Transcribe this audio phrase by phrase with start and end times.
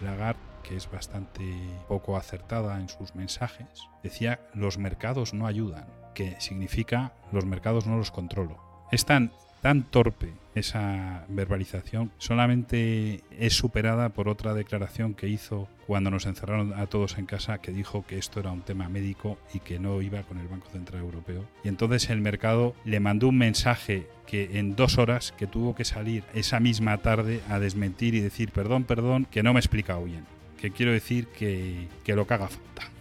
[0.00, 1.42] Lagarde, que es bastante
[1.88, 3.66] poco acertada en sus mensajes,
[4.02, 8.58] decía los mercados no ayudan, que significa los mercados no los controlo.
[8.90, 16.10] Es tan tan torpe esa verbalización solamente es superada por otra declaración que hizo cuando
[16.10, 19.60] nos encerraron a todos en casa que dijo que esto era un tema médico y
[19.60, 21.44] que no iba con el Banco Central Europeo.
[21.64, 25.84] Y entonces el mercado le mandó un mensaje que en dos horas que tuvo que
[25.84, 30.04] salir esa misma tarde a desmentir y decir perdón, perdón, que no me he explicado
[30.04, 30.26] bien.
[30.60, 32.97] Que quiero decir que, que lo que haga falta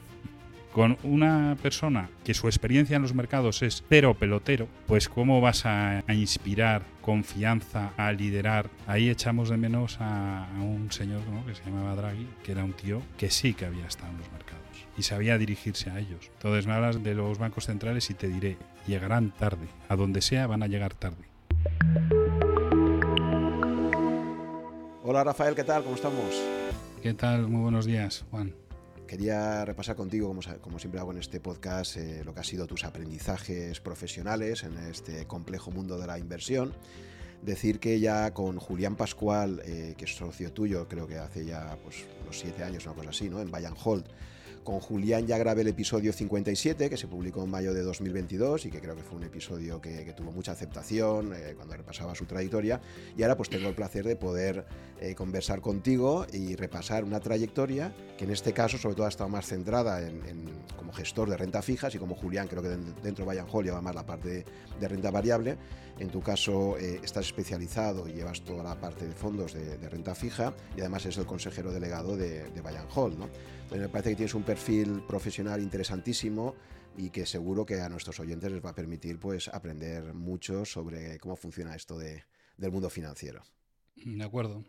[0.72, 5.66] con una persona que su experiencia en los mercados es cero pelotero, pues cómo vas
[5.66, 8.70] a, inspirar confianza, a liderar.
[8.86, 13.02] Ahí echamos de menos a, un señor que se llamaba Draghi, que era un tío
[13.18, 14.58] que sí que había estado en los mercados
[14.98, 16.32] y sabía dirigirse a ellos.
[16.34, 18.58] Entonces me hablas de los bancos centrales y te diré,
[18.88, 19.68] llegarán tarde.
[19.90, 21.28] A donde sea van a llegar tarde.
[25.04, 25.84] Hola Rafael, ¿qué tal?
[25.84, 26.44] ¿Cómo estamos?
[27.02, 27.48] ¿Qué tal?
[27.48, 28.54] Muy buenos días, Juan.
[29.08, 32.84] Quería repasar contigo, como, siempre hago en este podcast, eh, lo que ha sido tus
[32.84, 36.74] aprendizajes profesionales en este complejo mundo de la inversión.
[37.42, 41.78] Decir que ya con Julián Pascual, eh, que es socio tuyo, creo que hace ya
[41.84, 43.40] pues, unos siete años, una cosa así, ¿no?
[43.40, 44.08] en Bayern Holt,
[44.68, 48.70] con Julián ya grabé el episodio 57, que se publicó en mayo de 2022 y
[48.70, 52.82] que creo que fue un episodio que, tuvo mucha aceptación eh, cuando repasaba su trayectoria.
[53.16, 54.66] Y ahora pues tengo el placer de poder
[55.00, 59.30] eh, conversar contigo y repasar una trayectoria que en este caso sobre todo ha estado
[59.30, 60.20] más centrada en,
[60.76, 63.82] como gestor de renta fijas y como Julián creo que dentro de Bayern Hall lleva
[63.82, 64.44] más la parte
[64.82, 65.56] de, renta variable.
[65.98, 70.14] En tu caso eh, estás especializado y llevas toda la parte de fondos de, renta
[70.14, 72.62] fija y además es el consejero delegado de, de
[72.94, 73.18] Hall.
[73.18, 73.30] ¿no?
[73.72, 76.56] Me parece que tienes un perfil profesional interesantísimo
[76.98, 81.20] y que seguro que a nuestros oyentes les va a permitir pues, aprender mucho sobre
[81.20, 82.24] cómo funciona esto de,
[82.58, 83.44] del mundo financiero.
[83.96, 84.64] De acuerdo.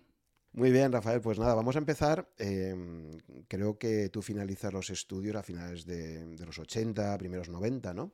[0.52, 2.28] Muy bien, Rafael, pues nada, vamos a empezar.
[2.38, 3.10] Em,
[3.48, 8.12] creo que tú finalizas los estudios a finales de, los 80, primeros 90, ¿no?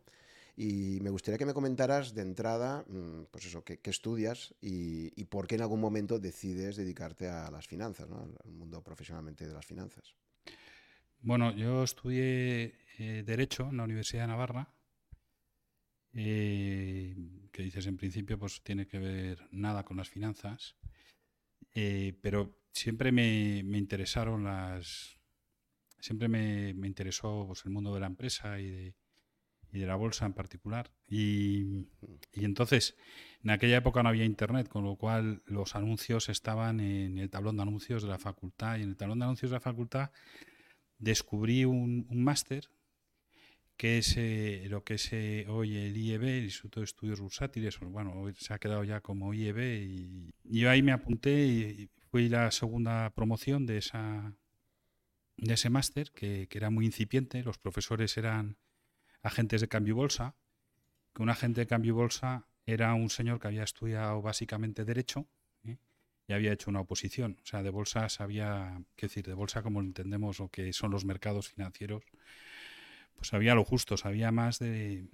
[0.56, 5.24] Y me gustaría que me comentaras de entrada, mm, pues eso, qué, estudias y, y,
[5.24, 8.20] por qué en algún momento decides dedicarte a las finanzas, ¿no?
[8.20, 10.14] al mundo profesionalmente de las finanzas.
[11.24, 14.74] Bueno, yo estudié eh, Derecho en la Universidad de Navarra,
[16.12, 17.16] eh,
[17.50, 20.76] que dices en principio pues tiene que ver nada con las finanzas,
[21.72, 25.18] eh, pero siempre me, interesaron las...
[25.98, 28.92] Siempre me, interesó pues, el mundo de la empresa y
[29.72, 30.92] de, la bolsa en particular.
[31.08, 31.86] Y,
[32.34, 32.96] y, entonces,
[33.42, 37.56] en aquella época no había internet, con lo cual los anuncios estaban en el tablón
[37.56, 38.76] de anuncios de la facultad.
[38.76, 40.10] Y en el tablón de anuncios de la facultad
[40.98, 42.68] descubrí un, máster
[43.76, 47.78] que es eh, lo que es eh, hoy el IEB, el Instituto de Estudios Bursátiles,
[47.80, 52.50] bueno, se ha quedado ya como IEB y, yo ahí me apunté y fui la
[52.50, 54.32] segunda promoción de esa
[55.36, 58.56] de ese máster que, era muy incipiente, los profesores eran
[59.22, 60.36] agentes de cambio bolsa,
[61.14, 65.26] que un agente de cambio bolsa era un señor que había estudiado básicamente derecho
[66.26, 67.38] y había hecho una oposición.
[67.42, 70.90] O sea, de bolsas había, qué decir, de bolsa como lo entendemos o que son
[70.90, 72.04] los mercados financieros,
[73.16, 75.06] pues había lo justo, había más de,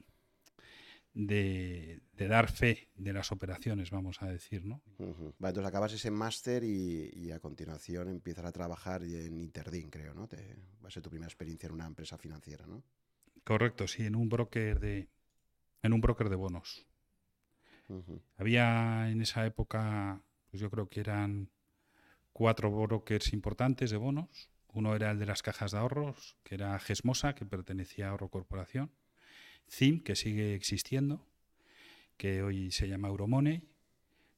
[1.14, 4.82] de, dar fe de las operaciones, vamos a decir, ¿no?
[4.98, 10.26] entonces acabas ese máster y, a continuación empiezas a trabajar en Interdin, creo, ¿no?
[10.26, 12.82] Te, va a ser tu primera experiencia en una empresa financiera, ¿no?
[13.44, 15.08] Correcto, sí, en un broker de,
[15.82, 16.86] en un broker de bonos.
[18.36, 21.50] Había en esa época pues yo creo que eran
[22.32, 24.48] cuatro brokers importantes de bonos.
[24.72, 28.28] Uno era el de las cajas de ahorros, que era Gesmosa, que pertenecía a Ahorro
[28.28, 28.90] Corporación.
[29.68, 31.24] CIM, que sigue existiendo,
[32.16, 33.62] que hoy se llama Euromoney.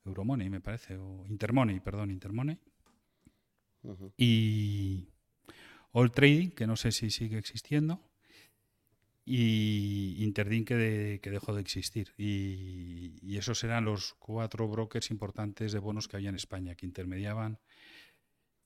[0.05, 2.59] Euromoney, me parece, o Intermoney, perdón, Intermoney.
[4.17, 5.09] Y
[5.93, 8.01] All Trading, que no sé si sigue existiendo
[9.25, 12.13] y Interdin que, que dejó de existir.
[12.17, 17.59] Y, esos eran los cuatro brokers importantes de bonos que había en España, que intermediaban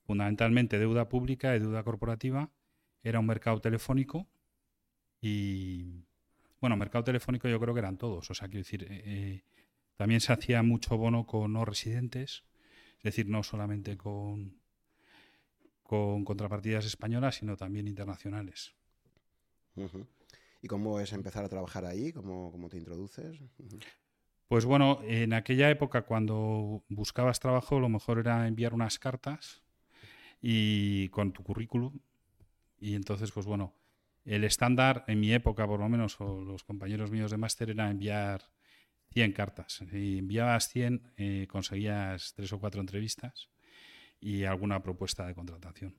[0.05, 2.51] fundamentalmente deuda pública y deuda corporativa.
[3.03, 4.27] Era un mercado telefónico
[5.21, 6.05] y,
[6.61, 8.31] bueno, mercado telefónico yo creo que eran todos.
[8.31, 9.43] O sea, quiero decir, eh,
[9.97, 12.45] también se hacía mucho bono con no residentes,
[12.99, 14.57] es decir, no solamente con
[15.83, 18.75] contrapartidas españolas, sino también internacionales.
[20.63, 22.13] ¿Y cómo es empezar a trabajar ahí?
[22.13, 23.39] ¿Cómo, cómo te introduces?
[24.49, 29.63] Pues bueno, en aquella época cuando buscabas trabajo lo mejor era enviar unas cartas
[30.41, 31.99] y con tu currículum
[32.79, 33.75] y entonces pues bueno,
[34.25, 37.91] el estándar en mi época por lo menos o los compañeros míos de máster era
[37.91, 38.43] enviar
[39.13, 39.83] 100 cartas.
[39.91, 43.49] Si enviabas 100 eh, conseguías tres o cuatro entrevistas
[44.21, 45.97] y alguna propuesta de contratación.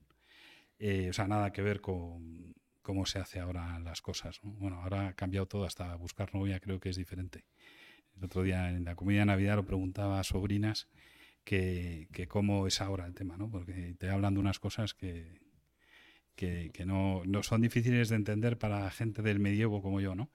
[0.79, 2.53] Eh, o sea, nada que ver con
[2.87, 4.39] cómo se hace ahora las cosas.
[4.43, 7.43] Bueno, ahora ha cambiado todo, hasta buscar novia creo que es diferente.
[8.15, 10.87] El otro día en la comida de Navidad lo preguntaba a sobrinas
[11.43, 13.51] que, cómo es ahora el tema, ¿no?
[13.51, 15.37] Porque te hablan de unas cosas que,
[16.37, 20.31] que, no, no, son difíciles de entender para gente del medievo como yo, ¿no?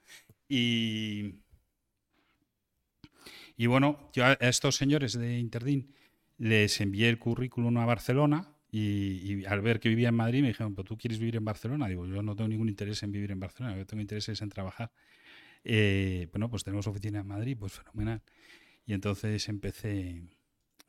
[0.47, 1.39] Y,
[3.57, 5.95] y bueno, yo a estos señores de Interdin
[6.37, 10.73] les envié el currículum a Barcelona y, al ver que vivía en Madrid me dijeron,
[10.73, 11.87] ¿pero tú quieres vivir en Barcelona?
[11.87, 14.91] Digo, yo no tengo ningún interés en vivir en Barcelona, yo tengo interés en trabajar.
[15.63, 18.23] Eh, bueno, pues tenemos oficina en Madrid, pues fenomenal.
[18.87, 20.23] Y entonces empecé,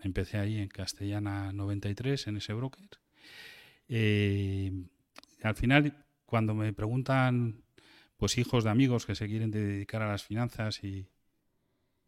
[0.00, 2.88] empecé ahí en Castellana 93, en ese broker.
[3.88, 4.72] Eh,
[5.42, 7.64] al final, cuando me preguntan,
[8.16, 11.06] pues hijos de amigos que se quieren dedicar a las finanzas y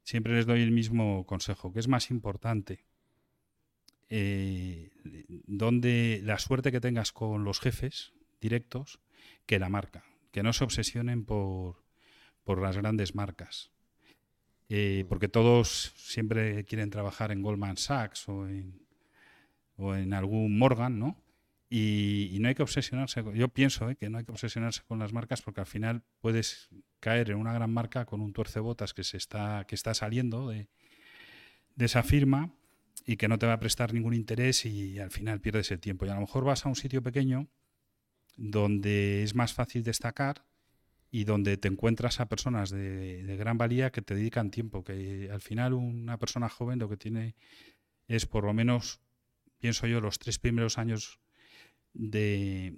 [0.04, 2.86] siempre les doy el mismo consejo, que es más importante
[4.08, 4.90] eh,
[5.46, 9.00] donde la suerte que tengas con los jefes directos
[9.46, 11.82] que la marca, que no se obsesionen por,
[12.44, 13.70] por las grandes marcas.
[14.68, 18.80] Eh, porque todos siempre quieren trabajar en Goldman Sachs o en,
[19.76, 21.22] o en algún Morgan, ¿no?
[21.68, 23.96] Y, no hay que obsesionarse, yo pienso ¿eh?
[23.96, 26.68] que no hay que obsesionarse con las marcas porque al final puedes
[27.00, 30.68] caer en una gran marca con un tuercebotas que, se está, que está saliendo de,
[31.74, 32.52] de esa firma
[33.06, 36.04] y que no te va a prestar ningún interés y al final pierdes el tiempo.
[36.04, 37.48] Y a lo mejor vas a un sitio pequeño
[38.36, 40.44] donde es más fácil destacar
[41.10, 45.40] y donde te encuentras a personas de, gran valía que te dedican tiempo, que al
[45.40, 47.36] final una persona joven lo que tiene
[48.08, 49.00] es por lo menos,
[49.58, 51.20] pienso yo, los tres primeros años
[51.92, 52.74] de,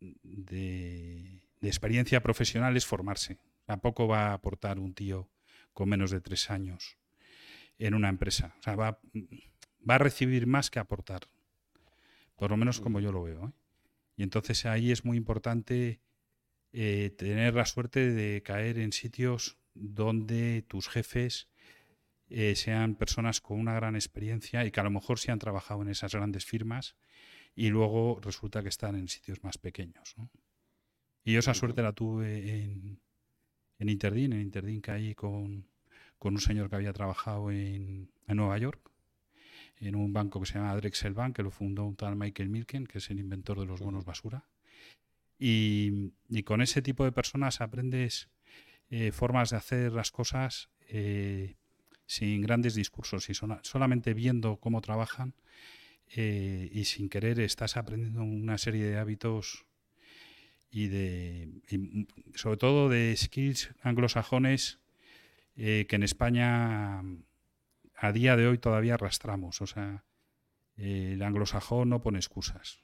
[0.00, 3.38] de, experiencia profesional es formarse.
[3.64, 5.28] Tampoco va a aportar un tío
[5.74, 6.97] con menos de tres años
[7.78, 8.54] en una empresa.
[8.58, 9.00] O sea, va,
[9.88, 11.22] va a recibir más que aportar.
[12.36, 13.48] Por lo menos como yo lo veo.
[13.48, 13.52] ¿eh?
[14.16, 16.00] Y entonces ahí es muy importante
[16.72, 21.48] eh, tener la suerte de caer en sitios donde tus jefes
[22.28, 25.82] eh, sean personas con una gran experiencia y que a lo mejor sí han trabajado
[25.82, 26.96] en esas grandes firmas
[27.54, 30.14] y luego resulta que están en sitios más pequeños.
[31.24, 33.00] Y yo esa suerte la tuve en,
[33.78, 35.66] en Interdin, en Interdin caí con,
[36.18, 38.90] con un señor que había trabajado en, Nueva York,
[39.80, 42.86] en un banco que se llama Drexel Bank, que lo fundó un tal Michael Milken,
[42.86, 44.44] que es el inventor de los bonos basura.
[45.38, 46.10] Y,
[46.44, 48.28] con ese tipo de personas aprendes
[48.90, 51.56] eh, formas de hacer las cosas eh,
[52.06, 55.34] sin grandes discursos y solamente viendo cómo trabajan
[56.16, 59.66] eh, y sin querer estás aprendiendo una serie de hábitos
[60.70, 61.50] y de
[62.34, 64.78] sobre todo de skills anglosajones
[65.60, 67.00] eh, que en España
[67.96, 69.60] a día de hoy todavía arrastramos.
[69.60, 70.04] O sea,
[70.76, 72.80] el anglosajón no pone excusas.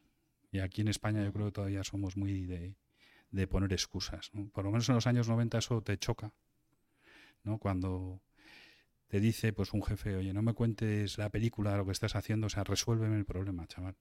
[0.50, 2.76] Y aquí en España yo creo que todavía somos muy de,
[3.46, 4.32] poner excusas.
[4.52, 6.34] Por lo menos en los años 90 eso te choca.
[7.44, 7.58] ¿no?
[7.58, 8.20] Cuando
[9.06, 12.48] te dice pues un jefe, oye, no me cuentes la película, lo que estás haciendo,
[12.48, 13.96] o sea, resuélveme el problema, chaval.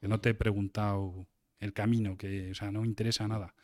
[0.00, 1.26] Que no te he preguntado
[1.58, 3.56] el camino, que o sea, no me interesa nada.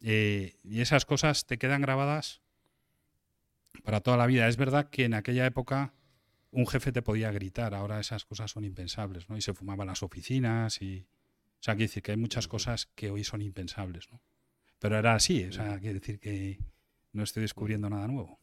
[0.00, 2.43] Eh, y esas cosas te quedan grabadas
[3.82, 4.48] para toda la vida.
[4.48, 5.94] Es verdad que en aquella época
[6.50, 9.36] un jefe te podía gritar, ahora esas cosas son impensables, ¿no?
[9.36, 11.06] Y se fumaban las oficinas y...
[11.60, 14.20] O sea, quiere decir que hay muchas cosas que hoy son impensables, ¿no?
[14.78, 16.58] Pero era así, o sea, quiere decir que
[17.12, 18.38] no estoy descubriendo nada nuevo.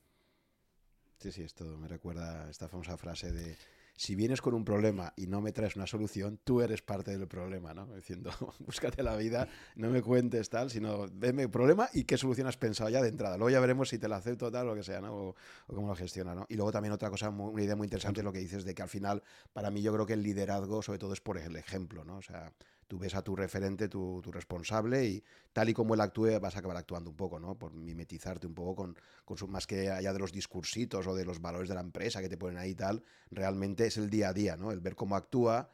[1.20, 3.56] Sí, sí, esto me recuerda esta famosa frase de
[4.02, 7.28] si vienes con un problema y no me traes una solución, tú eres parte del
[7.28, 7.86] problema, ¿no?
[7.96, 12.48] Diciendo, búscate la vida, no me cuentes tal, sino deme el problema y qué solución
[12.48, 13.38] has pensado ya de entrada.
[13.38, 15.14] Luego ya veremos si te la acepto tal o lo que sea, ¿no?
[15.14, 15.36] O,
[15.68, 16.48] cómo lo gestiona, ¿no?
[16.50, 18.82] Y luego también otra cosa, una idea muy interesante es lo que dices de que
[18.82, 19.22] al final,
[19.54, 22.18] para mí yo creo que el liderazgo sobre todo es por el ejemplo, ¿no?
[22.18, 22.52] O sea,
[22.92, 26.60] tú ves a tu referente, tu, responsable, y tal y como él actúe, vas a
[26.60, 27.58] acabar actuando un poco, ¿no?
[27.58, 31.24] Por mimetizarte un poco con, con su, más que allá de los discursitos o de
[31.24, 34.28] los valores de la empresa que te ponen ahí y tal, realmente es el día
[34.28, 34.74] a día, ¿no?
[34.74, 35.70] El ver cómo actúa,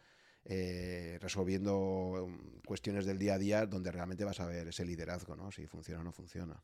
[0.45, 1.75] eh, resolviendo
[2.24, 5.51] um, cuestiones del día a día, donde realmente vas a ver ese liderazgo, ¿no?
[5.51, 6.62] Si funciona o no funciona.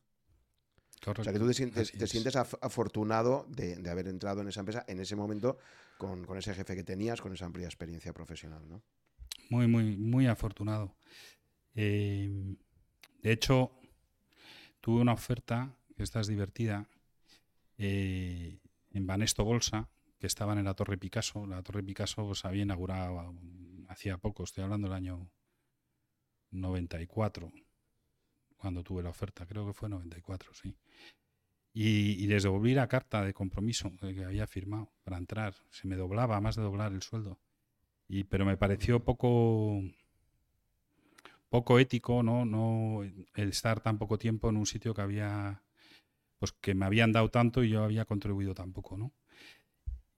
[1.02, 1.22] Correcto.
[1.22, 5.16] O sea, que tú te sientes, afortunado de, haber entrado en esa empresa en ese
[5.16, 5.58] momento
[5.98, 8.84] con, con ese jefe que tenías, con esa amplia experiencia profesional, ¿no?
[9.50, 10.94] Muy, muy, muy afortunado.
[11.74, 12.56] Eh,
[13.22, 13.72] de hecho,
[14.80, 16.88] tuve una oferta, que esta es divertida,
[17.78, 18.58] eh,
[18.92, 21.46] en Banesto Bolsa, que estaban en la Torre Picasso.
[21.46, 23.34] La Torre Picasso se había inaugurado
[23.88, 25.30] hacía poco, estoy hablando del año
[26.50, 27.52] 94,
[28.56, 30.74] cuando tuve la oferta, creo que fue 94, sí.
[31.72, 35.54] Y, les devolví la carta de compromiso que había firmado para entrar.
[35.70, 37.40] Se me doblaba, más de doblar el sueldo.
[38.08, 39.82] Y, pero me pareció poco
[41.48, 42.44] poco ético, ¿no?
[42.44, 45.62] No el estar tan poco tiempo en un sitio que había
[46.38, 49.12] pues que me habían dado tanto y yo había contribuido tan poco, ¿no?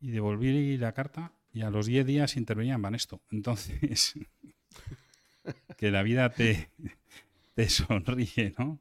[0.01, 3.21] Y devolví la carta y a los 10 días intervenía en Banesto.
[3.31, 4.15] Entonces,
[5.77, 6.71] que la vida te,
[7.55, 8.81] te sonríe, ¿no?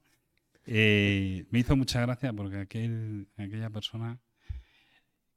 [0.66, 4.20] Eh, me hizo mucha gracia porque aquel, aquella persona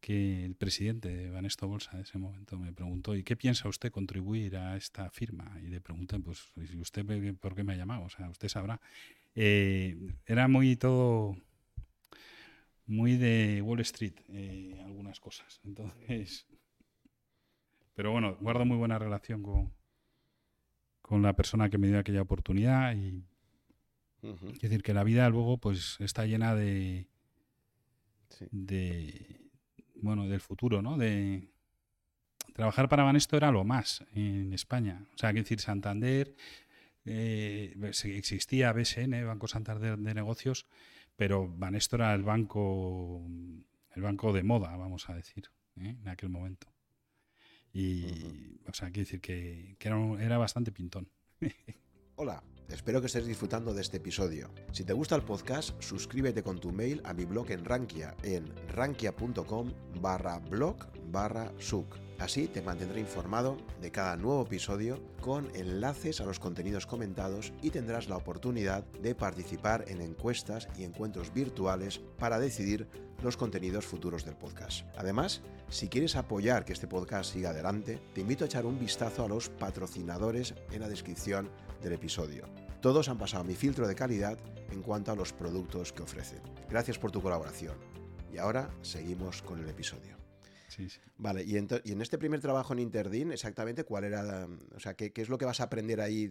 [0.01, 3.91] que el presidente de Banesto Bolsa de ese momento me preguntó, ¿y qué piensa usted
[3.91, 5.59] contribuir a esta firma?
[5.63, 7.05] Y le pregunté, pues, ¿usted
[7.37, 8.05] por qué me ha llamado?
[8.05, 8.81] O sea, usted sabrá.
[9.35, 11.37] Eh, era muy todo,
[12.87, 15.61] muy de Wall Street, eh, algunas cosas.
[15.65, 16.47] Entonces,
[17.95, 19.73] pero bueno, guardo muy buena relación con,
[21.03, 23.25] con la persona que me dio aquella oportunidad y
[24.23, 27.07] es decir, que la vida luego pues está llena de,
[28.51, 29.48] de
[30.01, 30.97] bueno, del futuro, ¿no?
[30.97, 31.49] De
[32.55, 35.07] trabajar para Banesto era lo más en España.
[35.15, 36.35] O sea, que decir, Santander,
[37.05, 37.75] eh,
[38.05, 40.67] existía BSN, Banco Santander de Negocios,
[41.17, 43.25] pero Banesto era el banco,
[43.95, 45.97] el banco de moda, vamos a decir, ¿eh?
[46.01, 46.69] en aquel momento.
[47.73, 51.09] Y, o sea, quiero decir que, que era, era bastante pintón.
[52.17, 54.51] Hola, espero que estés disfrutando de este episodio.
[54.73, 58.53] Si te gusta el podcast, suscríbete con tu mail a mi blog en Rankia en
[58.69, 60.77] rankia.com barra blog
[61.11, 61.97] barra suc.
[62.19, 67.71] Así te mantendré informado de cada nuevo episodio con enlaces a los contenidos comentados y
[67.71, 72.89] tendrás la oportunidad de participar en encuestas y encuentros virtuales para decidir
[73.23, 74.85] los contenidos futuros del podcast.
[74.97, 79.25] Además, si quieres apoyar que este podcast siga adelante, te invito a echar un vistazo
[79.25, 81.49] a los patrocinadores en la descripción
[81.83, 82.47] del episodio.
[82.81, 84.39] Todos han pasado mi filtro de calidad
[84.71, 86.41] en cuanto a los productos que ofrecen.
[86.69, 87.77] Gracias por tu colaboración.
[88.33, 90.19] Y ahora seguimos con el episodio.
[91.17, 95.29] Vale, y, en este primer trabajo en Interdin, exactamente cuál era, o sea, ¿qué, es
[95.29, 96.31] lo que vas a aprender ahí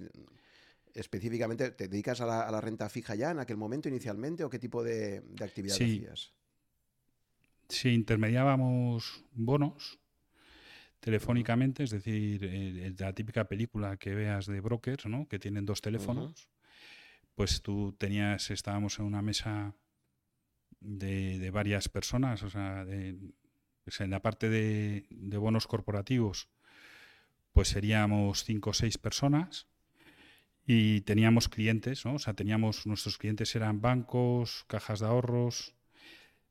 [0.94, 1.72] específicamente?
[1.72, 5.24] ¿Te dedicas a la, renta fija ya en aquel momento inicialmente o qué tipo de,
[5.42, 6.34] actividad hacías?
[7.68, 10.00] Sí, intermediábamos bonos
[11.00, 15.27] telefónicamente, es decir, eh, la típica película que veas de brokers, ¿no?
[15.27, 16.50] que tienen dos teléfonos,
[17.36, 19.75] pues tú tenías, estábamos en una mesa
[20.80, 22.86] de, varias personas, o sea,
[23.84, 25.06] pues en la parte de,
[25.38, 26.50] bonos corporativos,
[27.54, 29.68] pues seríamos cinco o seis personas
[30.66, 32.16] y teníamos clientes, ¿no?
[32.16, 35.75] o sea, teníamos, nuestros clientes eran bancos, cajas de ahorros,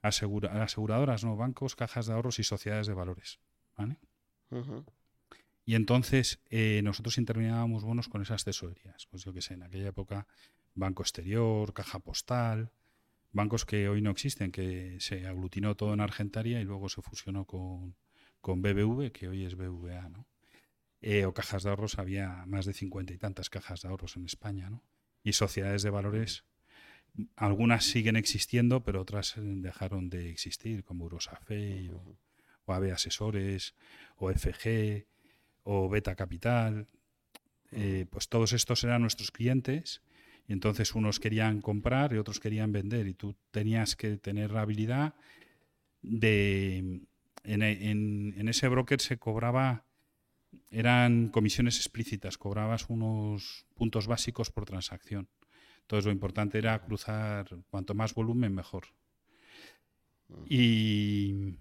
[0.02, 3.40] aseguradoras, no, bancos, cajas de ahorros y sociedades de valores.
[3.76, 3.98] ¿vale?
[5.64, 9.06] Y entonces eh, nosotros interminábamos bonos con esas tesorerías.
[9.10, 10.26] Pues yo qué sé, en aquella época,
[10.74, 12.70] Banco Exterior, Caja Postal,
[13.32, 17.44] bancos que hoy no existen, que se aglutinó todo en Argentaria y luego se fusionó
[17.44, 17.96] con,
[18.40, 20.26] con BBV, que hoy es BVA, ¿no?
[21.02, 24.24] Eh, o cajas de ahorros, había más de cincuenta y tantas cajas de ahorros en
[24.24, 24.82] España, ¿no?
[25.22, 26.44] Y sociedades de valores,
[27.36, 32.16] algunas siguen existiendo, pero otras dejaron de existir, como Eurosafe o,
[32.66, 33.74] o AB Asesores,
[34.16, 35.06] o FG,
[35.64, 36.86] o Beta Capital.
[37.72, 40.02] Eh, pues todos estos eran nuestros clientes
[40.48, 44.62] y entonces unos querían comprar y otros querían vender y tú tenías que tener la
[44.62, 45.14] habilidad
[46.02, 47.00] de...
[47.44, 49.84] En, ese broker se cobraba,
[50.70, 55.28] eran comisiones explícitas, cobrabas unos puntos básicos por transacción.
[55.82, 58.86] Entonces lo importante era cruzar cuanto más volumen mejor.
[60.48, 61.54] Y,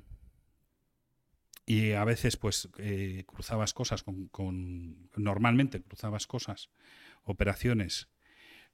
[1.66, 6.70] y a veces pues eh, cruzabas cosas con, normalmente cruzabas cosas
[7.24, 8.08] operaciones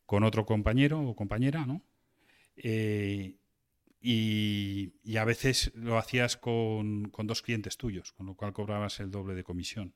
[0.06, 1.82] con otro compañero o compañera no
[2.58, 3.36] eh,
[4.04, 9.36] y, a veces lo hacías con, dos clientes tuyos con lo cual cobrabas el doble
[9.36, 9.94] de comisión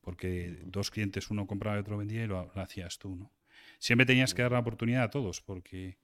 [0.00, 3.32] porque dos clientes uno compraba y otro vendía y lo, lo hacías tú no
[3.78, 5.98] siempre tenías que dar la oportunidad a todos porque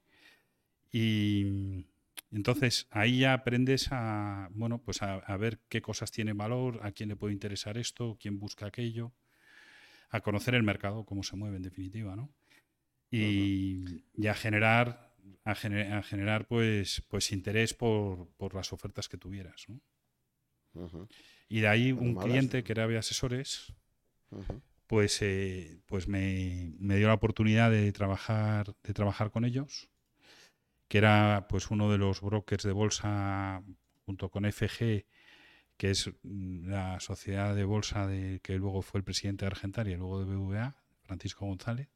[0.91, 1.87] y
[2.33, 7.09] entonces ahí ya aprendes a, bueno, pues a, ver qué cosas tienen valor, a quién
[7.09, 9.13] le puede interesar esto, quién busca aquello,
[10.11, 12.33] a conocer el mercado, cómo se mueve en definitiva, ¿no?
[13.11, 15.15] Y, a generar,
[15.45, 19.81] a, generar pues, pues interés por, las ofertas que tuvieras, ¿no?
[21.49, 23.73] Y de ahí un cliente que era de asesores,
[24.89, 29.89] pues, eh, pues me, me, dio la oportunidad de trabajar, de trabajar con ellos
[30.89, 33.63] que era pues uno de los brokers de bolsa
[34.05, 35.07] junto con FG,
[35.77, 39.95] que es mm, la sociedad de bolsa de que luego fue el presidente de Argentaria
[39.95, 41.89] y luego de BVA, Francisco González,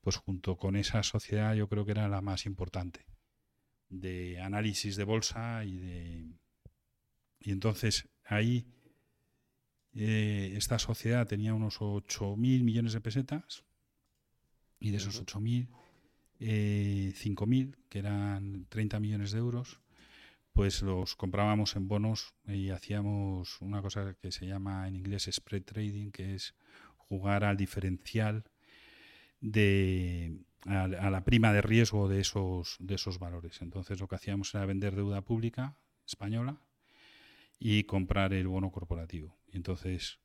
[0.00, 3.06] pues junto con esa sociedad yo creo que era la más importante.
[3.88, 6.38] de análisis de bolsa y de...
[7.40, 8.66] Y entonces ahí
[9.94, 13.64] eh, esta sociedad tenía unos 8.000 millones de pesetas
[14.78, 15.68] y de esos 8.000,
[16.40, 19.80] eh, 5.000, que eran 30 millones de euros,
[20.52, 25.62] pues los comprábamos en bonos y hacíamos una cosa que se llama en inglés spread
[25.62, 26.54] trading, que es
[26.96, 28.44] jugar al diferencial
[29.40, 33.62] de a, la prima de riesgo de esos de esos valores.
[33.62, 36.60] Entonces lo que hacíamos era vender deuda pública española
[37.58, 39.36] y comprar el bono corporativo.
[39.52, 40.18] Entonces,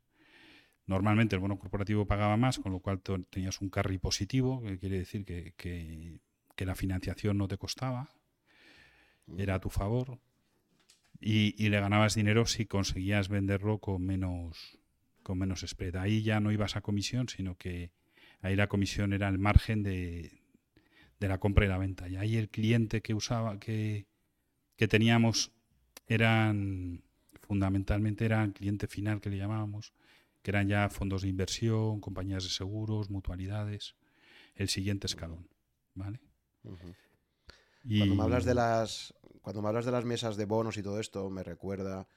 [0.88, 5.00] normalmente el bono corporativo pagaba más, con lo cual tenías un carry positivo, que quiere
[5.00, 6.20] decir que, que,
[6.65, 8.10] la financiación no te costaba,
[9.38, 10.20] era a tu favor,
[11.20, 14.77] y, y, le ganabas dinero si conseguías venderlo con menos,
[15.24, 15.96] con menos spread.
[15.96, 17.92] Ahí ya no ibas a comisión, sino que
[18.42, 20.42] ahí la comisión era el margen de,
[21.20, 22.08] de la compra y la venta.
[22.10, 24.08] Y ahí el cliente que usaba, que,
[24.75, 25.51] que teníamos,
[26.08, 27.04] eran
[27.42, 29.94] fundamentalmente eran cliente final que le llamábamos,
[30.46, 33.96] que eran ya fondos de inversión, compañías de seguros, mutualidades,
[34.54, 35.50] el siguiente escalón,
[35.96, 36.22] ¿vale?
[37.98, 41.00] Cuando me hablas de las cuando me hablas de las mesas de bonos y todo
[41.00, 42.08] esto, me recuerda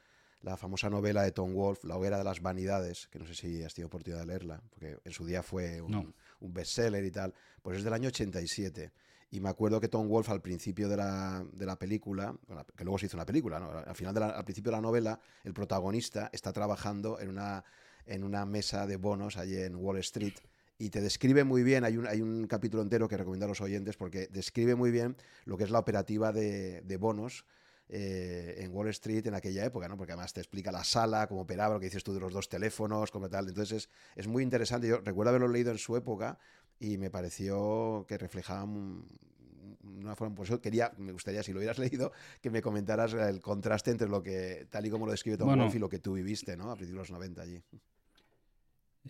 [0.43, 3.63] la famosa novela de Tom Wolfe, La hoguera de las vanidades, que no sé si
[3.63, 7.33] has tenido oportunidad de leerla, porque en su día fue un, un bestseller y tal,
[7.63, 8.93] pues es del año 87.
[9.31, 12.35] Y me acuerdo que Tom Wolfe al principio de la, de la película,
[12.77, 13.71] que luego se hizo una película, ¿no?
[13.71, 17.65] al, final de al principio de la novela, el protagonista está trabajando en una,
[18.09, 20.35] en una mesa de bonos allí en Wall Street
[20.79, 23.61] y te describe muy bien, hay un, hay un capítulo entero que recomiendo a los
[23.61, 27.45] oyentes porque describe muy bien lo que es la operativa de, de bonos
[27.89, 29.97] eh, en Wall Street en aquella época, ¿no?
[29.97, 32.49] Porque además te explica la sala, cómo operaba, lo que dices tú de los dos
[32.49, 33.49] teléfonos, como tal.
[33.49, 34.87] Entonces es, es muy interesante.
[34.87, 36.39] Yo recuerdo haberlo leído en su época
[36.79, 41.79] y me pareció que reflejaba una forma, por eso quería, me gustaría, si lo hubieras
[41.79, 45.59] leído, que me comentaras el contraste entre lo que, tal y como lo describe Tom
[45.59, 46.71] Wolfe y lo que tú viviste, ¿no?
[46.71, 47.63] A principios de los 90 allí.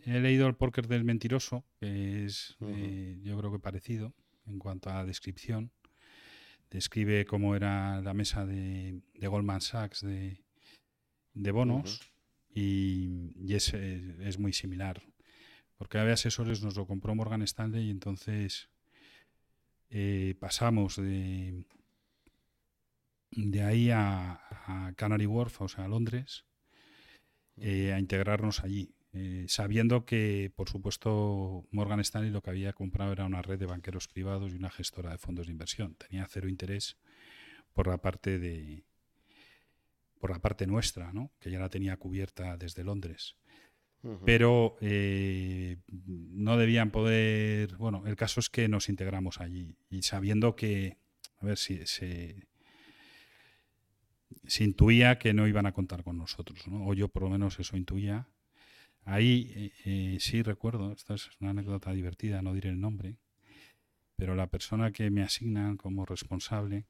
[0.04, 4.14] He leído el póker del mentiroso, que es, eh, yo creo que parecido
[4.46, 5.70] en cuanto a descripción.
[6.70, 10.40] Describe cómo era la mesa de, Goldman Sachs de,
[11.50, 12.00] bonos
[12.54, 15.02] y, es, es, muy similar
[15.78, 18.68] porque había asesores nos lo compró Morgan Stanley y entonces
[19.90, 21.64] eh, pasamos de,
[23.30, 24.44] de ahí a,
[24.96, 26.44] Canary Wharf, o sea, a Londres,
[27.56, 33.12] eh, a integrarnos allí, eh, sabiendo que, por supuesto, Morgan Stanley lo que había comprado
[33.12, 35.94] era una red de banqueros privados y una gestora de fondos de inversión.
[35.94, 36.96] Tenía cero interés
[37.72, 38.84] por la parte de
[40.20, 41.30] por la parte nuestra, ¿no?
[41.38, 43.36] que ya la tenía cubierta desde Londres
[44.24, 47.76] pero eh, no debían poder.
[47.76, 50.98] Bueno, el caso es que nos integramos allí y sabiendo que,
[51.38, 52.46] a ver si se,
[54.46, 56.86] se intuía que no iban a contar con nosotros, ¿no?
[56.86, 58.28] o yo por lo menos eso intuía.
[59.08, 63.16] Ahí eh, eh, sí recuerdo, esta es una anécdota divertida, no diré el nombre,
[64.16, 66.86] pero la persona que me asignan como responsable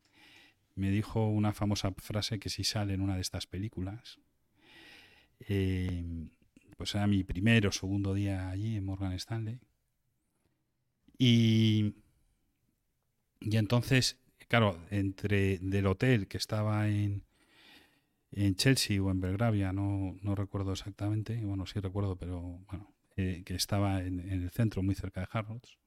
[0.75, 4.19] me dijo una famosa frase que si sale en una de estas películas
[6.79, 9.59] pues era mi primer o segundo día allí en Morgan Stanley.
[11.19, 11.97] Y,
[13.41, 17.25] y entonces, claro, entre del hotel que estaba en,
[18.33, 23.55] en Chelsea o en Belgravia, no, no recuerdo exactamente, bueno, sí recuerdo, pero bueno, que
[23.55, 25.79] estaba en, el centro, muy cerca de Harrods,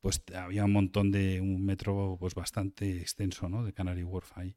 [0.00, 3.64] pues había un montón de, un metro pues bastante extenso, ¿no?
[3.64, 4.54] De Canary Wharf ahí.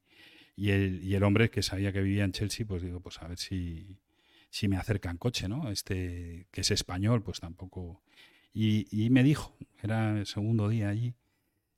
[0.56, 3.28] Y el, y el hombre que sabía que vivía en Chelsea, pues digo, pues a
[3.28, 3.98] ver si,
[4.50, 5.72] si me acercan coche, ¿no?
[5.72, 8.02] Este, que es español, pues tampoco.
[8.54, 11.14] Y, me dijo, era el segundo día allí,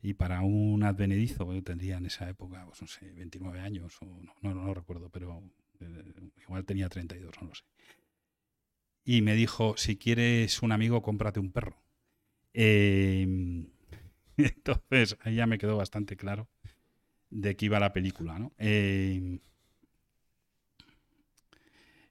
[0.01, 4.05] y para un advenedizo, yo tendría en esa época, pues no sé, 29 años, o
[4.41, 5.43] no, no, recuerdo, pero
[5.79, 7.63] eh, igual tenía 32, no lo sé.
[9.03, 11.83] Y me dijo, si quieres un amigo, cómprate un perro.
[12.53, 13.67] Em,
[14.37, 16.49] entonces, ahí ya me quedó bastante claro
[17.29, 18.53] de qué iba la película, ¿no?
[18.57, 19.39] Em,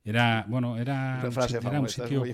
[0.04, 2.24] era, bueno, era, un, sitio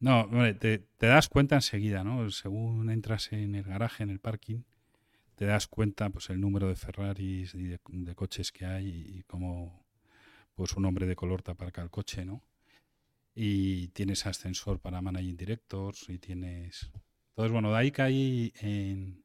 [0.00, 2.30] No, te, das cuenta enseguida, ¿no?
[2.30, 4.62] Según entras en el garaje, en el parking,
[5.34, 9.86] te das cuenta pues el número de Ferraris y de, coches que hay y cómo
[10.54, 12.42] pues un hombre de color te aparca el coche, ¿no?
[13.34, 16.90] Y tienes ascensor para managing directors y tienes...
[17.30, 19.24] Entonces, bueno, de ahí caí en,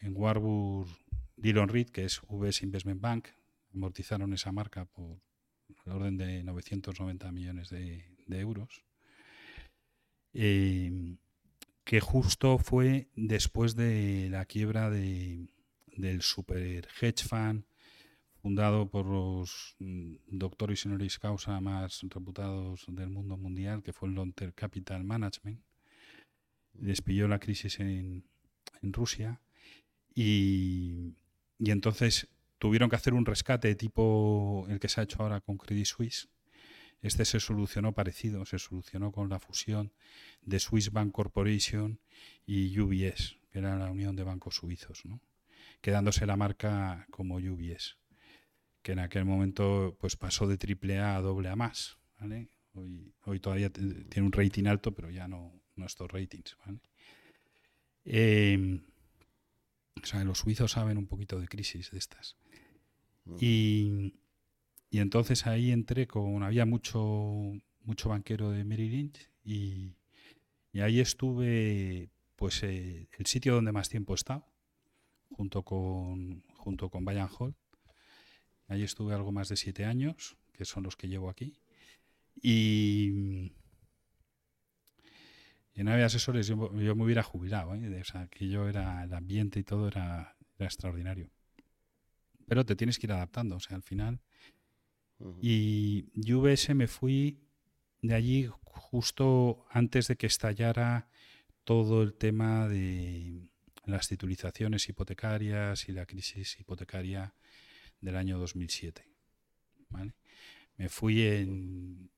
[0.00, 0.88] en Warburg
[1.36, 3.28] Dillon Reed, que es VS Investment Bank,
[3.74, 5.20] amortizaron esa marca por
[5.86, 8.84] el orden de 990 millones de, euros.
[10.34, 11.16] Eh,
[11.84, 15.48] que justo fue después de la quiebra de,
[15.96, 17.64] del super hedge fund
[18.40, 24.08] fundado por los mm, doctores y honoris causa más reputados del mundo mundial, que fue
[24.08, 25.60] el Lonter Capital Management.
[26.72, 28.24] Despilló la crisis en,
[28.82, 29.40] en Rusia
[30.14, 31.14] y,
[31.58, 35.58] y entonces tuvieron que hacer un rescate tipo el que se ha hecho ahora con
[35.58, 36.28] Credit Suisse.
[37.00, 39.92] Este se solucionó parecido, se solucionó con la fusión
[40.42, 42.00] de Swiss Bank Corporation
[42.44, 45.20] y UBS, que era la unión de bancos suizos, ¿no?
[45.80, 47.96] quedándose la marca como UBS,
[48.82, 51.98] que en aquel momento pues pasó de triple A a doble A más.
[52.18, 52.48] ¿vale?
[52.74, 56.56] Hoy, hoy todavía tiene un rating alto, pero ya no, no estos ratings.
[56.64, 56.80] ¿vale?
[58.04, 58.80] Eh,
[60.02, 62.36] o sea, los suizos saben un poquito de crisis de estas.
[63.38, 64.14] Y,
[64.90, 69.96] y entonces ahí entré con, había mucho, mucho banquero de Merrill Lynch y,
[70.72, 74.46] y ahí estuve, pues eh, el sitio donde más tiempo he estado,
[75.30, 77.54] junto con, junto con Bayern Hall.
[78.66, 81.58] Ahí estuve algo más de siete años, que son los que llevo aquí.
[82.40, 83.52] Y,
[85.74, 88.00] y en Ave Asesores yo, yo, me hubiera jubilado, ¿eh?
[88.00, 91.30] o sea, que yo era, el ambiente y todo era, era extraordinario
[92.48, 94.20] pero te tienes que ir adaptando, o sea, al final.
[95.40, 97.40] Y UBS me fui
[98.02, 101.08] de allí justo antes de que estallara
[101.64, 103.48] todo el tema de
[103.84, 107.34] las titulizaciones hipotecarias y la crisis hipotecaria
[108.00, 109.08] del año 2007.
[109.88, 110.14] ¿vale?
[110.76, 112.10] Me fui en,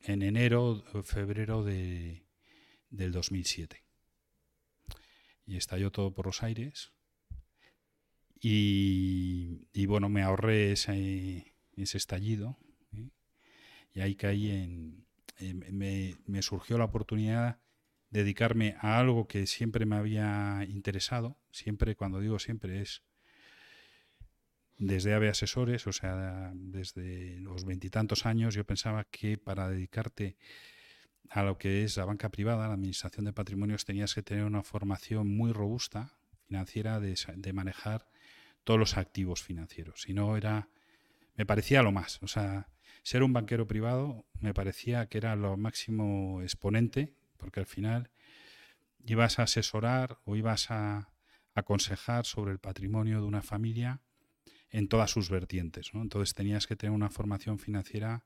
[0.00, 2.24] en enero, febrero de,
[2.90, 3.82] del 2007.
[5.46, 6.92] Y estalló todo por los aires.
[8.40, 12.58] Y, bueno, me ahorré ese, ese estallido.
[12.92, 13.08] ¿eh?
[13.94, 15.06] Y ahí caí en...
[15.70, 17.58] me, me, surgió la oportunidad
[18.10, 21.36] de dedicarme a algo que siempre me había interesado.
[21.50, 23.02] Siempre, cuando digo siempre, es
[24.78, 30.36] desde AVE Asesores, o sea, desde los veintitantos años, yo pensaba que para dedicarte
[31.30, 34.62] a lo que es la banca privada, la administración de patrimonios, tenías que tener una
[34.62, 36.12] formación muy robusta
[36.46, 38.06] financiera de, de manejar
[38.64, 40.08] todos los activos financieros.
[40.08, 40.68] Y no era,
[41.34, 42.22] me parecía lo más.
[42.22, 42.68] O sea,
[43.02, 48.10] ser un banquero privado me parecía que era lo máximo exponente, porque al final
[49.04, 51.10] ibas a asesorar o ibas a
[51.54, 54.00] aconsejar sobre el patrimonio de una familia
[54.70, 55.90] en todas sus vertientes.
[55.94, 58.24] Entonces tenías que tener una formación financiera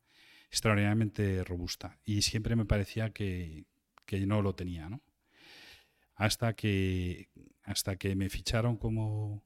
[0.51, 1.99] extraordinariamente robusta.
[2.05, 3.67] Y siempre me parecía que,
[4.07, 4.89] que no lo tenía.
[4.89, 5.03] ¿no?
[6.15, 7.29] Hasta, que,
[7.65, 9.45] hasta que me ficharon como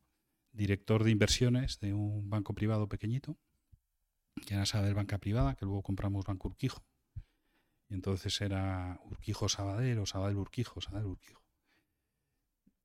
[0.53, 3.37] director de inversiones de un banco privado pequeñito,
[4.47, 6.85] que era Sabadell Banca Privada, que luego compramos Banco Urquijo.
[7.89, 11.43] Y entonces era Urquijo Sabadell o Sabadell Urquijo, Sabadell Urquijo.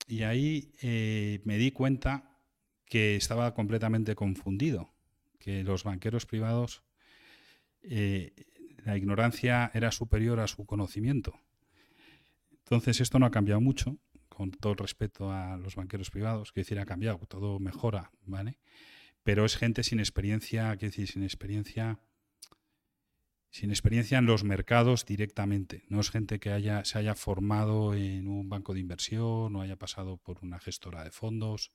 [0.06, 2.38] Y ahí eh, me di cuenta
[2.86, 4.94] que estaba completamente confundido,
[5.38, 6.82] que los banqueros privados,
[7.82, 8.32] eh,
[8.84, 11.38] la ignorancia era superior a su conocimiento.
[12.50, 16.60] Entonces esto no ha cambiado mucho con todo el respeto a los banqueros privados, que
[16.60, 18.58] decir, ha cambiado, todo mejora, ¿vale?
[19.28, 22.00] Pero es gente sin experiencia, que decir, sin experiencia,
[23.50, 25.84] sin experiencia en los mercados directamente.
[25.90, 29.76] No es gente que haya, se haya formado en un banco de inversión o haya
[29.76, 31.72] pasado por una gestora de fondos.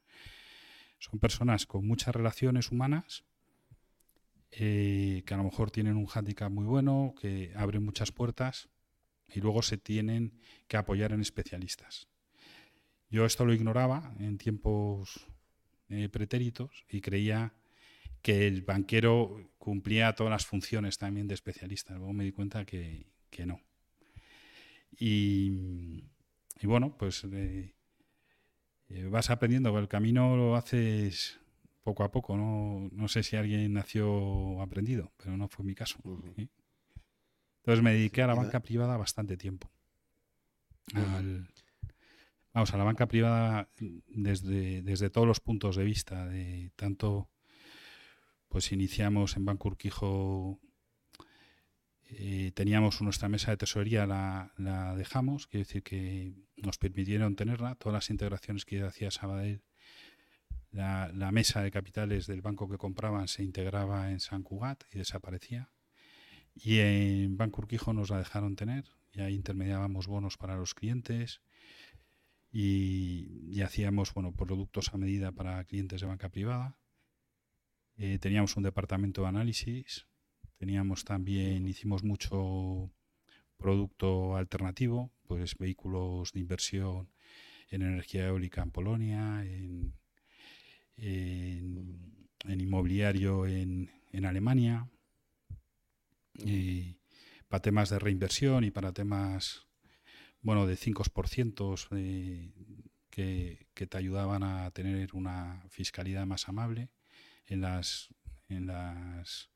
[0.98, 3.24] Son personas con muchas relaciones humanas
[4.50, 8.70] eh, que a lo mejor tienen un hándicap muy bueno, que abren muchas puertas
[9.32, 12.08] y luego se tienen que apoyar en especialistas.
[13.12, 15.28] Yo esto lo ignoraba en tiempos
[15.90, 17.54] eh, pretéritos y creía
[18.22, 21.96] que el banquero cumplía todas las funciones también de especialista.
[21.96, 23.06] Luego me di cuenta que,
[23.46, 23.60] no.
[24.98, 26.04] Y,
[26.64, 27.76] bueno, pues eh,
[28.90, 31.40] eh, vas aprendiendo, el camino lo haces
[31.84, 32.38] poco a poco.
[32.38, 32.90] ¿no?
[32.92, 36.00] no sé si alguien nació aprendido, pero no fue mi caso.
[36.06, 39.70] Entonces me dediqué a la banca privada bastante tiempo.
[40.94, 41.53] Al,
[42.54, 43.68] Vamos, a la banca privada
[44.08, 47.32] desde, desde todos los puntos de vista, de tanto,
[48.48, 50.60] pues iniciamos en Banco Urquijo,
[52.12, 57.74] eh, teníamos nuestra mesa de tesorería, la, la dejamos, quiere decir que nos permitieron tenerla,
[57.74, 59.64] todas las integraciones que hacía Sabadell,
[60.70, 65.00] la, la mesa de capitales del banco que compraban se integraba en San Cugat y
[65.00, 65.72] desaparecía.
[66.54, 71.42] Y en Banco Urquijo nos la dejaron tener, y intermediábamos bonos para los clientes,
[72.56, 76.78] y, hacíamos bueno, productos a medida para clientes de banca privada.
[77.98, 80.08] Eh, teníamos un departamento de análisis,
[80.58, 82.92] teníamos también, hicimos mucho
[83.58, 87.10] producto alternativo, pues vehículos de inversión
[87.70, 89.96] en energía eólica en Polonia, en,
[92.46, 93.90] inmobiliario en,
[94.26, 94.88] Alemania,
[96.36, 96.98] y
[97.48, 99.63] para temas de reinversión y para temas
[100.44, 102.54] bueno de 5% de,
[103.10, 106.90] que, que, te ayudaban a tener una fiscalidad más amable
[107.48, 108.10] en las,
[108.50, 109.50] en las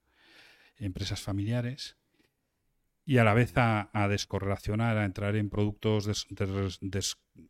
[0.77, 1.97] empresas familiares
[3.05, 6.27] y a la vez a, descorrelacionar, a entrar en productos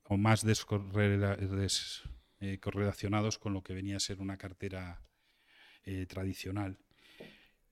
[0.03, 5.01] o más descorrelacionados eh, con lo que venía a ser una cartera
[5.83, 6.77] eh, tradicional.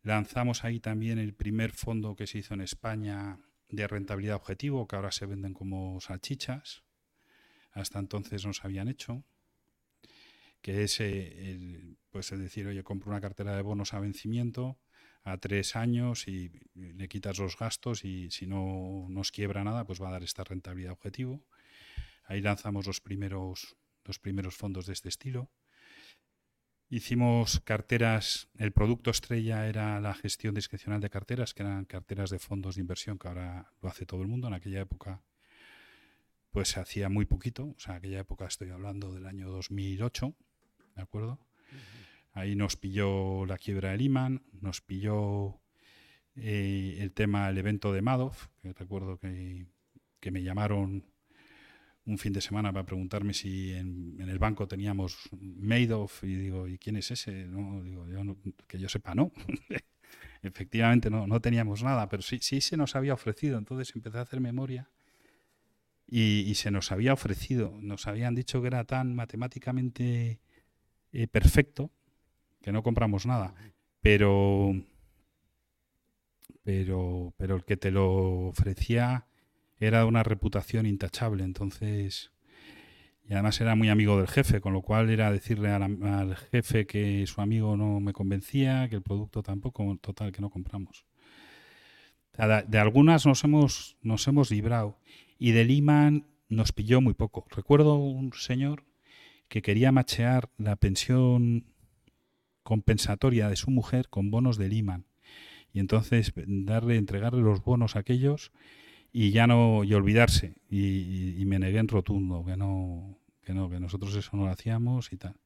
[0.02, 3.38] Lanzamos ahí también el primer fondo que se hizo en España
[3.76, 6.84] de rentabilidad objetivo, que ahora se venden como salchichas.
[7.72, 9.24] Hasta entonces no se habían hecho.
[10.62, 14.80] Que es el, pues es decir, oye, compro una cartera de bonos a vencimiento
[15.24, 20.02] a tres años y le quitas los gastos y si no nos quiebra nada, pues
[20.02, 21.46] va a dar esta rentabilidad objetivo.
[22.26, 25.52] Ahí lanzamos los primeros, los primeros fondos de este estilo.
[26.96, 32.40] Hicimos carteras, el producto estrella era la gestión discrecional de carteras, que eran carteras de
[32.40, 34.48] fondos de inversión, que ahora lo hace todo el mundo.
[34.48, 35.22] En aquella época,
[36.52, 40.36] pues se hacía muy poquito, o sea, en aquella época estoy hablando del año 2008,
[40.96, 41.46] ¿de acuerdo?
[42.32, 45.60] Ahí nos pilló la quiebra de Lehman, nos pilló
[46.38, 49.68] eh, el tema, el evento de Madoff, que recuerdo que,
[50.32, 51.06] me llamaron
[52.06, 56.78] un fin de semana para preguntarme si en, el banco teníamos Madoff y digo, ¿y
[56.78, 57.48] quién es ese?
[57.48, 58.38] Digo,
[58.68, 59.32] que yo sepa, no.
[60.42, 63.58] Efectivamente no, no teníamos nada, pero sí, sí se nos había ofrecido.
[63.58, 64.90] Entonces empecé a hacer memoria
[66.08, 70.40] y, se nos había ofrecido, nos habían dicho que era tan matemáticamente
[71.12, 71.92] eh, perfecto
[72.62, 73.56] que no compramos nada.
[74.02, 74.74] Pero,
[76.64, 79.26] pero, pero el que te lo ofrecía
[79.86, 81.44] era una reputación intachable.
[81.44, 82.32] Entonces,
[83.28, 87.26] y además era muy amigo del jefe, con lo cual era decirle al, jefe que
[87.26, 91.06] su amigo no me convencía, que el producto tampoco, total, que no compramos.
[92.68, 95.00] De, algunas nos hemos, nos hemos librado
[95.40, 97.48] y de Lehman nos pilló muy poco.
[97.50, 98.84] Recuerdo un señor
[99.48, 101.66] que quería machear la pensión
[102.62, 105.06] compensatoria de su mujer con bonos de Lehman.
[105.74, 108.52] Y entonces darle, entregarle los bonos a aquellos
[109.18, 110.56] y ya no, y olvidarse.
[110.70, 115.14] Y, me negué en rotundo, que no, que no, que nosotros eso no lo hacíamos
[115.14, 115.38] y tal.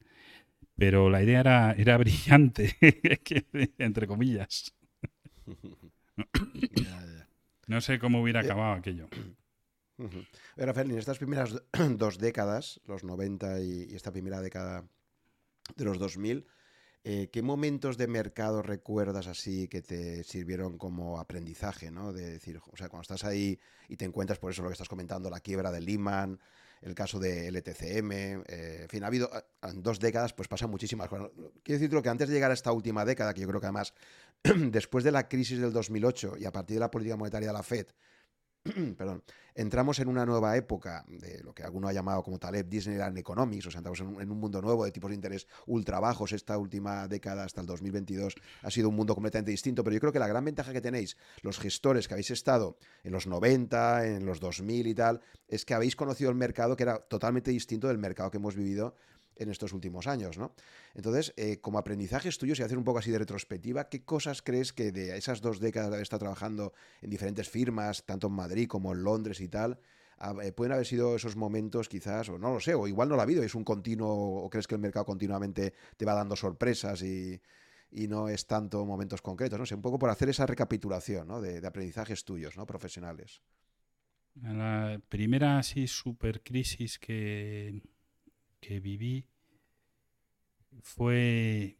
[0.74, 2.76] Pero la idea era, era brillante,
[3.78, 4.74] entre comillas.
[7.68, 9.08] no sé cómo hubiera acabado aquello.
[10.56, 11.62] Rafael, en estas primeras
[11.96, 14.84] dos décadas, los 90 y, esta primera década
[15.76, 16.44] de los 2000,
[17.02, 22.12] eh, ¿Qué momentos de mercado recuerdas así que te sirvieron como aprendizaje, ¿no?
[22.12, 23.58] De decir, o sea, cuando estás ahí
[23.88, 26.38] y te encuentras, por eso lo que estás comentando, la quiebra de Lehman,
[26.82, 29.30] el caso de LTCM, eh, en fin, ha habido
[29.62, 31.30] en dos décadas, pues pasan muchísimas cosas.
[31.62, 33.94] Quiero decir que antes de llegar a esta última década, que yo creo que además,
[34.42, 37.62] después de la crisis del 2008 y a partir de la política monetaria de la
[37.62, 37.86] Fed,
[38.98, 39.22] perdón,
[39.54, 43.66] entramos en una nueva época de lo que alguno ha llamado como Taleb Disneyland Economics,
[43.66, 46.32] o sea, entramos en un, mundo nuevo de tipos de interés ultra bajos.
[46.32, 50.12] Esta última década hasta el 2022 ha sido un mundo completamente distinto, pero yo creo
[50.12, 54.26] que la gran ventaja que tenéis los gestores que habéis estado en los 90, en
[54.26, 57.98] los 2000 y tal, es que habéis conocido el mercado que era totalmente distinto del
[57.98, 58.94] mercado que hemos vivido
[59.40, 60.52] en estos últimos años, ¿no?
[60.94, 64.72] Entonces, eh, como aprendizajes tuyos y hacer un poco así de retrospectiva, ¿qué cosas crees
[64.72, 68.68] que de esas dos décadas de haber estado trabajando en diferentes firmas, tanto en Madrid
[68.68, 69.80] como en Londres y tal,
[70.42, 73.22] eh, pueden haber sido esos momentos quizás, o no lo sé, o igual no lo
[73.22, 77.02] ha habido, es un continuo, o crees que el mercado continuamente te va dando sorpresas
[77.02, 77.40] y,
[77.90, 81.40] no es tanto momentos concretos, no sé, un poco por hacer esa recapitulación ¿no?
[81.40, 82.66] de, aprendizajes tuyos, ¿no?
[82.66, 83.40] Profesionales.
[84.42, 87.82] La primera así super crisis que,
[88.60, 89.26] que viví
[90.82, 91.76] fue...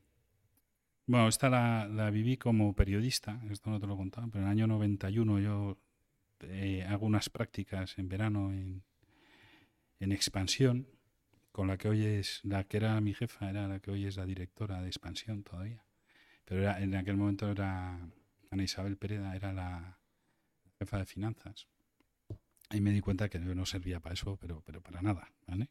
[1.06, 4.66] Bueno, esta la, viví como periodista, esto no te lo contaba, pero en el año
[4.68, 5.78] 91 yo
[6.40, 8.84] eh, hago unas prácticas en verano en,
[9.98, 10.86] en expansión,
[11.50, 14.16] con la que hoy es, la que era mi jefa, era la que hoy es
[14.16, 15.84] la directora de expansión todavía.
[16.44, 17.98] Pero en aquel momento era
[18.50, 19.98] Ana Isabel Pereda, era la
[20.78, 21.66] jefa de finanzas.
[22.72, 25.28] Y me di cuenta que no servía para eso, pero, pero para nada.
[25.46, 25.68] ¿vale?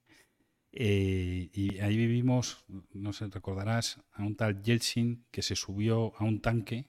[0.71, 6.23] Eh, y ahí vivimos, no sé, recordarás, a un tal Yeltsin que se subió a
[6.23, 6.87] un tanque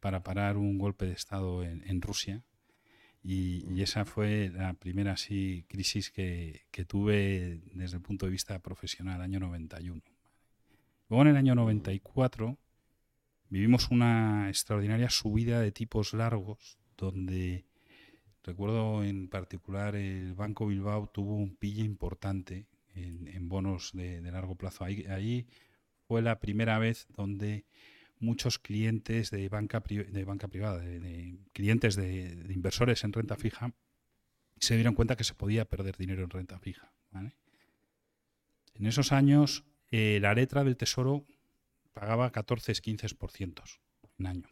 [0.00, 2.44] para parar un golpe de Estado en, Rusia.
[3.22, 9.20] Y, esa fue la primera así, crisis que, tuve desde el punto de vista profesional,
[9.20, 10.02] año 91.
[11.08, 12.58] Luego en el año 94
[13.48, 17.64] vivimos una extraordinaria subida de tipos largos donde
[18.46, 24.84] Recuerdo en particular el Banco Bilbao tuvo un pille importante en, bonos de, largo plazo.
[24.84, 25.46] Ahí, ahí
[26.06, 27.64] fue la primera vez donde
[28.18, 33.72] muchos clientes de banca, de banca privada, de, clientes de, inversores en renta fija,
[34.58, 36.92] se dieron cuenta que se podía perder dinero en renta fija.
[38.74, 41.24] En esos años, eh, la letra del Tesoro
[41.92, 43.62] pagaba 14-15%
[44.18, 44.48] en año.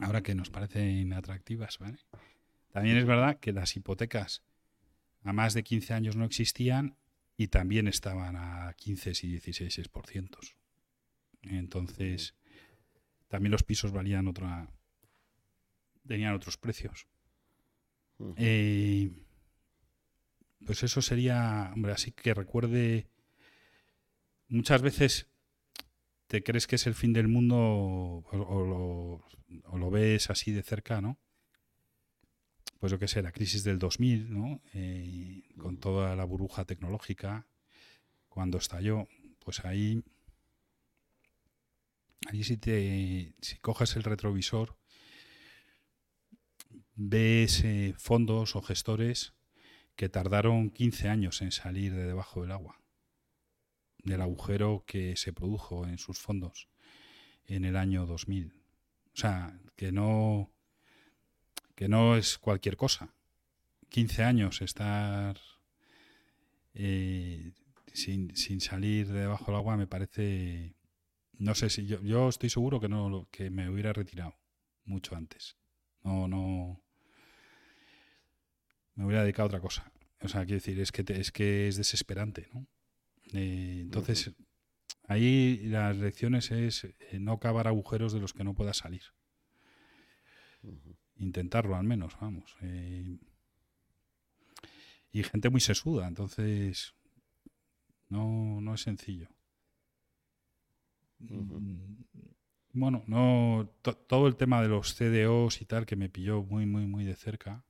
[0.00, 1.78] Ahora que nos parecen atractivas.
[2.70, 4.42] También es verdad que las hipotecas
[5.26, 6.96] a más de 15 años no existían
[7.36, 10.38] y también estaban a 15 y 16%.
[11.42, 12.34] Entonces,
[13.28, 14.70] también los pisos valían otra.
[16.06, 17.06] tenían otros precios.
[18.36, 19.10] Eh,
[20.64, 23.08] pues eso sería, hombre, así que recuerde.
[24.48, 25.26] Muchas veces
[26.28, 29.22] te crees que es el fin del mundo o,
[29.78, 31.18] lo, ves así de cerca, ¿no?
[32.78, 34.60] Pues yo qué sé, la crisis del 2000, ¿no?
[34.74, 37.46] Eh, con toda la burbuja tecnológica,
[38.28, 39.08] cuando estalló,
[39.40, 40.02] pues ahí
[42.28, 44.76] Ahí si te si coges el retrovisor,
[46.94, 49.34] ves eh, fondos o gestores
[49.94, 52.80] que tardaron 15 años en salir de debajo del agua,
[54.02, 56.68] del agujero que se produjo en sus fondos
[57.44, 58.52] en el año 2000.
[58.52, 60.50] O sea, que no,
[61.76, 63.14] que no es cualquier cosa.
[63.90, 65.38] 15 años estar
[66.74, 67.52] eh,
[67.92, 70.74] sin, sin salir de debajo del agua me parece
[71.38, 74.34] no sé si yo, yo estoy seguro que no que me hubiera retirado
[74.84, 75.56] mucho antes.
[76.02, 76.82] No, no.
[78.94, 79.92] Me hubiera dedicado a otra cosa.
[80.20, 82.66] O sea, quiero decir, es que es que es desesperante, ¿no?
[83.32, 84.30] Eh, entonces,
[85.08, 89.02] ahí las lecciones es eh, no cavar agujeros de los que no puedas salir.
[91.18, 92.56] Intentarlo al menos, vamos.
[92.62, 93.18] Eh,
[95.12, 96.94] y gente muy sesuda, entonces
[98.08, 99.28] no, no es sencillo.
[102.72, 103.70] Bueno, no
[104.06, 107.14] todo el tema de los CDOs y tal que me pilló muy, muy, muy de
[107.14, 107.64] cerca,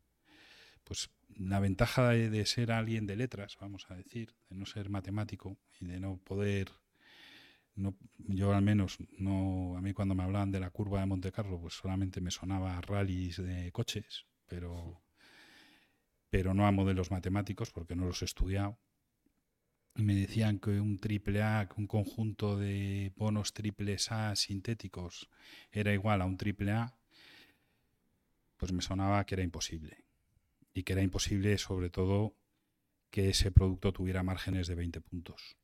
[0.82, 5.58] pues la ventaja de, ser alguien de letras, vamos a decir, de no ser matemático
[5.80, 6.72] y de no poder,
[7.76, 11.32] no, yo al menos, no, a mí cuando me hablaban de la curva de Monte
[11.32, 15.02] Carlo, pues solamente me sonaba rallies de coches, pero,
[16.30, 18.78] pero no a modelos matemáticos porque no los he estudiado
[19.96, 25.30] me decían que un triple A, un conjunto de bonos triples A sintéticos
[25.70, 26.96] era igual a un triple A,
[28.56, 30.04] pues me sonaba que era imposible.
[30.74, 32.36] Y que era imposible sobre todo
[33.10, 35.56] que ese producto tuviera márgenes de 20 puntos.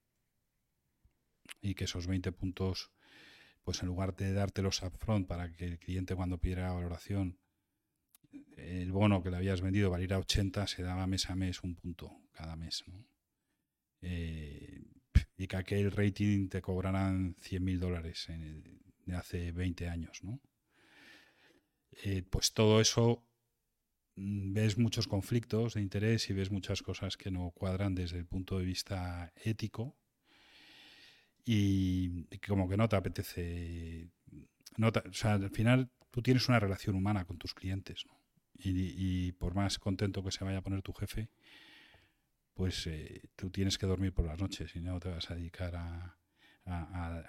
[1.60, 2.92] Y que esos 20 puntos,
[3.62, 7.38] pues en lugar de dártelos upfront para que el cliente cuando pidiera la valoración,
[8.56, 12.12] el bono que le habías vendido valiera 80, se daba mes a mes un punto
[12.32, 12.84] cada mes.
[12.86, 13.04] ¿no?
[14.00, 14.82] Eh,
[15.36, 18.28] y que aquel rating te cobrarán 100 mil dólares
[19.06, 20.40] de hace 20 años, ¿no?
[22.04, 23.24] Eh, pues todo eso
[24.16, 28.26] mm, ves muchos conflictos de interés y ves muchas cosas que no cuadran desde el
[28.26, 29.96] punto de vista ético
[31.44, 34.10] y, como que no te apetece
[34.76, 38.16] no o sea, al final tú tienes una relación humana con tus clientes ¿no?
[38.58, 41.30] y, y, por más contento que se vaya a poner tu jefe
[42.54, 45.74] pues eh, tú tienes que dormir por las noches y no te vas a dedicar
[45.76, 46.16] a,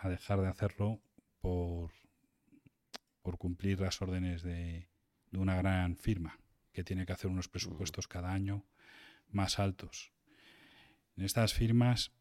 [0.09, 1.01] dejar de hacerlo
[1.41, 1.91] por,
[3.21, 4.89] por cumplir las órdenes de,
[5.31, 6.39] una gran firma
[6.71, 8.65] que tiene que hacer unos presupuestos cada año
[9.29, 10.11] más altos.
[11.17, 12.11] En estas firmas,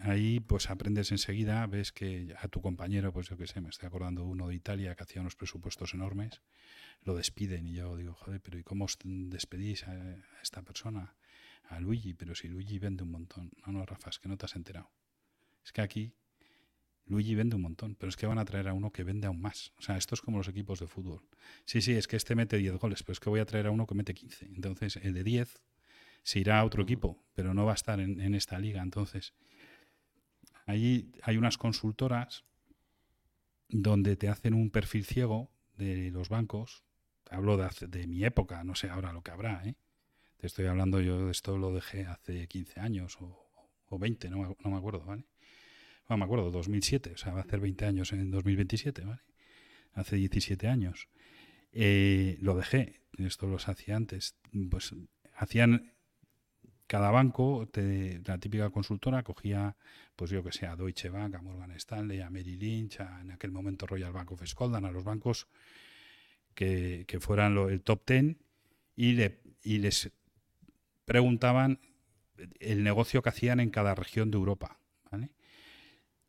[0.00, 3.86] ahí pues aprendes enseguida, ves que a tu compañero, pues yo qué sé, me estoy
[3.86, 6.42] acordando uno de Italia que hacía unos presupuestos enormes,
[7.02, 11.14] lo despiden y yo digo, joder, pero ¿y cómo os despedís a esta persona?
[11.68, 13.50] a Luigi, pero si Luigi vende un montón.
[13.66, 14.90] No, no, Rafa, es que no te has enterado.
[15.64, 16.14] Es que aquí
[17.06, 19.40] Luigi vende un montón, pero es que van a traer a uno que vende aún
[19.40, 19.72] más.
[19.78, 21.26] O sea, esto es como los equipos de fútbol.
[21.64, 23.70] Sí, sí, es que este mete 10 goles, pero es que voy a traer a
[23.70, 24.46] uno que mete 15.
[24.46, 25.60] Entonces, el de 10
[26.28, 28.82] se irá a otro equipo, pero no va a estar en, esta liga.
[28.82, 29.32] Entonces,
[30.66, 32.44] ahí hay unas consultoras
[33.70, 36.84] donde te hacen un perfil ciego de los bancos.
[37.30, 39.76] Hablo de, de mi época, no sé ahora lo que habrá, ¿eh?
[40.36, 43.48] Te estoy hablando, yo de esto lo dejé hace 15 años o,
[43.86, 45.24] o 20, no, no, me acuerdo, ¿vale?
[46.10, 49.22] No me acuerdo, 2007, o sea, va a hacer 20 años en 2027, ¿vale?
[49.94, 51.08] Hace 17 años.
[51.72, 54.36] Eh, lo dejé, esto lo hacía antes.
[54.70, 54.94] Pues
[55.34, 55.94] hacían
[56.88, 59.76] cada banco, la típica consultora, cogía,
[60.16, 63.52] pues yo que sé, a Deutsche Bank, a Morgan Stanley, a Merrill Lynch, en aquel
[63.52, 65.46] momento Royal Bank of Scotland, a los bancos
[66.54, 68.38] que, fueran el top ten
[68.96, 70.10] y, le, y les
[71.04, 71.78] preguntaban
[72.58, 74.80] el negocio que hacían en cada región de Europa.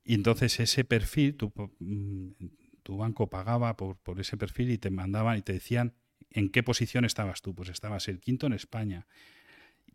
[0.03, 2.31] Y entonces ese perfil, tu, mm,
[2.81, 5.93] tu banco pagaba por, ese perfil y te mandaban y te decían
[6.31, 7.53] en qué posición estabas tú.
[7.53, 9.05] Pues estabas el quinto en España.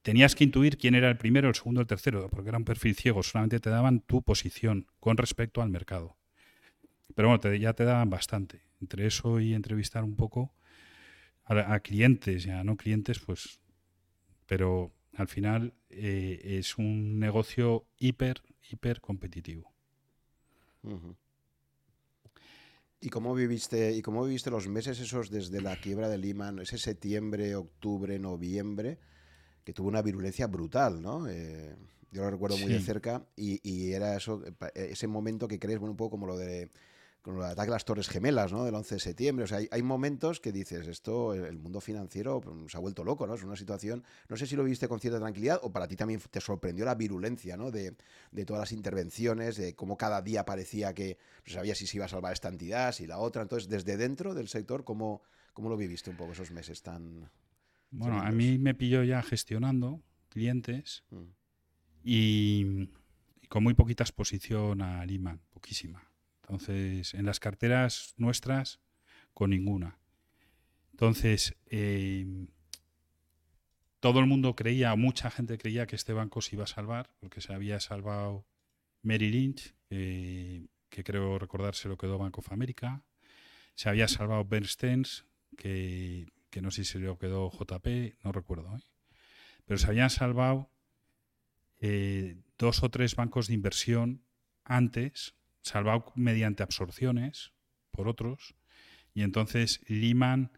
[0.05, 2.95] Tenías que intuir quién era el primero, el segundo, el tercero, porque era un perfil
[2.95, 3.23] ciego.
[3.23, 6.19] Solamente te daban tu posición con respecto al mercado.
[7.15, 8.61] Pero bueno, ya te daban bastante.
[8.83, 10.53] Entre eso y entrevistar un poco
[11.47, 13.61] a, clientes, ya no clientes, pues.
[14.45, 19.73] Pero al final eh, es un negocio hiper, hiper competitivo.
[23.01, 26.77] ¿Y cómo viviste y cómo viviste los meses esos desde la quiebra de Lehman, ese
[26.77, 28.99] septiembre, octubre, noviembre,
[29.65, 31.29] que tuvo una virulencia brutal, ¿no?
[31.29, 31.75] Eh,
[32.11, 34.43] yo lo recuerdo muy de cerca y, y, era eso,
[34.75, 36.71] ese momento que crees, bueno, un poco como lo de
[37.25, 38.67] con el ataque a las Torres Gemelas, ¿no?
[38.67, 39.45] Del 11 de septiembre.
[39.45, 43.27] O sea, hay, momentos que dices, esto, el mundo financiero pues, se ha vuelto loco,
[43.27, 43.35] ¿no?
[43.35, 46.21] Es una situación, no sé si lo viste con cierta tranquilidad o para ti también
[46.31, 47.71] te sorprendió la virulencia, ¿no?
[47.71, 47.97] De,
[48.45, 52.09] todas las intervenciones, de cómo cada día parecía que no sabía si se iba a
[52.09, 53.41] salvar esta entidad, si la otra.
[53.41, 55.23] Entonces, desde dentro del sector, ¿cómo,
[55.55, 57.31] cómo lo viviste un poco esos meses tan...
[57.97, 61.23] Bueno, a mí me pilló ya gestionando clientes mm.
[62.03, 62.89] y,
[63.41, 66.03] y, con muy poquita exposición a Lima, poquísima.
[66.43, 68.81] Entonces, en las carteras nuestras,
[69.33, 69.99] con ninguna.
[70.93, 72.47] Entonces, em,
[73.99, 77.41] todo el mundo creía, mucha gente creía que este banco se iba a salvar, porque
[77.41, 78.47] se había salvado
[79.03, 83.03] Mary Lynch, que creo recordar se lo quedó Bank of America.
[83.75, 85.05] Se había salvado Bernstein,
[85.57, 88.77] que, que no sé si se lo quedó JP, no recuerdo.
[88.77, 88.81] ¿eh?
[89.65, 90.71] Pero se habían salvado
[91.81, 94.23] eh, dos o tres bancos de inversión
[94.63, 97.53] antes salvado mediante absorciones
[97.91, 98.55] por otros,
[99.15, 100.53] y entonces Lehman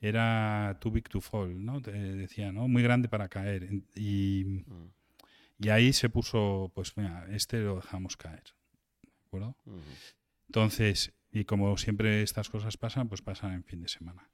[0.00, 1.80] era too big to fall, ¿no?
[1.80, 2.66] decía, ¿no?
[2.66, 3.68] Muy grande para caer.
[3.94, 4.90] Y, mm.
[5.60, 8.42] y ahí se puso, pues mira, este lo dejamos caer.
[9.02, 9.56] ¿De acuerdo?
[10.48, 14.28] Entonces, y como siempre estas cosas pasan, pues pasan en fin de semana.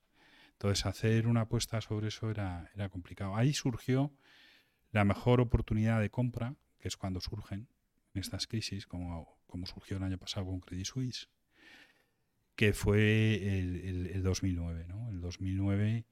[0.64, 3.36] Entonces, hacer una apuesta sobre eso era, complicado.
[3.36, 4.14] Ahí surgió
[4.92, 7.68] la mejor oportunidad de compra, que es cuando surgen
[8.14, 11.28] estas crisis, como como surgió el año pasado con Credit Suisse,
[12.56, 14.86] que fue el, 2009.
[14.88, 15.10] ¿no?
[15.10, 16.06] El 2009,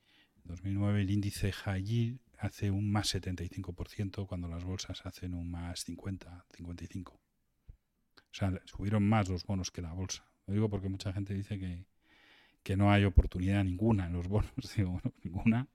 [0.45, 6.45] 2009 el índice High hace un más 75% cuando las bolsas hacen un más 50,
[6.53, 7.15] 55.
[7.15, 7.21] O
[8.31, 10.31] sea, subieron más los bonos que la bolsa.
[10.47, 11.87] Lo digo porque mucha gente dice que,
[12.63, 14.53] que no hay oportunidad ninguna en los bonos.
[14.77, 15.69] Digo, bueno, ninguna.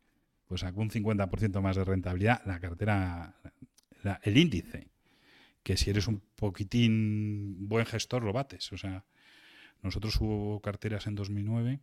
[0.46, 3.36] Pues sacó un 50% más de rentabilidad la cartera,
[4.24, 4.90] el índice
[5.68, 8.72] que si eres un poquitín buen gestor lo bates.
[8.72, 9.04] O sea,
[9.82, 11.82] nosotros hubo carteras en 2009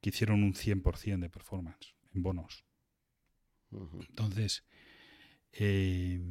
[0.00, 2.64] que hicieron un 100% de performance en bonos.
[3.70, 4.64] Entonces,
[5.52, 6.22] eh,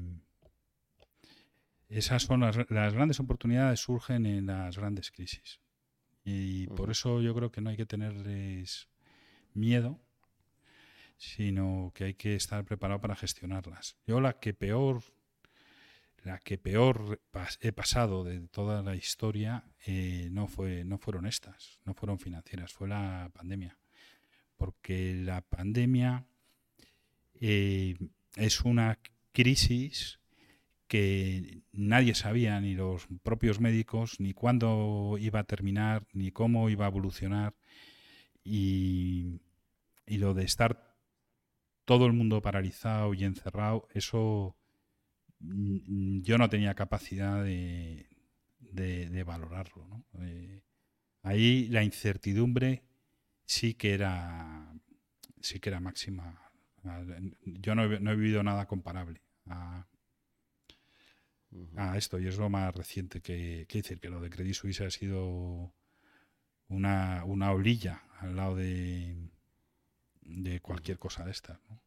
[1.88, 5.60] esas son las, grandes oportunidades surgen en las grandes crisis.
[6.24, 8.88] Y por eso yo creo que no hay que tenerles
[9.54, 10.00] miedo,
[11.18, 13.98] sino que hay que estar preparado para gestionarlas.
[14.06, 15.04] Yo la que peor
[16.24, 17.20] la que peor
[17.62, 22.74] he pasado de toda la historia eh, no, fue, no fueron estas, no fueron financieras,
[22.74, 23.78] fue la pandemia.
[24.56, 26.26] Porque la pandemia
[27.40, 27.98] eh,
[28.36, 29.00] es una
[29.32, 30.20] crisis
[30.92, 36.86] que nadie sabía, ni los propios médicos, ni cuándo iba a terminar, ni cómo iba
[36.86, 37.56] a evolucionar.
[38.44, 39.42] Y,
[40.06, 40.96] y lo de estar
[41.86, 44.56] todo el mundo paralizado y encerrado, eso
[45.42, 48.08] Mm, yo no tenía capacidad de,
[48.60, 50.06] de, valorarlo.
[50.20, 50.62] Eh,
[51.24, 52.84] ahí la incertidumbre
[53.46, 54.74] sí que era
[55.42, 56.52] sí que era máxima.
[57.46, 59.88] Yo no no he vivido nada comparable a,
[61.76, 64.82] a, esto y es lo más reciente que, que decir que lo de Credit Suisse
[64.82, 65.74] ha sido
[66.70, 69.16] una, una olilla al lado de,
[70.22, 71.60] de cualquier cosa de estas.
[71.70, 71.82] ¿no?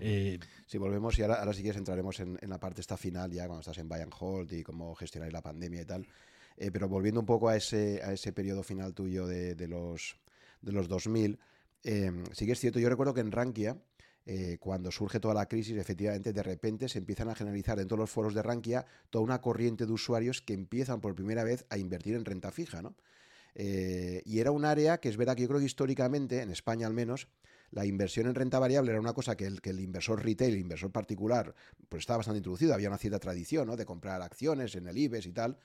[0.00, 3.46] Eh, si volvemos y ahora, ahora sí que entraremos en, la parte esta final, ya
[3.46, 6.06] cuando estás en Bayern Hold y cómo gestionar la pandemia y tal.
[6.56, 10.16] Eh, pero volviendo un poco a ese, a ese periodo final tuyo de, de los,
[10.60, 11.38] de los 2000,
[11.84, 13.78] eh, sí que es cierto, yo recuerdo que en Rankia,
[14.60, 18.10] cuando surge toda la crisis, efectivamente de repente se empiezan a generalizar en todos los
[18.10, 22.14] foros de Rankia toda una corriente de usuarios que empiezan por primera vez a invertir
[22.14, 22.94] en renta fija, ¿no?
[23.54, 26.92] y era un área que es verdad que yo creo que históricamente, en España al
[26.92, 27.28] menos,
[27.70, 30.60] la inversión en renta variable era una cosa que el, que el inversor retail, el
[30.60, 31.54] inversor particular,
[31.88, 33.76] pues estaba bastante introducido, había una cierta tradición ¿no?
[33.76, 35.58] de comprar acciones en el IBEX y tal,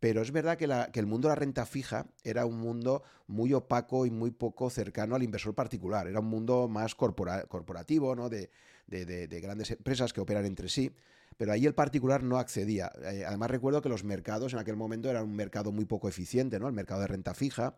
[0.00, 0.64] pero es verdad que,
[0.98, 5.14] el mundo de la renta fija era un mundo muy opaco y muy poco cercano
[5.14, 6.08] al inversor particular.
[6.08, 8.30] Era un mundo más corporativo, ¿no?
[8.30, 8.50] de,
[8.86, 10.90] de, grandes empresas que operan entre sí.
[11.36, 12.90] Pero ahí el particular no accedía.
[13.02, 16.58] Eh, además recuerdo que los mercados en aquel momento eran un mercado muy poco eficiente,
[16.58, 16.66] ¿no?
[16.66, 17.76] El mercado de renta fija.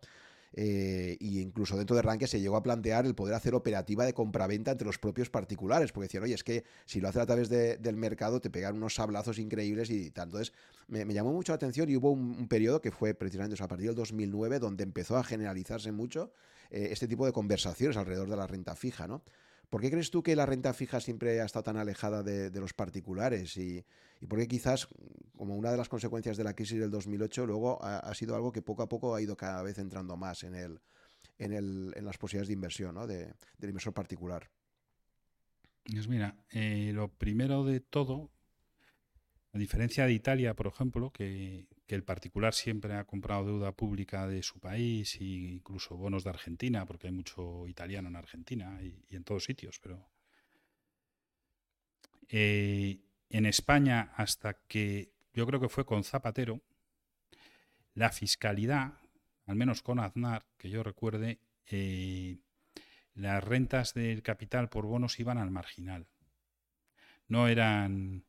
[0.54, 4.72] Y incluso dentro de Rankia se llegó a plantear el poder hacer operativa de compraventa
[4.72, 7.96] entre los propios particulares, porque decían, oye, es que si lo haces a través del
[7.96, 10.28] mercado te pegan unos sablazos increíbles y tal.
[10.28, 10.52] Entonces,
[10.88, 13.96] me, llamó mucho la atención y hubo un, periodo que fue precisamente a partir del
[13.96, 16.32] 2009 donde empezó a generalizarse mucho
[16.70, 19.22] eh, este tipo de conversaciones alrededor de la renta fija, ¿no?
[19.72, 22.74] ¿Por qué crees tú que la renta fija siempre ha estado tan alejada de, los
[22.74, 23.56] particulares?
[23.56, 23.82] Y,
[24.28, 24.86] por qué quizás,
[25.34, 28.60] como una de las consecuencias de la crisis del 2008, luego ha, sido algo que
[28.60, 30.78] poco a poco ha ido cada vez entrando más en, el,
[31.38, 33.06] en, las posibilidades de inversión ¿no?
[33.06, 34.50] del inversor particular?
[35.84, 38.30] Pues mira, eh, lo primero de todo,
[39.54, 44.42] a diferencia de Italia, por ejemplo, que, el particular siempre ha comprado deuda pública de
[44.42, 49.24] su país e incluso bonos de Argentina, porque hay mucho italiano en Argentina y, en
[49.24, 50.08] todos sitios, pero
[52.28, 56.60] eh, en España hasta que yo creo que fue con Zapatero,
[57.94, 58.94] la fiscalidad,
[59.46, 62.38] al menos con Aznar, que yo recuerde, eh,
[63.14, 66.06] las rentas del capital por bonos iban al marginal.
[67.28, 68.24] No eran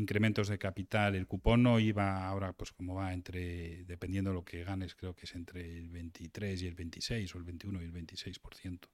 [0.00, 1.14] incrementos de capital.
[1.14, 5.14] El cupón no iba ahora, pues como va entre, dependiendo de lo que ganes, creo
[5.14, 8.88] que es entre el 23 y el 26 o el 21 y el 26%.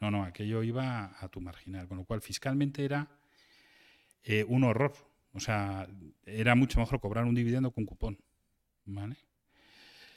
[0.00, 3.08] No, no, aquello iba a tu marginal, con lo cual fiscalmente era
[4.24, 4.94] eh, un horror.
[5.32, 5.88] O sea,
[6.26, 8.18] era mucho mejor cobrar un dividendo con cupón.
[8.84, 9.16] ¿Vale?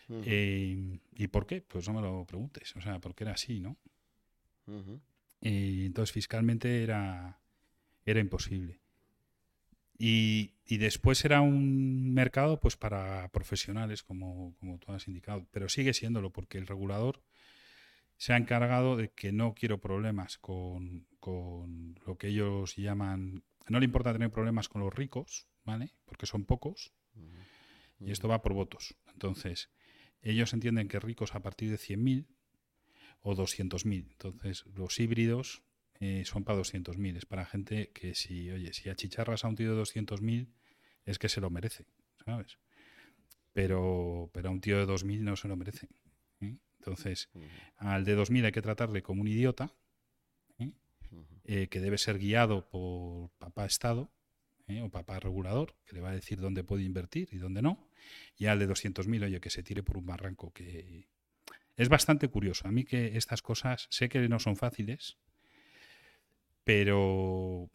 [0.10, 1.62] Eh, ¿Y por qué?
[1.62, 2.76] Pues no me lo preguntes.
[2.76, 3.78] O sea, porque era así, ¿no?
[5.42, 7.40] y entonces fiscalmente era,
[8.04, 8.80] era imposible.
[9.98, 15.94] Y, después era un mercado pues para profesionales, como, como tú has indicado, pero sigue
[15.94, 17.22] siéndolo porque el regulador
[18.18, 23.80] se ha encargado de que no quiero problemas con, con, lo que ellos llaman, no
[23.80, 25.92] le importa tener problemas con los ricos, ¿vale?
[26.06, 26.94] Porque son pocos,
[28.00, 28.96] y esto va por votos.
[29.14, 29.70] Entonces,
[30.22, 32.28] ellos entienden que ricos a partir de 100.000
[33.22, 34.08] o 200.000.
[34.12, 35.64] Entonces, los híbridos
[36.00, 37.18] eh, son para 200.000.
[37.18, 40.48] Es para gente que si, oye, si achicharras a un tío de 200.000
[41.06, 41.86] es que se lo merece,
[42.26, 42.58] ¿sabes?
[43.54, 45.88] Pero, pero a un tío de 2.000 no se lo merece.
[46.42, 46.58] ¿eh?
[46.80, 47.30] Entonces,
[47.78, 49.72] al de 2.000 hay que tratarle como un idiota,
[50.60, 51.68] ¿eh?
[51.68, 54.12] que debe ser guiado por papá Estado
[54.82, 57.88] o papá regulador, que le va a decir dónde puede invertir y dónde no.
[58.36, 61.08] Y al de 200.000, oye, que se tire por un barranco que...
[61.78, 62.68] Es bastante curioso.
[62.68, 65.18] A mí que estas cosas sé que no son fáciles,
[66.66, 67.70] pero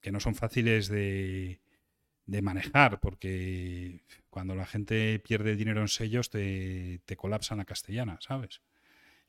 [0.00, 1.60] que no son fáciles de,
[2.26, 8.62] manejar, porque cuando la gente pierde dinero en sellos te, te colapsan la castellana, ¿sabes?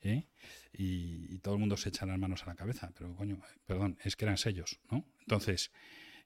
[0.02, 0.26] ¿Eh?
[0.72, 4.16] Y, todo el mundo se echa las manos a la cabeza, pero coño, perdón, es
[4.16, 5.06] que eran sellos, ¿no?
[5.20, 5.72] Entonces,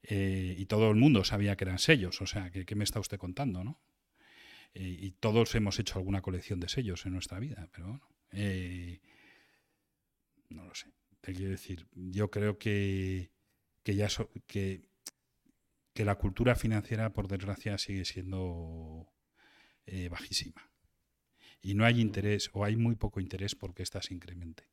[0.03, 3.19] eh, y todo el mundo sabía que eran sellos, o sea, ¿qué, me está usted
[3.19, 3.81] contando, no?
[4.75, 8.09] Eh, y todos hemos hecho alguna colección de sellos en nuestra vida, pero bueno,
[10.51, 10.94] no lo sé.
[11.25, 13.31] Te quiero decir, yo creo que,
[13.83, 14.09] ya
[14.47, 14.91] que,
[15.95, 19.11] que la cultura financiera, por desgracia, sigue siendo
[19.87, 20.71] eh, bajísima.
[21.63, 24.69] Y no hay interés, o hay muy poco interés porque ésta se incremente.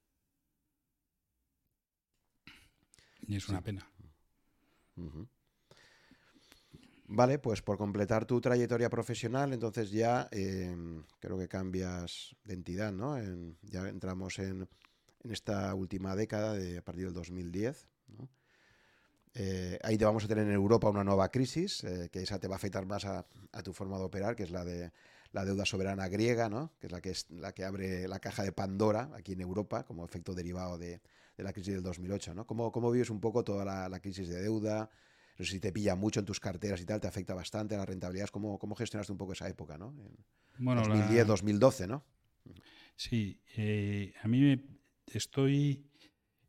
[3.22, 3.90] Y es una pena.
[7.08, 12.92] Vale, pues por completar tu trayectoria profesional, entonces ya em, creo que cambias de entidad,
[12.92, 13.18] ¿no?
[13.62, 14.68] ya entramos en
[15.24, 17.88] en esta última década, de, a partir del 2010.
[19.34, 22.48] Eh, ahí te vamos a tener en Europa una nueva crisis, eh, que esa te
[22.48, 23.26] va a afectar más a,
[23.64, 24.92] tu forma de operar, que es la de
[25.32, 26.74] la deuda soberana griega, ¿no?
[26.80, 29.86] que es la que, es la que abre la caja de Pandora aquí en Europa
[29.86, 31.02] como efecto derivado de,
[31.38, 32.34] la crisis del 2008.
[32.34, 32.46] ¿no?
[32.46, 34.90] ¿Cómo, ¿Cómo, vives un poco toda la, crisis de deuda?
[35.38, 37.78] No sé si te pilla mucho en tus carteras y tal, te afecta bastante a
[37.78, 38.30] las rentabilidades.
[38.30, 39.78] ¿Cómo, cómo gestionaste un poco esa época?
[39.78, 39.96] ¿no?
[39.98, 42.04] En bueno, 2010, 2012, ¿no?
[42.96, 44.81] Sí, eh, a mí me,
[45.18, 45.86] estoy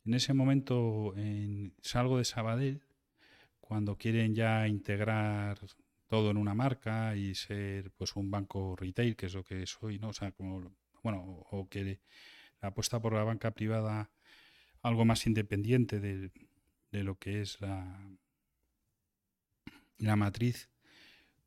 [0.04, 2.82] en ese momento, en, salgo de Sabadell,
[3.60, 5.58] cuando quieren ya integrar
[6.08, 9.98] todo en una marca y ser pues un banco retail, que es lo que soy,
[9.98, 10.08] ¿no?
[10.08, 10.34] O sea,
[11.02, 12.00] bueno, o que
[12.60, 14.10] la apuesta por la banca privada
[14.82, 16.30] algo más independiente de,
[16.90, 17.98] lo que es la,
[19.98, 20.68] la matriz,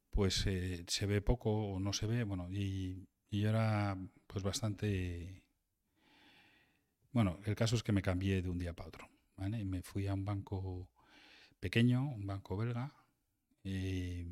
[0.09, 3.97] pues eh, se ve poco o no se ve, bueno, y, y yo era
[4.27, 5.44] pues bastante
[7.15, 9.09] bueno, el caso es que me cambié de un día para otro.
[9.37, 10.89] Me fui a un banco
[11.61, 12.93] pequeño, un banco belga,
[13.63, 14.27] eh,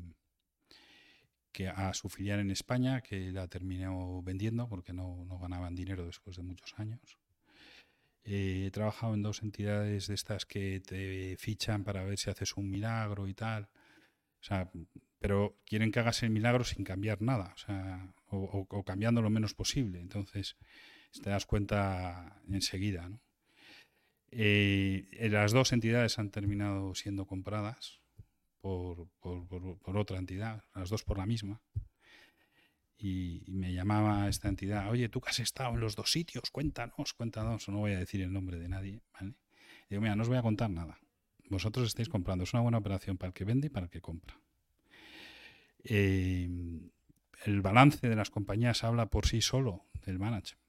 [1.50, 6.04] que a su filial en España, que la terminó vendiendo porque no, no ganaban dinero
[6.04, 7.18] después de muchos años.
[8.22, 12.54] Eh, he trabajado en dos entidades de estas que te fichan para ver si haces
[12.54, 13.64] un milagro y tal.
[14.42, 14.70] O sea,
[15.18, 19.54] pero quieren que hagas el milagro sin cambiar nada, o sea, o, cambiando lo menos
[19.54, 20.00] posible.
[20.00, 20.58] Entonces,
[21.22, 23.08] te das cuenta enseguida.
[23.08, 23.20] ¿no?
[24.30, 28.00] Eh, las dos entidades han terminado siendo compradas
[28.60, 29.08] por,
[29.84, 31.62] otra entidad, las dos por la misma.
[32.96, 37.12] Y, me llamaba esta entidad, oye, tú que has estado en los dos sitios, cuéntanos,
[37.12, 39.02] cuéntanos, no voy a decir el nombre de nadie.
[39.90, 40.98] Digo, mira, no os voy a contar nada.
[41.50, 44.00] Vosotros estáis comprando, es una buena operación para el que vende y para el que
[44.00, 44.40] compra.
[45.84, 46.48] Eh,
[47.44, 50.63] el balance de las compañías habla por sí solo del management.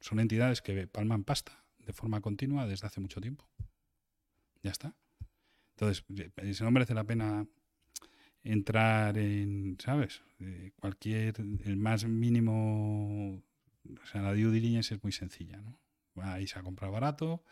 [0.00, 3.48] Son entidades que palman pasta de forma continua desde hace mucho tiempo.
[4.62, 4.94] Ya está.
[5.76, 6.04] Entonces,
[6.36, 7.46] eso no merece la pena
[8.42, 10.22] entrar en, ¿sabes?
[10.40, 11.34] Eh, cualquier,
[11.64, 15.78] el más mínimo, o sea, la due diligence es muy sencilla, ¿no?
[16.14, 17.42] Vais a comprar barato,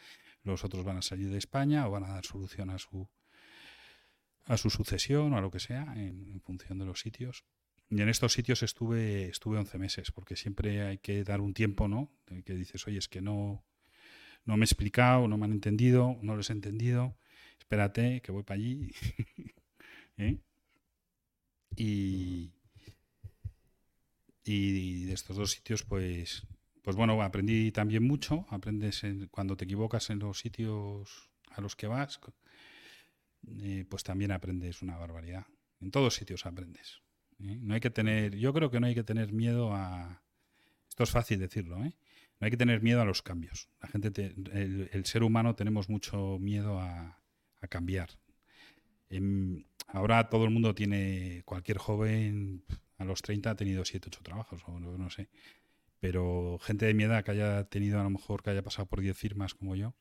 [0.42, 3.09] los otros van a salir de España o van a dar solución a su
[4.47, 7.45] a su sucesión o a lo que sea en, función de los sitios.
[7.91, 11.89] Y en estos sitios estuve estuve 11 meses, porque siempre hay que dar un tiempo,
[11.89, 12.12] ¿no?
[12.45, 13.64] Que dices, oye, es que no,
[14.45, 17.16] no me he explicado, no me han entendido, no los he entendido,
[17.59, 18.91] espérate, que voy para allí.
[20.16, 20.39] ¿Eh?
[21.76, 22.53] y,
[24.45, 26.47] y de estos dos sitios, pues,
[26.82, 28.47] pues bueno, aprendí también mucho.
[28.51, 32.20] Aprendes cuando te equivocas en los sitios a los que vas,
[33.47, 35.47] eh, pues también aprendes una barbaridad.
[35.80, 37.03] En todos sitios aprendes.
[37.41, 37.59] ¿Eh?
[37.61, 40.22] No hay que tener, yo creo que no hay que tener miedo a.
[40.89, 41.95] Esto es fácil decirlo, ¿eh?
[42.41, 43.68] No hay que tener miedo a los cambios.
[43.80, 47.20] La gente, el, ser humano tenemos mucho miedo a,
[47.70, 48.11] cambiar.
[49.09, 52.62] Em, ahora todo el mundo tiene, cualquier joven
[52.99, 55.28] a los 30 ha tenido 7, 8 trabajos, o no, sé.
[56.01, 59.01] Pero gente de mi edad que haya tenido, a lo mejor, que haya pasado por
[59.01, 59.95] 10 firmas como yo,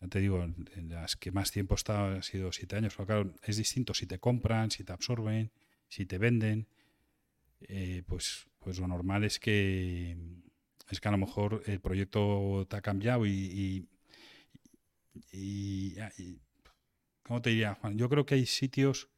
[0.00, 2.94] ya te digo, en las que más tiempo he estado ha sido 7 años.
[2.96, 5.50] Pero claro, es distinto si te compran, si te absorben,
[5.90, 6.66] si te venden.
[7.60, 10.16] Eh, pues, pues lo normal es que
[10.88, 13.86] es que a lo mejor el proyecto te ha cambiado y,
[15.32, 16.38] y,
[17.22, 17.96] ¿cómo te diría, Juan?
[17.96, 19.08] Yo creo que hay sitios,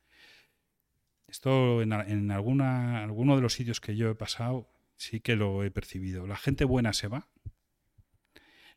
[1.29, 5.65] esto en, en alguna, alguno de los sitios que yo he pasado sí que lo
[5.65, 6.27] he percibido.
[6.27, 7.29] La gente buena se va,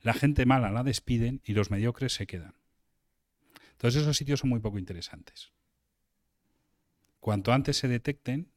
[0.01, 2.55] la gente mala la despiden y los mediocres se quedan.
[3.71, 5.51] Entonces esos sitios son muy poco interesantes.
[7.25, 8.51] Cuanto antes se detecten,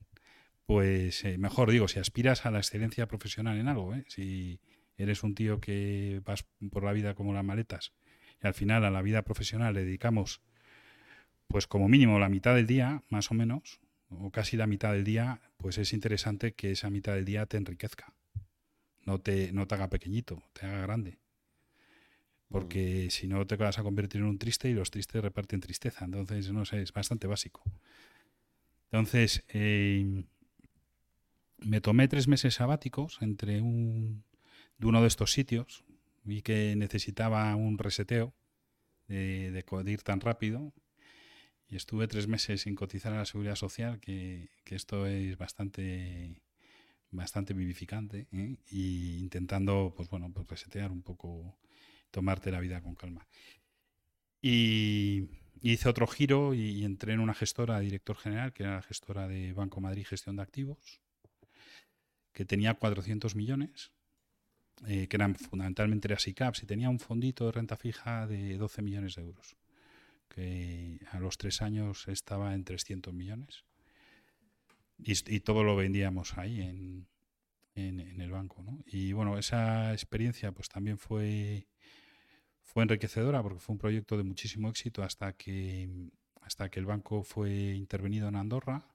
[0.67, 4.05] pues eh, mejor digo, si aspiras a la excelencia profesional en algo, ¿eh?
[4.09, 4.61] si
[4.99, 7.95] eres un tío que vas por la vida como las maletas
[8.43, 10.43] y al final a la vida profesional le dedicamos
[11.47, 15.05] pues como mínimo la mitad del día, más o menos, o casi la mitad del
[15.05, 18.13] día, pues es interesante que esa mitad del día te enriquezca.
[19.07, 21.17] No te, no te haga pequeñito, te haga grande.
[22.51, 23.11] Porque mm.
[23.13, 26.05] si no te vas a convertir en un triste y los tristes reparten tristeza.
[26.05, 27.63] Entonces, no sé, es bastante básico.
[28.91, 30.25] Entonces, eh,
[31.59, 34.25] me tomé tres meses sabáticos entre un,
[34.79, 35.85] de uno de estos sitios.
[36.25, 38.35] Vi que necesitaba un reseteo
[39.09, 40.73] de, de, ir tan rápido.
[41.69, 46.43] Y estuve tres meses sin cotizar a la seguridad social, que, esto es bastante
[47.11, 48.59] bastante vivificante ¿eh?
[48.71, 51.59] y intentando pues bueno pues resetear un poco
[52.11, 53.27] tomarte la vida con calma
[54.43, 55.27] y
[55.63, 59.53] hice otro giro y, entré en una gestora director general que era la gestora de
[59.53, 61.01] Banco Madrid Gestión de Activos
[62.39, 63.91] que tenía 400 millones,
[64.87, 68.81] eh, que eran fundamentalmente era SICAPS, y tenía un fondito de renta fija de 12
[68.81, 69.57] millones de euros,
[70.29, 73.65] que a los tres años estaba en 300 millones.
[74.99, 77.09] Y, todo lo vendíamos ahí en,
[77.75, 78.63] en, el banco.
[78.63, 78.85] ¿no?
[78.87, 81.67] Y bueno, esa experiencia pues también fue,
[82.69, 85.89] fue enriquecedora porque fue un proyecto de muchísimo éxito hasta que,
[86.43, 88.87] hasta que el banco fue intervenido en Andorra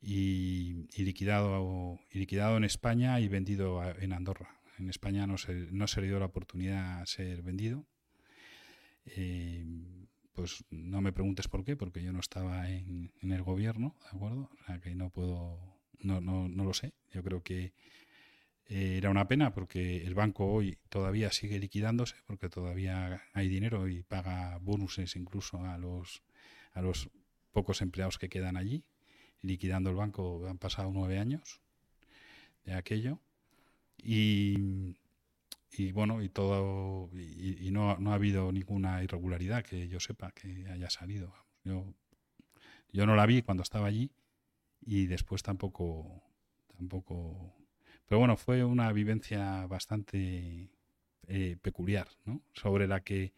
[0.00, 4.60] y, liquidado, y liquidado en España y vendido en Andorra.
[4.78, 7.84] En España no se, no se le dio la oportunidad a ser vendido.
[9.06, 9.66] Eh,
[10.32, 14.50] pues no me preguntes por qué, porque yo no estaba en, el gobierno, ¿de acuerdo?
[14.60, 15.58] O sea que no puedo,
[15.98, 16.94] no, no, no lo sé.
[17.12, 17.72] Yo creo que
[18.66, 23.88] eh, era una pena porque el banco hoy todavía sigue liquidándose, porque todavía hay dinero
[23.88, 26.22] y paga bonuses incluso a los,
[26.72, 27.10] a los
[27.52, 28.84] pocos empleados que quedan allí
[29.44, 31.60] liquidando el banco, han pasado nueve años
[32.64, 33.20] de aquello.
[33.98, 34.96] Y,
[35.70, 40.66] y bueno, y todo, y, no, no, ha habido ninguna irregularidad que yo sepa que
[40.68, 41.34] haya salido.
[41.64, 41.94] Yo,
[42.92, 44.10] yo no la vi cuando estaba allí
[44.80, 46.22] y después tampoco,
[46.76, 47.54] tampoco.
[48.06, 50.70] Pero bueno, fue una vivencia bastante
[51.26, 52.42] eh, peculiar, ¿no?
[52.52, 53.32] Sobre la que,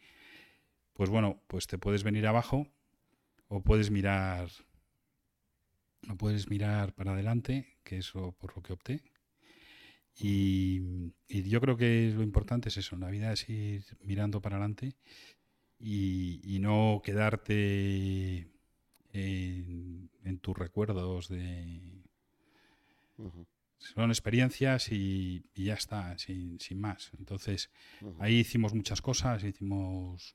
[0.92, 2.66] pues bueno, pues te puedes venir abajo
[3.48, 4.50] o puedes mirar,
[6.08, 9.02] o puedes mirar para adelante, que es por lo que opté.
[10.18, 14.56] Y, yo creo que lo importante es eso, en la vida es ir mirando para
[14.56, 14.96] adelante
[15.78, 18.50] y, no quedarte
[19.12, 21.80] en, tus recuerdos de...
[23.78, 27.10] Son experiencias y, ya está, sin, más.
[27.18, 27.70] Entonces,
[28.18, 30.34] ahí hicimos muchas cosas, hicimos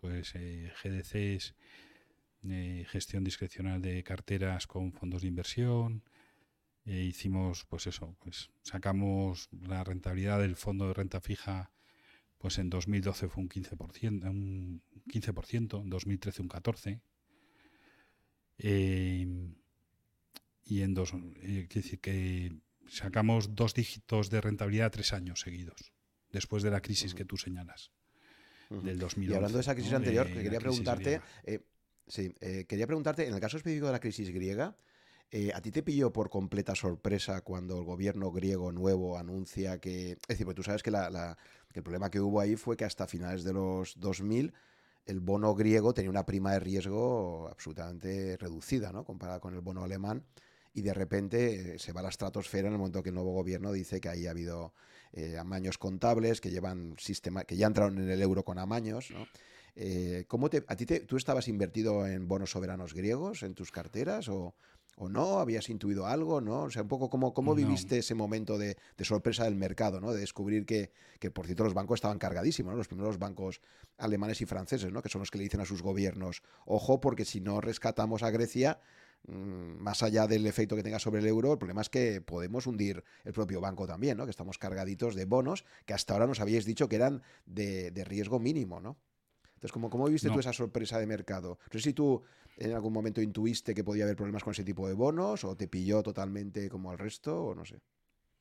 [0.00, 1.54] pues eh, GDCs,
[2.48, 6.04] eh, gestión discrecional de carteras con fondos de inversión,
[6.88, 11.70] eh, hicimos, pues eso, pues sacamos la rentabilidad del fondo de renta fija,
[12.38, 17.02] pues en 2012 fue un 15%, un 15% en 2013 un 14%.
[18.56, 19.52] Eh,
[20.64, 21.12] y en dos,
[21.42, 22.56] eh, decir que
[22.88, 25.92] sacamos dos dígitos de rentabilidad tres años seguidos,
[26.30, 27.90] después de la crisis que tú señalas,
[28.70, 29.32] del 2011.
[29.32, 31.20] Y hablando de esa crisis anterior, quería preguntarte,
[32.06, 32.34] sí,
[32.66, 34.76] quería preguntarte, en el caso específico de la crisis griega,
[35.30, 40.12] eh, ¿A ti te pilló por completa sorpresa cuando el gobierno griego nuevo anuncia que...
[40.12, 43.44] Es decir, porque tú sabes que, el problema que hubo ahí fue que hasta finales
[43.44, 44.54] de los 2000
[45.04, 49.04] el bono griego tenía una prima de riesgo absolutamente reducida, ¿no?
[49.04, 50.24] Comparada con el bono alemán.
[50.74, 53.32] Y de repente eh, se va a la estratosfera en el momento que el nuevo
[53.32, 54.72] gobierno dice que ahí ha habido
[55.12, 59.26] eh, amaños contables, que llevan sistema, que ya entraron en el euro con amaños, ¿no?
[60.26, 64.56] ¿cómo te, ¿A ti tú estabas invertido en bonos soberanos griegos en tus carteras o,
[64.98, 65.38] o no?
[65.38, 66.40] ¿Habías intuido algo?
[66.40, 66.64] ¿no?
[66.64, 70.12] O sea, un poco cómo, cómo viviste ese momento de, sorpresa del mercado, ¿no?
[70.12, 72.78] De descubrir que, que, por cierto, los bancos estaban cargadísimos, ¿no?
[72.78, 73.60] Los primeros bancos
[73.96, 75.02] alemanes y franceses, ¿no?
[75.02, 78.30] Que son los que le dicen a sus gobiernos, ojo, porque si no rescatamos a
[78.30, 78.80] Grecia,
[79.26, 83.04] más allá del efecto que tenga sobre el euro, el problema es que podemos hundir
[83.24, 84.24] el propio banco también, ¿no?
[84.24, 88.04] Que estamos cargaditos de bonos que hasta ahora nos habíais dicho que eran de, de
[88.04, 88.96] riesgo mínimo, ¿no?
[89.58, 91.58] Entonces, ¿cómo, cómo viste tú esa sorpresa de mercado?
[91.72, 92.22] No sé si tú
[92.56, 95.66] en algún momento intuiste que podía haber problemas con ese tipo de bonos o te
[95.66, 97.80] pilló totalmente como al resto o no sé.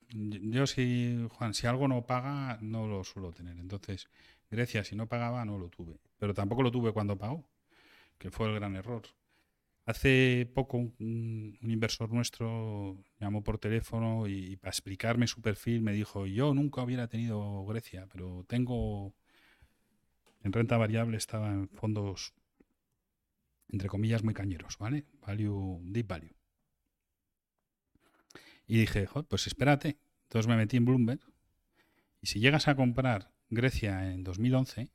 [0.09, 3.57] Yo sí, Juan, si algo no paga, no lo suelo tener.
[3.57, 4.09] Entonces,
[4.49, 5.99] Grecia, si no pagaba, no lo tuve.
[6.17, 7.49] Pero tampoco lo tuve cuando pagó,
[8.17, 9.03] que fue el gran error.
[9.87, 16.27] Hace poco un, inversor nuestro llamó por teléfono y, para explicarme su perfil me dijo,
[16.27, 19.15] yo nunca hubiera tenido Grecia, pero tengo
[20.43, 22.33] en renta variable estaba en fondos,
[23.69, 25.05] entre comillas, muy cañeros, ¿vale?
[25.25, 26.35] Value, deep value.
[28.67, 29.97] Y dije, pues espérate.
[30.23, 31.21] Entonces me metí en Bloomberg.
[32.19, 34.91] Y si llegas a comprar Grecia en 2011,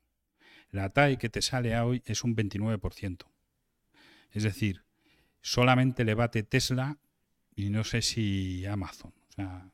[0.69, 3.32] la TAE que te sale a hoy es un 29%.
[4.33, 4.85] Es decir,
[5.41, 6.99] solamente le bate Tesla
[7.55, 9.13] y no sé si Amazon.
[9.29, 9.71] O sea,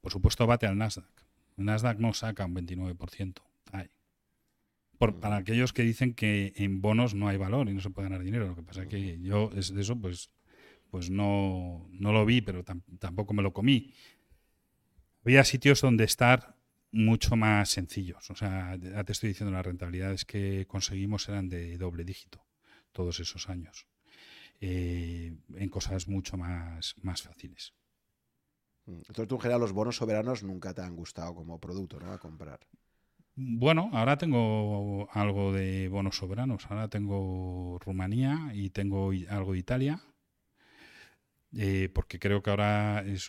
[0.00, 1.10] por supuesto bate al Nasdaq.
[1.56, 3.42] El Nasdaq no saca un 29%
[5.18, 8.22] para aquellos que dicen que en bonos no hay valor y no se puede ganar
[8.22, 8.48] dinero.
[8.48, 10.30] Lo que pasa es que yo es de eso pues,
[10.90, 12.62] pues no, no lo vi, pero
[12.98, 13.94] tampoco me lo comí.
[15.24, 16.54] Había sitios donde estar
[16.92, 18.30] mucho más sencillos.
[18.30, 22.44] O sea, ya te estoy diciendo, las rentabilidades que conseguimos eran de doble dígito
[22.92, 23.86] todos esos años.
[24.60, 27.72] Eh, en cosas mucho más, más fáciles.
[28.86, 32.12] Entonces, tú en general los bonos soberanos nunca te han gustado como producto, ¿no?
[32.12, 32.60] A comprar.
[33.36, 36.66] Bueno, ahora tengo algo de bonos soberanos.
[36.68, 40.02] Ahora tengo Rumanía y tengo algo de Italia.
[41.52, 43.28] Eh, porque creo que ahora es,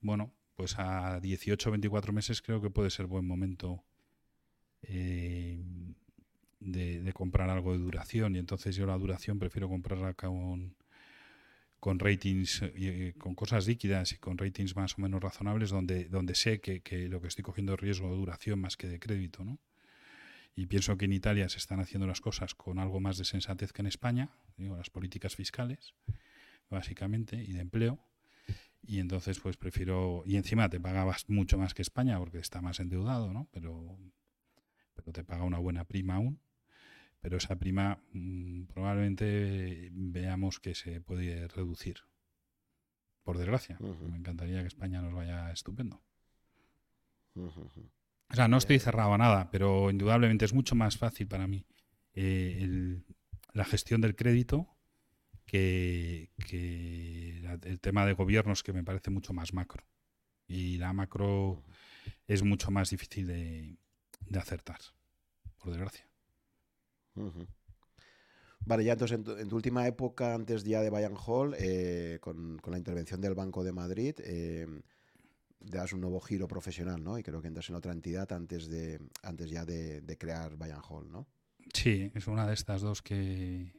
[0.00, 3.84] bueno, pues a 18 o 24 meses creo que puede ser buen momento
[4.82, 5.62] eh,
[6.60, 8.36] de, comprar algo de duración.
[8.36, 10.76] Y entonces yo la duración prefiero comprarla con,
[11.80, 16.34] con ratings, eh, con cosas líquidas y con ratings más o menos razonables, donde, donde
[16.34, 19.44] sé que, lo que estoy cogiendo es riesgo de duración más que de crédito.
[19.44, 19.58] ¿no?
[20.54, 23.72] Y pienso que en Italia se están haciendo las cosas con algo más de sensatez
[23.72, 25.94] que en España, digo, las políticas fiscales,
[26.68, 27.98] básicamente, y de empleo.
[28.82, 30.22] Y entonces, pues prefiero.
[30.24, 33.46] Y encima te pagabas mucho más que España porque está más endeudado, ¿no?
[33.52, 33.98] Pero,
[34.94, 36.40] pero te paga una buena prima aún
[37.20, 41.98] pero esa prima mm, probablemente veamos que se puede reducir.
[43.22, 43.78] Por desgracia.
[43.80, 46.02] Me encantaría que España nos vaya estupendo.
[47.34, 51.66] O sea, no estoy cerrado a nada, pero indudablemente es mucho más fácil para mí
[52.14, 53.00] eh,
[53.52, 54.68] la gestión del crédito
[55.44, 56.30] que,
[57.62, 59.84] el tema de gobiernos, que me parece mucho más macro.
[60.46, 61.64] Y la macro
[62.26, 64.78] es mucho más difícil de acertar,
[65.58, 66.09] por desgracia.
[68.66, 72.78] Vale, ya entonces en tu, última época, antes ya de Bayern Hall, eh, con, la
[72.78, 74.66] intervención del Banco de Madrid, eh,
[75.60, 77.18] das un nuevo giro profesional, ¿no?
[77.18, 81.10] Y creo que entras en otra entidad antes de antes ya de, crear Bayern Hall,
[81.10, 81.26] ¿no?
[81.72, 83.72] Sí, es una de estas dos que,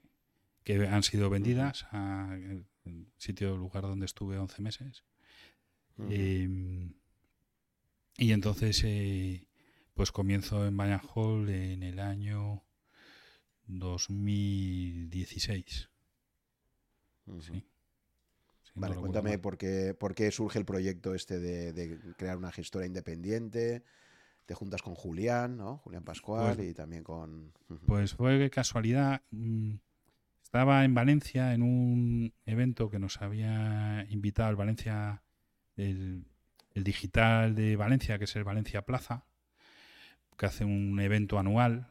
[0.64, 2.66] que han sido vendidas al
[3.18, 5.04] sitio lugar donde estuve 11 meses.
[6.10, 6.94] Em,
[8.18, 9.48] y entonces, eh,
[9.94, 12.64] pues comienzo en Bayern Hall en el año
[13.80, 15.90] 2016.
[17.40, 17.64] Sí.
[18.76, 23.86] vale, cuéntame por qué, por qué surge el proyecto este de, crear una gestora independiente.
[24.46, 25.78] Te juntas con Julián, ¿no?
[25.78, 27.54] Julián Pascual pues y también con...
[27.86, 29.22] Pues fue casualidad.
[29.32, 29.76] Mm,
[30.44, 35.24] estaba en Valencia en un evento que nos había invitado el Valencia,
[35.78, 36.26] el,
[36.74, 39.24] el digital de Valencia, que es el Valencia Plaza,
[40.38, 41.91] que hace un evento anual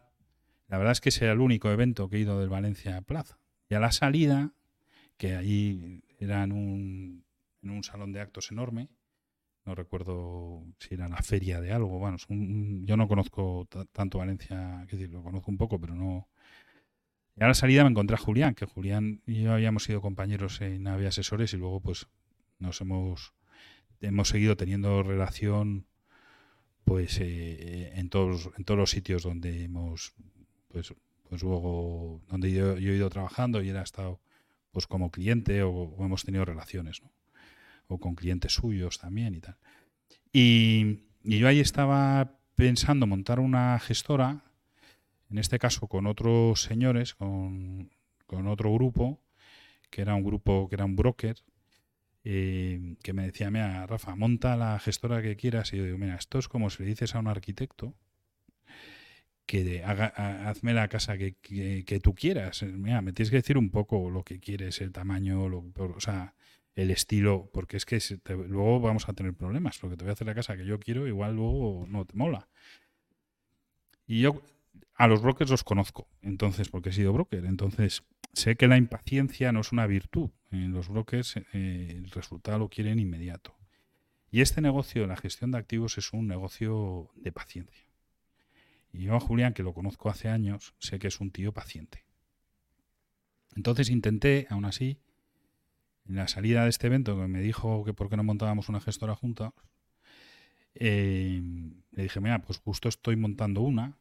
[0.71, 3.39] la verdad es que ese era el único evento que he ido del Valencia Plaza.
[3.69, 4.53] Y a la salida,
[5.17, 7.25] que allí era en un,
[7.63, 8.89] en un salón de actos enorme,
[9.65, 14.97] no recuerdo si era la feria de algo, bueno, yo no conozco tanto Valencia, que
[14.97, 16.29] decir, lo conozco un poco, pero no...
[17.37, 20.61] Y a la salida me encontré a Julián, que Julián y yo habíamos sido compañeros
[20.61, 22.07] en Nave Asesores y luego pues
[22.59, 23.35] nos hemos,
[24.01, 25.87] hemos seguido teniendo relación
[26.85, 30.15] pues eh, en, todos, en todos los sitios donde hemos
[30.73, 30.95] pues,
[31.29, 34.21] pues luego donde yo, he ido trabajando y él ha estado
[34.71, 37.11] pues como cliente o, hemos tenido relaciones, ¿no?
[37.89, 39.57] O con clientes suyos también y tal.
[40.33, 44.43] Y, yo ahí estaba pensando montar una gestora,
[45.29, 47.91] en este caso con otros señores, con,
[48.29, 49.21] otro grupo,
[49.91, 51.37] que era un grupo, que era un broker,
[52.25, 55.73] eh, que me decía, mira, Rafa, monta la gestora que quieras.
[55.73, 57.95] Y yo digo, mira, esto es como si le dices a un arquitecto
[59.51, 60.07] que haga,
[60.49, 62.63] hazme la casa que, tú quieras.
[62.63, 66.37] Mira, me tienes que decir un poco lo que quieres, el tamaño, o sea,
[66.77, 67.99] el estilo, porque es que
[68.47, 71.09] luego vamos a tener problemas, porque te voy a hacer la casa que yo quiero,
[71.09, 72.49] igual luego no te mola.
[74.07, 74.41] Y yo
[74.95, 79.51] a los brokers los conozco, entonces, porque he sido broker, entonces sé que la impaciencia
[79.51, 80.31] no es una virtud.
[80.53, 83.57] En los brokers eh, el resultado lo quieren inmediato.
[84.31, 87.90] Y este negocio, la gestión de activos, es un negocio de paciencia.
[88.93, 92.05] Y yo a Julián, que lo conozco hace años, sé que es un tío paciente.
[93.57, 94.99] Entonces intenté, aún así,
[96.09, 98.81] en la salida de este evento, que me dijo que por qué no montábamos una
[98.81, 99.55] gestora junta,
[100.75, 101.41] eh,
[101.93, 103.97] le dije, mira, pues justo estoy montando una,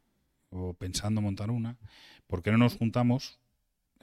[0.50, 1.78] o pensando montar una,
[2.28, 3.40] ¿por qué no nos juntamos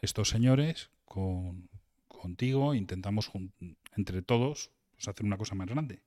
[0.01, 1.69] estos señores con,
[2.09, 3.31] contigo, intentamos
[3.97, 6.03] entre todos pues, hacer una cosa más grande?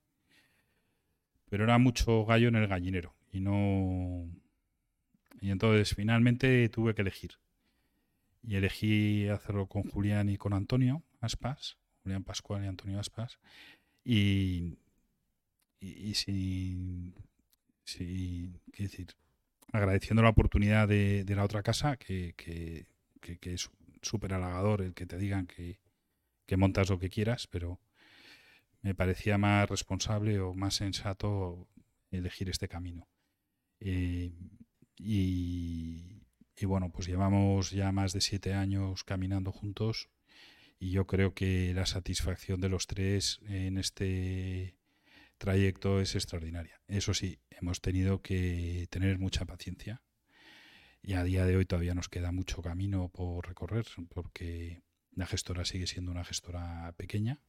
[1.50, 4.28] Pero era mucho gallo en el gallinero y no,
[5.42, 7.32] y entonces finalmente tuve que elegir.
[8.42, 13.40] Y elegí hacerlo con Julián y con Antonio Aspas, Julián Pascual y Antonio Aspas.
[14.04, 14.78] Y,
[15.80, 17.14] y, sin,
[18.78, 19.16] decir,
[19.72, 22.86] agradeciendo la oportunidad de, la otra casa, que, que,
[23.22, 23.70] que, es
[24.02, 25.80] súper halagador el que te digan que,
[26.46, 27.80] que montas lo que quieras, pero
[28.82, 31.68] me parecía más responsable o más sensato
[32.12, 33.08] elegir este camino.
[33.82, 34.32] Eh,
[35.00, 36.26] y,
[36.62, 40.10] bueno, pues llevamos ya más de siete años caminando juntos
[40.78, 44.76] y yo creo que la satisfacción de los tres en este
[45.38, 46.82] trayecto es extraordinaria.
[46.88, 50.02] Eso sí, hemos tenido que tener mucha paciencia
[51.02, 54.82] y a día de hoy todavía nos queda mucho camino por recorrer porque
[55.16, 57.42] la gestora sigue siendo una gestora pequeña.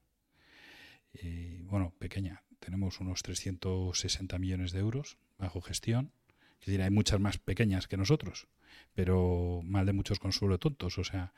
[1.12, 2.44] Eh, bueno, pequeña.
[2.60, 6.12] Tenemos unos 360 millones de euros bajo gestión
[6.60, 8.46] es decir, hay muchas más pequeñas que nosotros,
[8.94, 10.98] pero mal de muchos consuelo tontos.
[10.98, 11.32] O sea,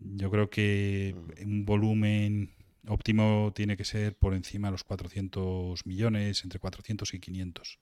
[0.00, 2.52] yo creo que un volumen
[2.86, 7.78] óptimo tiene que ser por encima de los 400 millones, entre 400 y 500,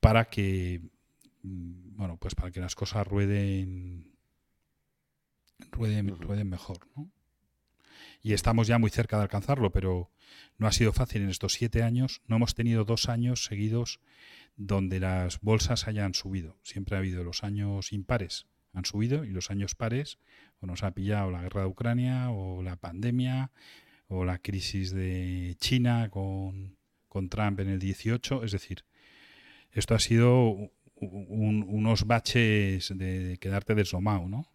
[0.00, 0.82] para que,
[1.42, 4.12] mm, bueno, pues para que las cosas rueden,
[5.72, 7.10] rueden, rueden mejor, ¿no?
[8.24, 10.10] y estamos ya muy cerca de alcanzarlo, pero
[10.56, 12.22] no ha sido fácil en estos siete años.
[12.26, 14.00] No hemos tenido dos años seguidos
[14.56, 16.56] donde las bolsas hayan subido.
[16.62, 20.18] Siempre ha habido los años impares han subido y los años pares
[20.60, 23.52] o nos ha pillado la guerra de Ucrania o la pandemia
[24.08, 26.76] o la crisis de China con,
[27.08, 28.44] con Trump en el 18.
[28.44, 28.84] Es decir,
[29.72, 34.50] esto ha sido unos baches de, quedarte deslomado, ¿no?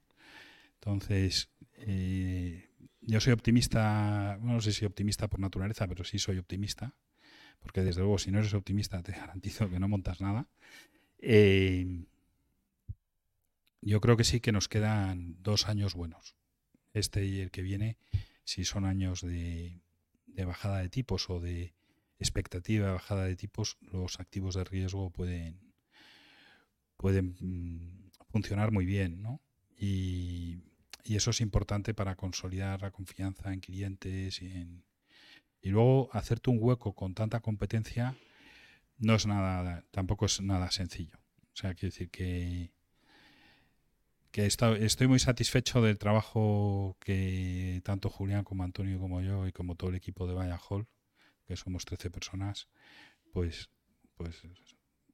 [0.75, 2.69] Entonces, eh,
[3.01, 6.93] yo soy optimista, no sé si optimista por naturaleza, pero sí soy optimista
[7.59, 10.47] porque desde luego si no eres optimista te garantizo que no montas nada.
[11.19, 12.05] Eh,
[13.81, 16.35] yo creo que sí que nos quedan dos años buenos.
[16.93, 17.97] Este y el que viene,
[18.43, 19.81] si son años de,
[20.45, 21.73] bajada de tipos o de
[22.17, 25.73] expectativa de bajada de tipos, los activos de riesgo pueden,
[26.97, 29.41] pueden mm, funcionar muy bien, ¿no?
[29.77, 30.63] Y,
[31.05, 34.83] eso es importante para consolidar la confianza en clientes y, en,
[35.61, 38.15] y luego hacerte un hueco con tanta competencia
[38.97, 41.17] no es nada, tampoco es nada sencillo.
[41.53, 42.71] O sea, quiero decir que,
[44.31, 49.75] que estoy muy satisfecho del trabajo que tanto Julián como Antonio como yo y como
[49.75, 50.87] todo el equipo de Vaya Hall,
[51.45, 52.69] que somos 13 personas,
[53.31, 53.69] pues,
[54.15, 54.43] pues,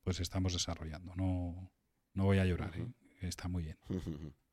[0.04, 1.16] pues estamos desarrollando.
[1.16, 1.72] No,
[2.14, 2.88] no voy a llorar, ¿eh?
[3.22, 3.78] está muy bien.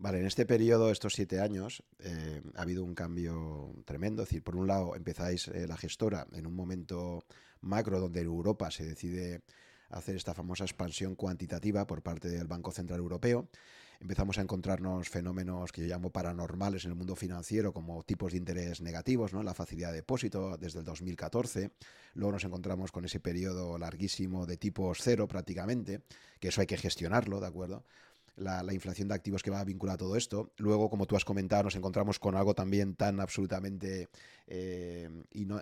[0.00, 4.22] Vale, en este periodo, estos siete años, eh, ha habido un cambio tremendo.
[4.22, 7.22] Es decir, por un lado, empezáis eh, la gestora en un momento
[7.60, 9.42] macro donde en Europa se decide
[9.90, 13.50] hacer esta famosa expansión cuantitativa por parte del Banco Central Europeo.
[14.00, 18.38] Empezamos a encontrarnos fenómenos que yo llamo paranormales en el mundo financiero, como tipos de
[18.38, 19.42] interés negativos, ¿no?
[19.42, 21.72] la facilidad de depósito desde el 2014.
[22.14, 26.00] Luego nos encontramos con ese periodo larguísimo de tipos cero prácticamente,
[26.38, 27.84] que eso hay que gestionarlo, ¿de acuerdo?
[28.36, 30.52] La, inflación de activos que va a vincular a todo esto.
[30.56, 34.08] Luego, como tú has comentado, nos encontramos con algo también tan absolutamente
[34.46, 35.08] eh,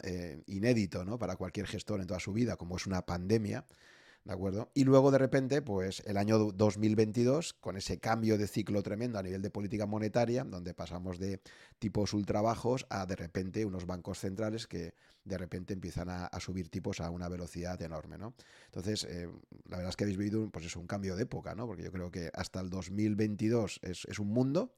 [0.03, 1.19] eh, inédito ¿no?
[1.19, 3.65] para cualquier gestor en toda su vida, como es una pandemia.
[4.29, 4.71] ¿De acuerdo?
[4.75, 9.23] Y luego de repente, pues el año 2022, con ese cambio de ciclo tremendo a
[9.23, 11.41] nivel de política monetaria, donde pasamos de
[11.79, 14.93] tipos ultra bajos a de repente unos bancos centrales que
[15.25, 18.35] de repente empiezan a, subir tipos a una velocidad enorme, ¿no?
[18.67, 19.31] Entonces, eh,
[19.67, 21.67] la verdad es que habéis vivido pues es un cambio de época, ¿no?
[21.67, 24.75] Porque yo creo que hasta el 2022 es, es un mundo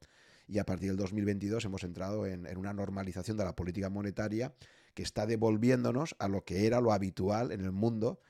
[0.47, 4.53] y a partir del 2022 hemos entrado en, en una normalización de la política monetaria
[4.93, 8.21] que está devolviéndonos a lo que era lo habitual en el mundo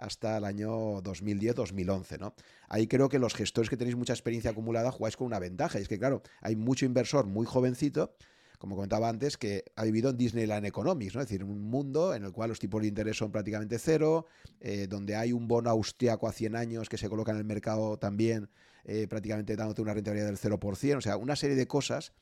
[0.00, 2.18] hasta el año 2010-2011.
[2.18, 2.34] ¿no?
[2.68, 5.78] Ahí creo que los gestores que tenéis mucha experiencia acumulada jugáis con una ventaja.
[5.78, 8.14] Y es que, claro, hay mucho inversor muy jovencito,
[8.58, 11.20] como comentaba antes, que ha vivido en Disneyland Economics, ¿no?
[11.20, 14.26] es decir, un mundo en el cual los tipos de interés son prácticamente cero,
[14.60, 17.98] eh, donde hay un bono austriaco a 100 años que se coloca en el mercado
[17.98, 18.50] también
[18.84, 22.12] eh, prácticamente dándote una rentabilidad del 0%, o sea, una serie de cosas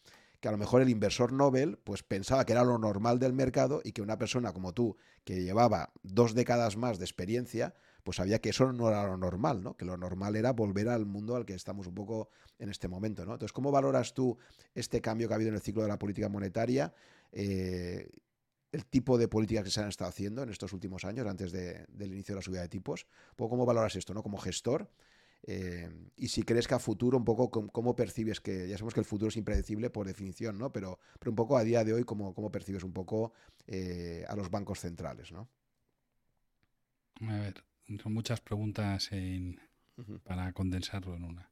[0.41, 3.81] que a lo mejor el inversor Nobel pues pensaba que era lo normal del mercado
[3.85, 7.75] y que una persona como tú, que llevaba dos décadas más de experiencia,
[8.05, 9.77] pues sabía que eso no era lo normal, ¿no?
[9.77, 13.27] Que lo normal era volver al mundo al que estamos un poco en este momento,
[13.27, 13.33] ¿no?
[13.33, 14.39] Entonces, ¿cómo valoras tú
[14.75, 16.95] este cambio que ha habido en el ciclo de la política monetaria?
[17.33, 18.09] Eh,
[18.71, 22.13] el tipo de políticas que se han estado haciendo en estos últimos años, antes del
[22.13, 23.07] inicio de la subida de tipos.
[23.37, 24.23] ¿Cómo valoras esto, ¿no?
[24.23, 24.91] Como gestor
[25.45, 29.01] eh, y si crees que a futuro, un poco, ¿cómo, percibes que, ya sabemos que
[29.01, 30.73] el futuro es impredecible por definición, ¿no?
[30.73, 33.33] Pero, pero un poco a día de hoy, ¿cómo, cómo percibes un poco
[33.67, 35.49] eh, a los bancos centrales, ¿no?
[37.21, 37.65] A ver,
[38.03, 39.11] son muchas preguntas
[40.25, 41.51] para condensarlo en una.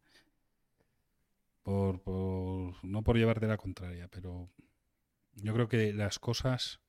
[1.63, 4.49] Por, por, no por llevarte la contraria, pero
[5.35, 6.81] yo creo que las cosas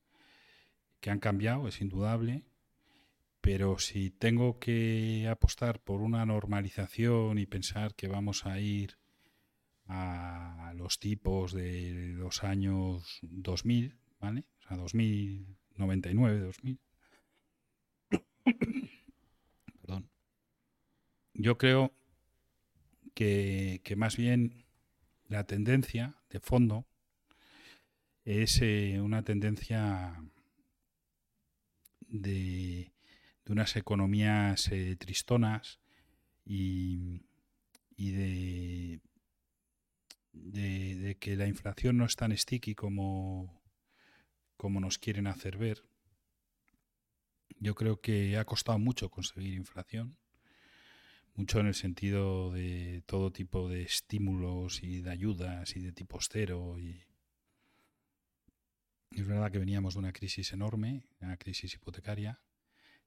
[0.99, 2.43] que han cambiado es indudable
[3.47, 8.97] pero si tengo que apostar por una normalización y pensar que vamos a ir
[9.85, 14.43] a los tipos de los años 2000, ¿vale?
[14.59, 16.79] O sea, 2099, 2000.
[19.81, 20.09] Perdón.
[21.33, 21.93] Yo creo
[23.13, 24.65] que, más bien
[25.29, 26.85] la tendencia de fondo
[28.25, 30.21] es eh, una tendencia
[32.09, 32.91] de
[33.47, 35.79] de unas economías eh, tristonas
[36.43, 37.21] y,
[37.97, 38.99] de,
[40.33, 43.63] de, que la inflación no es tan sticky como,
[44.57, 45.85] como nos quieren hacer ver.
[47.59, 50.17] Yo creo que ha costado mucho conseguir inflación,
[51.33, 56.19] mucho en el sentido de todo tipo de estímulos y de ayudas y de tipo
[56.19, 56.77] cero.
[56.79, 57.01] Y
[59.11, 62.41] es verdad que veníamos de una crisis enorme, una crisis hipotecaria,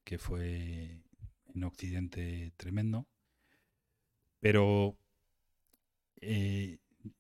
[0.04, 1.02] que fue
[1.54, 3.06] en Occidente tremendo.
[4.40, 4.98] Pero
[6.20, 6.78] eh,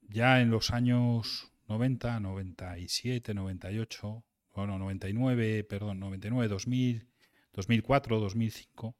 [0.08, 4.24] ya en los años 90, 97, 98,
[4.54, 7.08] bueno, 99, perdón, 99, 2000,
[7.52, 8.96] 2004, 2005,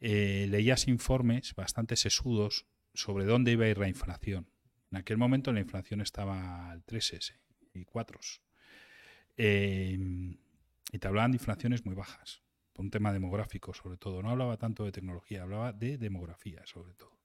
[0.00, 4.50] leías informes bastante sesudos sobre dónde iba a ir la inflación.
[4.90, 7.34] En aquel momento la inflación estaba al 3S
[7.74, 8.18] y 4.
[9.36, 9.98] Eh,
[10.90, 12.42] y te hablaban de inflaciones muy bajas
[12.78, 14.22] un tema demográfico sobre todo.
[14.22, 17.18] No hablaba tanto de tecnología, hablaba de demografía sobre todo.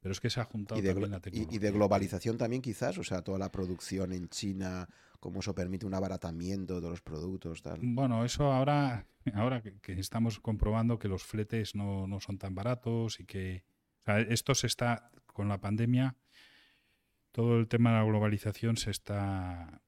[0.00, 1.56] Pero es que se ha juntado y de, también la tecnología.
[1.56, 4.88] Y, de globalización también quizás, o sea, toda la producción en China,
[5.20, 7.62] cómo eso permite un abaratamiento de los productos.
[7.62, 7.78] Tal.
[7.82, 13.20] Bueno, eso ahora, ahora que, estamos comprobando que los fletes no, no, son tan baratos
[13.20, 13.64] y que
[14.28, 16.16] esto se está con la pandemia,
[17.30, 19.80] todo el tema de la globalización se está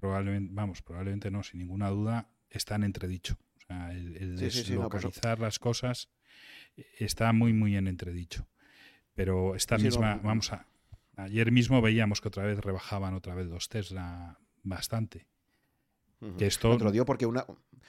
[0.00, 3.36] probablemente, vamos, probablemente no, sin ninguna duda, está en entredicho.
[3.64, 6.10] O sea, el, deslocalizar las cosas
[6.98, 8.46] está muy, muy en entredicho.
[9.14, 10.66] Pero esta misma, vamos a,
[11.16, 15.26] ayer mismo veíamos que otra vez rebajaban otra vez los Tesla bastante.
[16.38, 16.76] Que esto...
[16.78, 17.44] te lo digo porque una,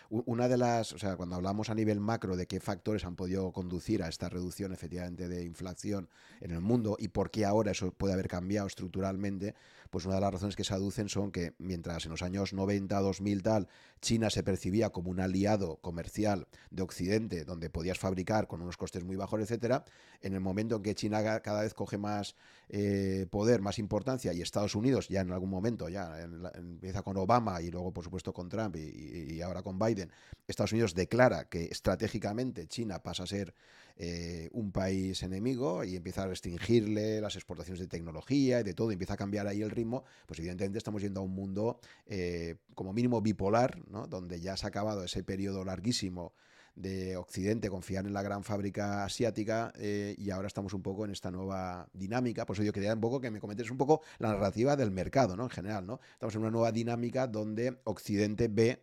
[0.10, 3.52] una de las, o sea, cuando hablamos a nivel macro de qué factores han podido
[3.52, 6.10] conducir a esta reducción efectivamente de inflación
[6.42, 9.56] en el mundo y por qué ahora eso puede haber cambiado estructuralmente,
[9.90, 13.00] pues una de las razones que se aducen son que mientras en los años 90,
[13.00, 13.68] 2000 tal,
[14.02, 19.04] China se percibía como un aliado comercial de Occidente, donde podías fabricar con unos costes
[19.04, 19.86] muy bajos, etcétera,
[20.22, 22.36] en el momento en que China cada vez coge más
[22.70, 26.20] eh, poder, más importancia, y Estados Unidos ya en algún momento, ya
[26.56, 29.85] empieza con Obama y luego por supuesto con Trump y ahora con Biden,
[30.48, 33.54] Estados Unidos declara que estratégicamente China pasa a ser
[33.98, 38.92] eh, un país enemigo y empieza a restringirle las exportaciones de tecnología y de todo,
[38.92, 42.58] y empieza a cambiar ahí el ritmo, pues evidentemente estamos yendo a un mundo eh,
[42.74, 44.08] como mínimo bipolar, ¿no?
[44.08, 46.34] donde ya se ha acabado ese periodo larguísimo
[46.76, 51.12] de Occidente confiar en la gran fábrica asiática eh, y ahora estamos un poco en
[51.12, 52.46] esta nueva dinámica.
[52.46, 55.38] Por eso yo quería un poco que me comentes un poco la narrativa del mercado,
[55.38, 55.44] ¿no?
[55.44, 56.02] En general, ¿no?
[56.12, 58.82] Estamos en una nueva dinámica donde Occidente ve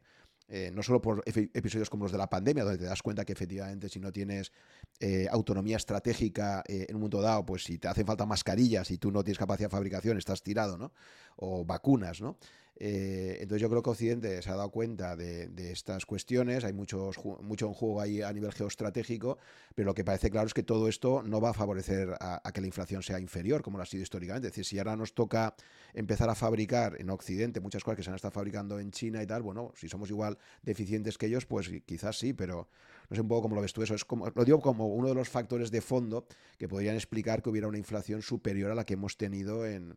[0.49, 3.33] eh, no solo por episodios como los de la pandemia, donde te das cuenta que
[3.33, 4.53] efectivamente si no tienes
[5.01, 8.99] eh, autonomía estratégica eh, en un momento dado, pues si te hacen falta mascarillas y
[8.99, 10.93] tú no tienes capacidad de fabricación, estás tirado, ¿no?
[11.37, 12.39] O vacunas, ¿no?
[12.85, 17.13] Eh, entonces yo creo que Occidente se ha dado cuenta de, estas cuestiones, hay mucho
[17.13, 19.39] en juego ahí a nivel geoestratégico,
[19.77, 22.61] pero lo que parece claro es que todo esto no va a favorecer a, que
[22.61, 24.49] la inflación sea inferior, como lo ha sido históricamente.
[24.49, 25.55] Es decir, si ahora nos toca
[25.95, 29.29] empezar a fabricar en Occidente muchas cosas que se han estado fabricando en China y
[29.29, 32.69] tal, bueno, si somos igual deficientes que ellos, pues quizás sí, pero
[33.09, 33.95] no sé un poco cómo lo ves tú eso.
[33.95, 36.27] Es como, lo digo como uno de los factores de fondo
[36.59, 39.97] que podrían explicar que hubiera una inflación superior a la que hemos tenido en,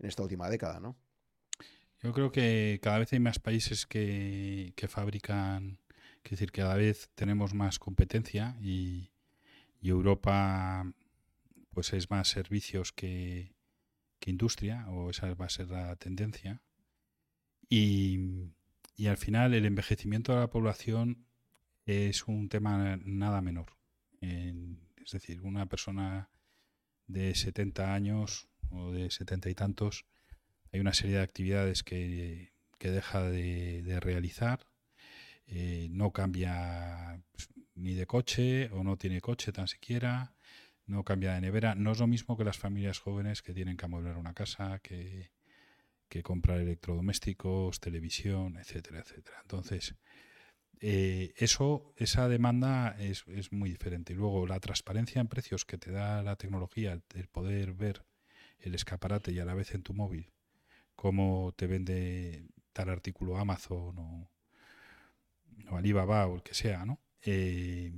[0.00, 0.96] en esta última década, ¿no?
[2.06, 5.80] Yo creo que cada vez hay más países que, fabrican,
[6.22, 9.10] es decir, cada vez tenemos más competencia y,
[9.82, 10.86] Europa
[11.70, 13.56] pues es más servicios que,
[14.24, 16.62] industria, o esa va a ser la tendencia.
[17.68, 18.52] Y,
[18.94, 21.26] y, al final el envejecimiento de la población
[21.86, 23.76] es un tema nada menor.
[24.20, 26.30] es decir, una persona
[27.08, 30.06] de 70 años o de 70 y tantos
[30.76, 34.66] hay una serie de actividades que, deja de, realizar,
[35.46, 40.34] eh, no cambia pues, ni de coche o no tiene coche tan siquiera,
[40.84, 41.74] no cambia de nevera.
[41.74, 45.30] No es lo mismo que las familias jóvenes que tienen que amueblar una casa, que,
[46.22, 49.38] comprar electrodomésticos, televisión, etcétera, etcétera.
[49.42, 49.94] Entonces,
[50.80, 54.12] eh, eso, esa demanda es, es, muy diferente.
[54.12, 58.04] Y luego la transparencia en precios que te da la tecnología, el poder ver
[58.58, 60.35] el escaparate y a la vez en tu móvil
[60.96, 64.30] cómo te vende tal artículo Amazon o,
[65.70, 67.00] Alibaba o el que sea, ¿no?
[67.22, 67.92] Eh,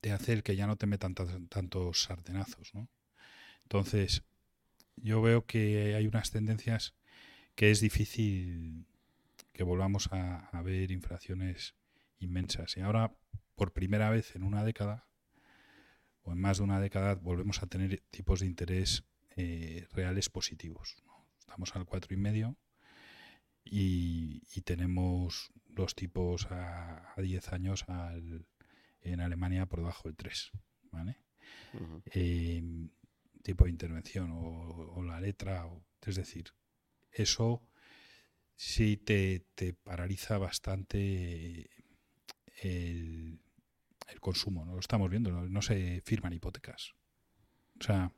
[0.00, 2.88] de hacer que ya no te metan tantos sartenazos, ¿no?
[3.64, 4.22] Entonces,
[4.96, 6.94] yo veo que hay unas tendencias
[7.54, 8.86] que es difícil
[9.52, 11.74] que volvamos a, ver inflaciones
[12.18, 12.76] inmensas.
[12.76, 13.14] Y ahora,
[13.54, 15.06] por primera vez en una década,
[16.22, 19.04] o en más de una década, volvemos a tener tipos de interés
[19.36, 20.96] eh, reales positivos.
[21.46, 22.56] Estamos al 4,5
[23.64, 27.84] y, y tenemos los tipos a, 10 años
[29.00, 30.50] en Alemania por debajo del 3.
[30.90, 31.18] ¿vale?
[32.06, 32.90] Em,
[33.42, 35.68] tipo de intervención o, la letra,
[36.06, 36.54] es decir,
[37.10, 37.62] eso
[38.56, 39.44] sí te,
[39.82, 41.68] paraliza bastante
[42.62, 43.40] el,
[44.20, 44.72] consumo, ¿no?
[44.72, 46.94] Lo estamos viendo, no, se firman hipotecas.
[47.78, 48.10] O sea,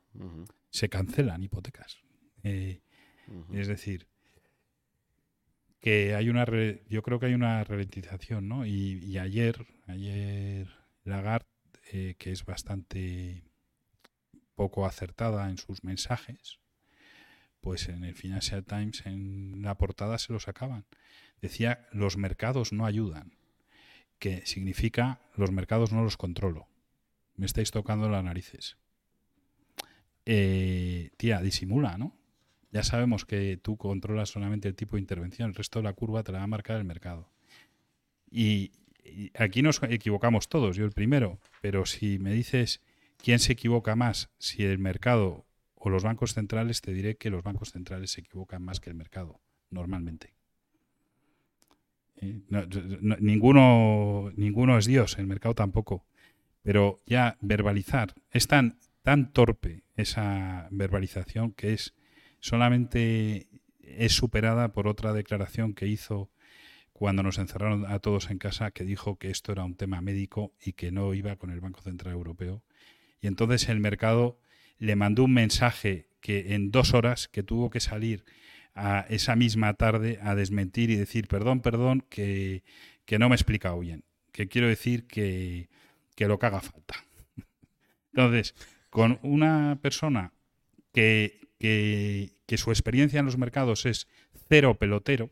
[0.69, 1.97] se cancelan hipotecas.
[2.43, 2.81] Eh,
[3.53, 4.07] es decir,
[5.79, 6.45] que hay una
[6.89, 8.65] yo creo que hay una ralentización, ¿no?
[8.65, 10.67] Y, ayer, ayer
[11.03, 11.47] Lagarde,
[11.91, 13.43] eh, que es bastante
[14.55, 16.59] poco acertada en sus mensajes,
[17.61, 20.85] pues en el Financial Times en la portada se lo sacaban.
[21.41, 23.35] Decía los mercados no ayudan,
[24.19, 26.67] que significa los mercados no los controlo.
[27.35, 28.77] Me estáis tocando las narices.
[30.25, 32.17] Eh, tía, disimula, ¿no?
[32.71, 36.23] Ya sabemos que tú controlas solamente el tipo de intervención, el resto de la curva
[36.23, 37.31] te la va a marcar el mercado.
[38.29, 38.71] Y,
[39.35, 42.81] aquí nos equivocamos todos, yo el primero, pero si me dices
[43.23, 45.45] quién se equivoca más, si el mercado
[45.75, 48.95] o los bancos centrales, te diré que los bancos centrales se equivocan más que el
[48.95, 49.39] mercado,
[49.69, 50.33] normalmente.
[52.17, 52.41] Eh,
[53.19, 56.05] ninguno, ninguno es Dios, el mercado tampoco.
[56.63, 58.77] Pero ya verbalizar, es tan
[59.07, 61.93] tan torpe esa verbalización que es
[62.39, 63.47] solamente
[63.81, 66.29] es superada por otra declaración que hizo
[66.93, 70.53] cuando nos encerraron a todos en casa, que dijo que esto era un tema médico
[70.59, 72.63] y que no iba con el Banco Central Europeo.
[73.21, 74.39] Y entonces el mercado
[74.79, 78.25] le mandó un mensaje que en dos horas, que tuvo que salir
[78.73, 82.63] a esa misma tarde a desmentir y decir, perdón, perdón, que,
[83.19, 85.69] no me he explicado bien, que quiero decir que,
[86.15, 87.05] que lo que haga falta.
[88.13, 88.55] Entonces,
[88.89, 90.33] con una persona
[90.93, 94.07] que, que, su experiencia en los mercados es
[94.47, 95.31] cero pelotero,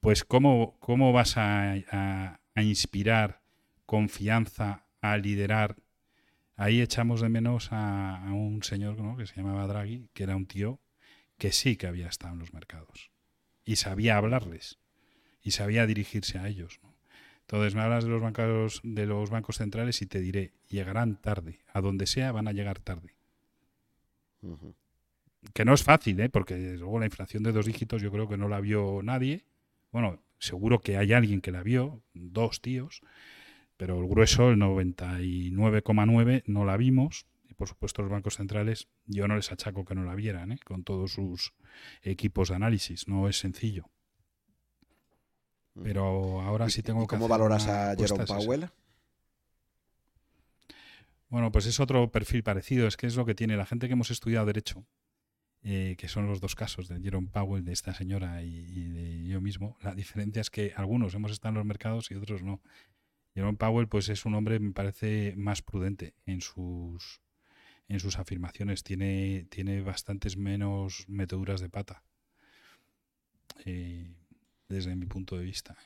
[0.00, 3.42] pues ¿cómo, cómo vas a, inspirar
[3.86, 5.76] confianza, a liderar?
[6.56, 10.80] Ahí echamos de menos a, un señor que se llamaba Draghi, que era un tío
[11.38, 13.10] que sí que había estado en los mercados
[13.64, 14.78] y sabía hablarles
[15.42, 16.80] y sabía dirigirse a ellos.
[17.40, 21.58] Entonces me hablas de los bancos, de los bancos centrales y te diré, llegarán tarde.
[21.72, 23.14] A donde sea van a llegar tarde.
[25.52, 26.28] Que no es fácil, ¿eh?
[26.28, 29.44] porque luego la inflación de dos dígitos yo creo que no la vio nadie
[29.92, 33.02] bueno, seguro que hay alguien que la vio, dos tíos,
[33.76, 37.26] pero el grueso, el 99,9, no la vimos.
[37.48, 40.58] Y por supuesto los bancos centrales, yo no les achaco que no la vieran, ¿eh?
[40.64, 41.52] con todos sus
[42.02, 43.90] equipos de análisis, no es sencillo.
[45.82, 47.16] Pero ahora sí tengo que...
[47.16, 48.68] ¿Cómo valoras a Jerome Powell?
[51.32, 53.94] Bueno, pues es otro perfil parecido, es que es lo que tiene la gente que
[53.94, 54.84] hemos estudiado derecho
[55.62, 59.40] eh, que son los dos casos de Jerome Powell, de esta señora y, de yo
[59.40, 59.78] mismo.
[59.80, 62.60] La diferencia es que algunos hemos estado en los mercados y otros no.
[63.34, 67.22] Jerome Powell pues es un hombre, me parece, más prudente en sus,
[67.88, 68.82] en sus afirmaciones.
[68.82, 72.04] Tiene, tiene bastantes menos meteduras de pata,
[73.64, 74.12] eh,
[74.68, 75.78] desde mi punto de vista.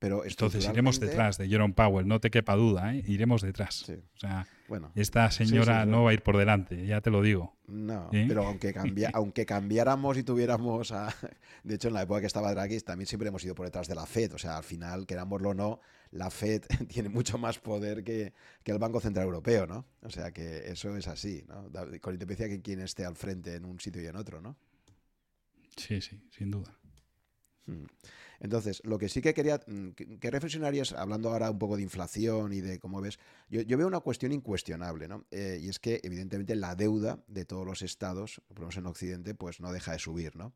[0.00, 3.04] Pero Entonces iremos detrás de Jerome Powell, no te quepa duda, ¿eh?
[3.06, 3.86] iremos detrás.
[4.14, 7.54] O sea, bueno, esta señora no va a ir por delante, ya te lo digo.
[7.66, 8.72] No, pero aunque,
[9.12, 11.14] aunque cambiáramos y tuviéramos a...
[11.64, 13.94] De hecho, en la época que estaba Draghi también siempre hemos ido por detrás de
[13.94, 14.32] la Fed.
[14.32, 15.80] O sea, al final, querámoslo o no,
[16.12, 18.32] la Fed tiene mucho más poder que,
[18.64, 19.84] el Banco Central Europeo, ¿no?
[20.00, 21.68] O sea, que eso es así, ¿no?
[22.00, 24.56] Con independencia de quien esté al frente en un sitio y en otro, ¿no?
[25.76, 26.74] Sí, sí, sin duda.
[27.66, 27.84] Hmm.
[28.40, 32.52] Entonces, lo que sí que quería, mm, que reflexionarías, hablando ahora un poco de inflación
[32.54, 33.18] y de cómo ves,
[33.50, 35.26] yo, veo una cuestión incuestionable, ¿no?
[35.30, 38.86] Eh, y es que, evidentemente, la deuda de todos los estados, por lo menos en
[38.86, 40.54] Occidente, pues no deja de subir, ¿no?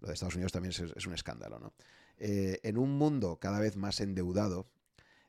[0.00, 1.72] Lo de Estados Unidos también es, un escándalo, ¿no?
[2.18, 4.68] Eh, en un mundo cada vez más endeudado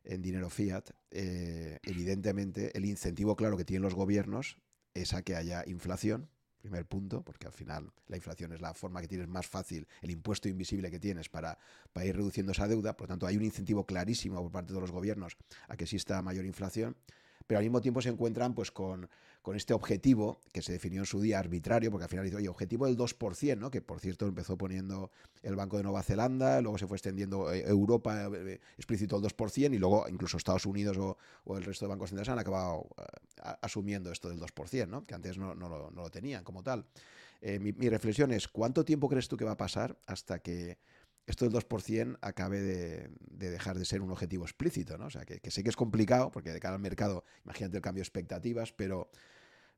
[0.04, 4.58] en dinero fiat, eh, evidentemente el incentivo claro que tienen los gobiernos
[4.96, 6.30] es a que haya inflación,
[6.62, 10.12] Primer punto, porque al final la inflación es la forma que tienes más fácil, el
[10.12, 11.58] impuesto invisible que tienes para,
[12.04, 12.96] ir reduciendo esa deuda.
[12.96, 16.22] Por lo tanto, hay un incentivo clarísimo por parte de los gobiernos a que exista
[16.22, 16.96] mayor inflación
[17.48, 19.10] pero al mismo tiempo se encuentran pues con,
[19.56, 22.86] este objetivo que se definió en su día arbitrario, porque al final dice, oye, objetivo
[22.86, 23.72] del 2%, ¿no?
[23.72, 25.12] que por cierto empezó poniendo
[25.42, 29.74] el Banco de Nueva Zelanda, luego se fue extendiendo eh, Europa, eh, explícito el 2%,
[29.74, 33.04] y luego incluso Estados Unidos o, el resto de bancos centrales han acabado eh,
[33.62, 35.06] asumiendo esto del 2%, ¿no?
[35.06, 36.86] que antes no, lo, tenían como tal.
[37.42, 40.78] mi, mi reflexión es, ¿cuánto tiempo crees tú que va a pasar hasta que
[41.28, 45.06] esto del 2% acabe de, dejar de ser un objetivo explícito, ¿no?
[45.06, 48.02] O sea, que, sé que es complicado, porque de cara al mercado, imagínate el cambio
[48.02, 49.10] de expectativas, pero,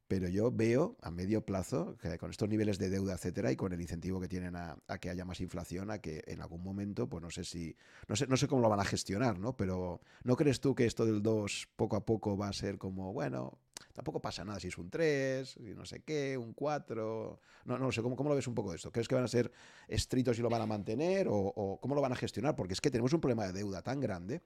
[0.08, 3.74] pero yo veo a medio plazo, que con estos niveles de deuda, etcétera, y con
[3.74, 7.22] el incentivo que tienen a, que haya más inflación, a que en algún momento, pues
[7.22, 7.76] no sé si,
[8.08, 9.56] no sé, no sé cómo lo van a gestionar, ¿no?
[9.58, 13.14] Pero ¿no crees tú que esto del 2 poco a poco va a ser como,
[13.14, 13.60] bueno,
[13.94, 17.40] Tampoco pasa nada si es un 3, y no sé qué, un 4.
[17.66, 18.92] No, no sé, ¿cómo, ¿cómo lo ves un poco esto?
[18.92, 19.52] ¿Crees que van a ser
[19.88, 21.28] estrictos y lo van a mantener?
[21.30, 22.56] O, cómo lo van a gestionar?
[22.56, 24.42] Porque es que tenemos un problema de deuda tan grande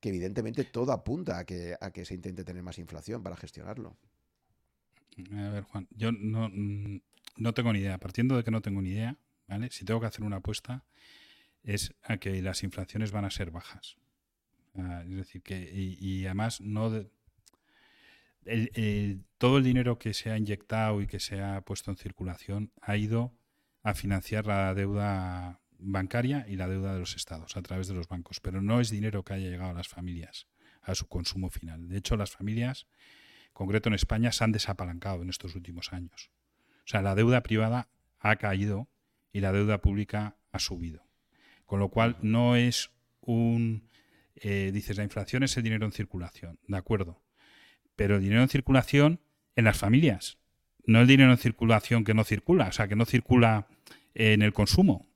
[0.00, 3.96] que evidentemente todo apunta a que, a que se intente tener más inflación para gestionarlo.
[5.32, 6.50] A ver, Juan, yo no,
[7.36, 7.98] no tengo ni idea.
[7.98, 9.16] Partiendo de que no tengo ni idea,
[9.46, 9.70] ¿vale?
[9.70, 10.84] Si tengo que hacer una apuesta,
[11.62, 13.96] es a que las inflaciones van a ser bajas.
[14.74, 16.90] es decir, que y, además no,
[19.38, 22.96] todo el dinero que se ha inyectado y que se ha puesto en circulación ha
[22.96, 23.34] ido
[23.82, 28.08] a financiar la deuda bancaria y la deuda de los estados a través de los
[28.08, 30.46] bancos, pero no es dinero que haya llegado a las familias,
[30.82, 31.88] a su consumo final.
[31.88, 32.86] De hecho, las familias,
[33.46, 36.30] en concreto en España, se han desapalancado en estos últimos años.
[36.78, 37.88] O sea, la deuda privada
[38.20, 38.88] ha caído
[39.32, 41.04] y la deuda pública ha subido.
[41.64, 42.90] Con lo cual, no es
[43.20, 43.88] un...
[44.36, 47.25] Eh, dices, la inflación es el dinero en circulación, de acuerdo
[47.96, 49.20] pero el dinero en circulación
[49.56, 50.38] en las familias,
[50.84, 53.66] no el dinero en circulación que no circula, o sea, que no circula
[54.14, 55.08] en el consumo,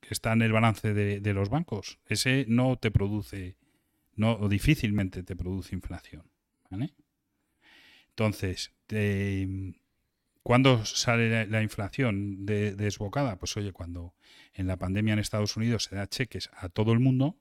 [0.00, 1.98] que está en el balance de, los bancos.
[2.06, 3.56] Ese no te produce
[4.14, 6.24] no, o difícilmente te produce inflación.
[8.10, 8.72] Entonces,
[10.42, 13.38] ¿cuándo sale la, inflación desbocada?
[13.38, 14.14] Pues oye, cuando
[14.52, 17.38] en la pandemia en Estados Unidos se da cheques a todo el mundo,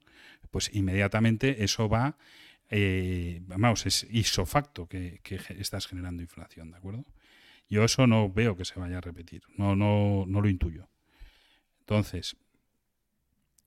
[0.49, 2.17] pues inmediatamente eso va,
[2.71, 7.05] eh, vamos, es isofacto que, que estás generando inflación, ¿de acuerdo?
[7.69, 10.89] Yo eso no veo que se vaya a repetir, no, no, no lo intuyo.
[11.81, 12.37] Entonces,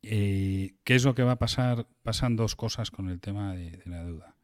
[0.03, 1.87] eh, ¿qué es lo que va a pasar?
[2.03, 4.37] Pasan dos cosas con el tema de, la deuda.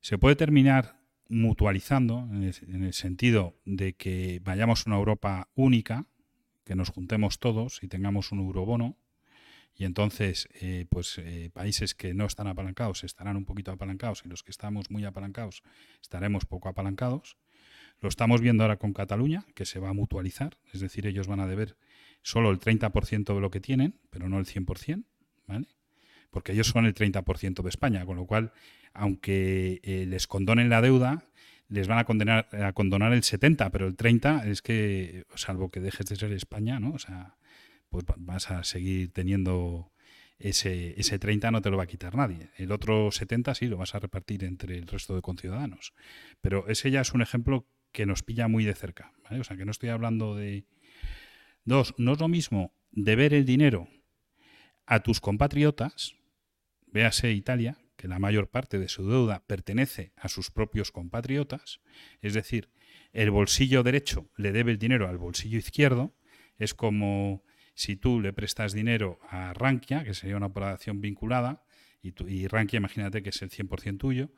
[0.00, 2.42] Se puede terminar mutualizando en
[2.84, 6.06] el, sentido de que vayamos a una Europa única,
[6.64, 8.96] que nos juntemos todos y tengamos un eurobono,
[9.76, 14.28] y entonces eh, pues eh, países que no están apalancados estarán un poquito apalancados y
[14.28, 15.62] los que estamos muy apalancados
[16.00, 17.36] estaremos poco apalancados
[18.00, 21.40] lo estamos viendo ahora con Cataluña, que se va a mutualizar, es decir, ellos van
[21.40, 21.76] a deber
[22.22, 25.04] solo el 30% de lo que tienen, pero no el 100%,
[25.46, 25.68] ¿vale?
[26.30, 28.52] Porque ellos son el 30% de España, con lo cual,
[28.92, 31.24] aunque eh, les condonen la deuda,
[31.68, 35.80] les van a condenar a condonar el 70, pero el 30 es que, salvo que
[35.80, 36.92] dejes de ser España, ¿no?
[36.92, 37.36] O sea,
[38.04, 39.92] pues vas a seguir teniendo
[40.38, 42.50] ese, ese 30 no te lo va a quitar nadie.
[42.56, 45.94] El otro 70 sí lo vas a repartir entre el resto de conciudadanos.
[46.40, 49.12] Pero ese ya es un ejemplo que nos pilla muy de cerca.
[49.30, 50.66] O sea, que no estoy hablando de...
[51.64, 53.88] Dos, no es lo mismo deber el dinero
[54.86, 56.14] a tus compatriotas,
[56.86, 61.80] véase Italia, que la mayor parte de su deuda pertenece a sus propios compatriotas,
[62.20, 62.70] es decir,
[63.12, 66.14] el bolsillo derecho le debe el dinero al bolsillo izquierdo,
[66.58, 67.42] es como
[67.76, 71.62] si tú le prestas dinero a Rankia, que sería una operación vinculada,
[72.02, 74.30] y, y Rankia imagínate que es el 100% tuyo,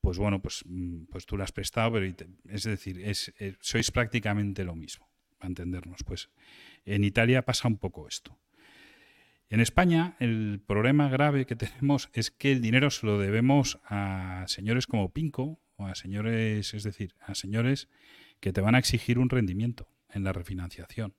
[0.00, 2.12] pues bueno, pues, mm, pues tú lo has prestado, pero
[2.48, 5.08] es decir, es, eh, sois prácticamente lo mismo,
[5.38, 6.02] para entendernos.
[6.04, 6.30] Pues
[6.84, 8.36] en Italia pasa un poco esto.
[9.50, 14.44] En España el problema grave que tenemos es que el dinero se lo debemos a
[14.48, 17.88] señores como Pinco o a señores, es decir, a señores
[18.40, 21.14] que te van a exigir un rendimiento en la refinanciación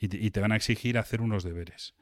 [0.00, 1.94] y te, van a exigir hacer unos deberes.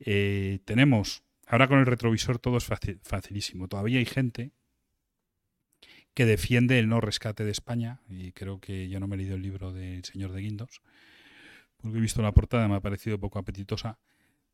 [0.00, 2.66] Eh, tenemos, ahora con el retrovisor todo es
[3.02, 4.52] facilísimo, todavía hay gente
[6.14, 9.36] que defiende el no rescate de España, y creo que yo no me he leído
[9.36, 10.82] el libro del señor de Guindos,
[11.78, 13.98] porque he visto la portada, me ha parecido poco apetitosa,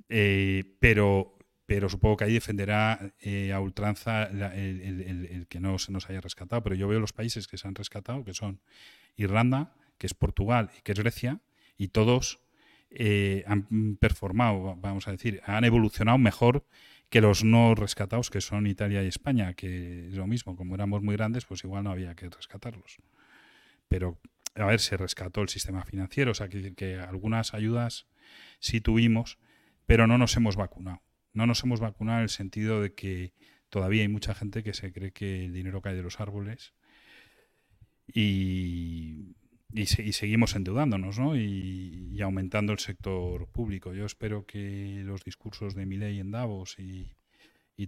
[0.09, 1.37] eh, pero,
[1.67, 6.63] pero supongo que ahí defenderá eh, a ultranza el, que no se nos haya rescatado,
[6.63, 8.61] pero yo veo los países que se han rescatado, que son
[9.17, 11.41] Irlanda, que es Portugal y que es Grecia,
[11.77, 12.41] y todos
[12.91, 16.65] eh, han performado, vamos a decir, han evolucionado mejor
[17.11, 21.03] que los no rescatados, que son Italia y España, que es lo mismo, como éramos
[21.03, 22.99] muy grandes, pues igual no había que rescatarlos.
[23.89, 24.19] Pero,
[24.55, 28.07] a ver, se rescató el sistema financiero, o sea, que, que algunas ayudas
[28.61, 29.39] sí tuvimos,
[29.87, 31.03] pero no nos hemos vacunado.
[31.33, 33.33] No nos hemos vacunado en el sentido de que
[33.71, 36.75] todavía hay mucha gente que se cree que el dinero cae de los árboles
[38.13, 39.35] y,
[39.73, 41.37] y, seguimos endeudándonos ¿no?
[41.37, 43.93] y, aumentando el sector público.
[43.95, 47.15] Yo espero que los discursos de Milei en Davos y,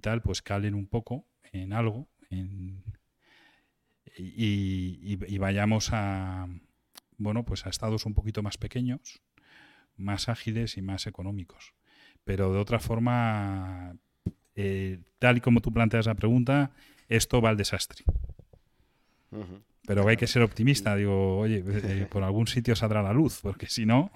[0.00, 2.08] tal pues calen un poco en algo
[4.16, 6.46] y, vayamos a
[7.18, 9.20] bueno pues a estados un poquito más pequeños,
[9.96, 11.74] más ágiles y más económicos.
[12.24, 13.96] Pero de otra forma,
[14.54, 16.70] eh, tal y como tú planteas la pregunta,
[17.08, 18.04] esto va al desastre.
[19.86, 20.94] Pero hay que ser optimista.
[20.96, 24.10] Digo, oye, eh, por algún sitio saldrá la luz, porque si no.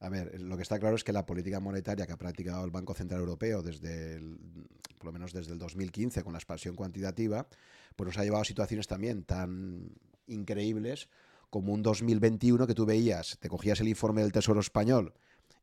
[0.00, 2.70] A ver, lo que está claro es que la política monetaria que ha practicado el
[2.70, 4.18] Banco Central Europeo desde,
[4.96, 7.46] por lo menos desde el 2015, con la expansión cuantitativa,
[7.96, 9.92] pues nos ha llevado a situaciones también tan
[10.26, 11.08] increíbles
[11.50, 15.12] como un 2021 que tú veías, te cogías el informe del Tesoro Español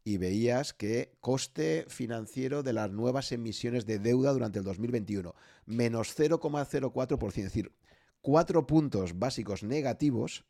[0.03, 5.33] y veías que coste financiero de las nuevas emisiones de deuda durante el 2021,
[5.65, 7.37] menos 0,04%.
[7.37, 7.71] Es decir,
[8.21, 10.45] cuatro puntos básicos negativos,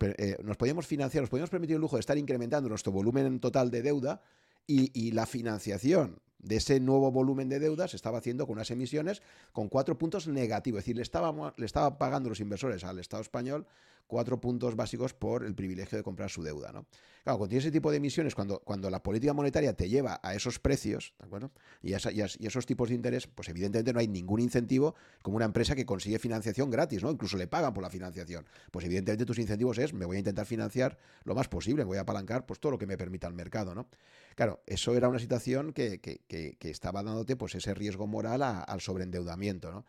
[0.00, 3.70] eh, nos, podíamos financiar, nos podíamos permitir el lujo de estar incrementando nuestro volumen total
[3.70, 4.22] de deuda
[4.66, 9.22] y, la financiación de ese nuevo volumen de deuda se estaba haciendo con unas emisiones
[9.52, 10.78] con cuatro puntos negativos.
[10.80, 13.66] Es decir, le estaban le estaba pagando los inversores al Estado español
[14.06, 16.72] cuatro puntos básicos por el privilegio de comprar su deuda.
[16.72, 16.86] ¿no?
[17.24, 20.60] Claro, cuando ese tipo de emisiones, cuando, cuando la política monetaria te lleva a esos
[20.60, 21.50] precios, ¿de acuerdo?
[21.82, 25.74] Y, a, esos tipos de interés, pues evidentemente no hay ningún incentivo como una empresa
[25.74, 27.10] que consigue financiación gratis, ¿no?
[27.10, 28.46] Incluso le pagan por la financiación.
[28.70, 32.02] Pues evidentemente tus incentivos es, me voy a intentar financiar lo más posible, voy a
[32.02, 33.88] apalancar pues todo lo que me permita el mercado, ¿no?
[34.36, 38.80] Claro, eso era una situación que, que, que, estaba dándote pues ese riesgo moral al
[38.80, 39.84] sobreendeudamiento, ¿no?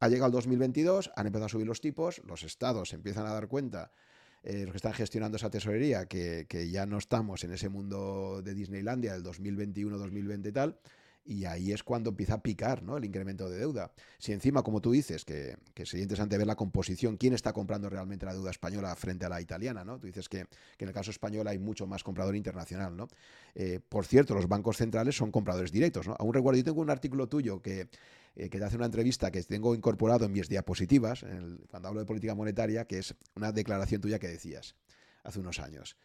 [0.00, 3.48] Ha llegado el 2022, han empezado a subir los tipos, los estados empiezan a dar
[3.48, 3.92] cuenta,
[4.42, 8.54] eh, los que están gestionando esa tesorería, que, ya no estamos en ese mundo de
[8.54, 10.78] Disneylandia del 2021-2020 y tal,
[11.22, 12.96] y ahí es cuando empieza a picar ¿no?
[12.96, 13.92] el incremento de deuda.
[14.18, 18.24] Si encima, como tú dices, que, sería interesante ver la composición, quién está comprando realmente
[18.24, 19.98] la deuda española frente a la italiana, ¿no?
[20.00, 20.46] Tú dices que,
[20.78, 23.06] en el caso español hay mucho más comprador internacional, ¿no?
[23.54, 26.16] Eh, por cierto, los bancos centrales son compradores directos, ¿no?
[26.18, 27.90] Aún recuerdo, yo tengo un artículo tuyo que,
[28.36, 31.24] eh, que te hace una entrevista que tengo incorporado en mis diapositivas,
[31.70, 34.76] cuando hablo de política monetaria, que es una declaración tuya que decías
[35.24, 35.96] hace unos años.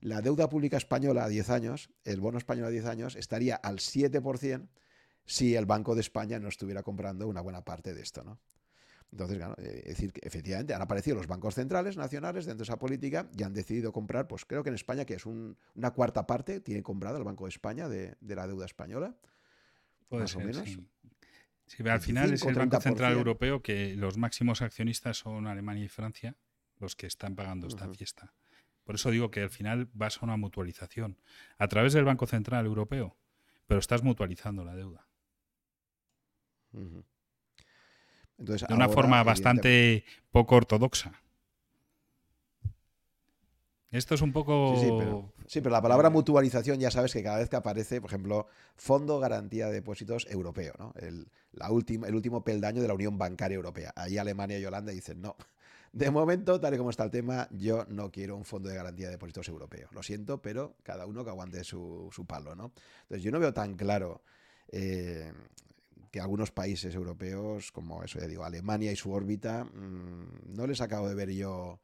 [0.00, 3.78] La deuda pública española a 10 años, el bono español a 10 años, estaría al
[3.78, 4.68] 7%
[5.24, 8.38] si el Banco de España no estuviera comprando una buena parte de esto, ¿no?
[9.12, 12.70] Entonces, claro, eh, es decir, que efectivamente han aparecido los bancos centrales nacionales dentro de
[12.70, 16.26] esa política y han decidido comprar, pues creo que en España, que es una cuarta
[16.26, 19.16] parte, tiene comprado el Banco de España de, la deuda española.
[20.10, 20.68] más o menos.
[20.68, 20.86] Sí.
[21.88, 26.36] Al final es el Banco Central Europeo que los máximos accionistas son Alemania y Francia
[26.78, 28.34] los que están pagando esta fiesta.
[28.84, 31.18] Por eso digo que al final vas a una mutualización
[31.58, 33.16] a través del Banco Central Europeo,
[33.66, 35.08] pero estás mutualizando la deuda.
[38.38, 41.20] de una forma bastante poco ortodoxa.
[43.90, 44.74] Esto es un poco.
[45.46, 49.20] Sí, pero, la palabra mutualización ya sabes que cada vez que aparece, por ejemplo, Fondo
[49.20, 50.92] Garantía de Depósitos Europeo, ¿no?
[50.96, 53.92] El, la última, el último peldaño de la Unión Bancaria Europea.
[53.94, 55.36] Ahí Alemania y Holanda dicen no.
[55.92, 59.06] De momento, tal y como está el tema, yo no quiero un fondo de garantía
[59.06, 59.88] de depósitos europeo.
[59.92, 62.72] Lo siento, pero cada uno que aguante su, palo, ¿no?
[63.04, 64.22] Entonces, yo no veo tan claro
[64.72, 65.32] eh,
[66.10, 70.82] que algunos países europeos, como eso ya digo, Alemania y su órbita, mm, no les
[70.82, 71.80] acabo de ver yo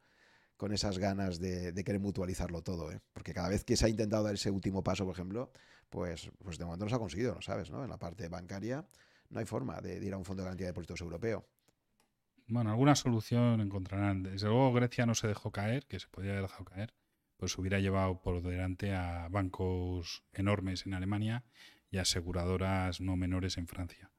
[0.63, 3.01] con esas ganas de, querer mutualizarlo todo, ¿eh?
[3.11, 5.51] Porque cada vez que se ha intentado dar ese último paso, por ejemplo,
[5.89, 7.69] pues, pues de momento no se ha conseguido, ¿no sabes?
[7.69, 7.83] ¿no?
[7.83, 8.87] En la parte bancaria
[9.27, 11.45] no hay forma de ir a un fondo de garantía de depósitos europeo.
[12.47, 14.23] Bueno, alguna solución encontrarán.
[14.23, 16.93] Desde luego Grecia no se dejó caer, que se podía haber dejado caer,
[17.35, 21.43] pues hubiera llevado por delante a bancos enormes en Alemania
[21.91, 24.11] y aseguradoras no menores en Francia.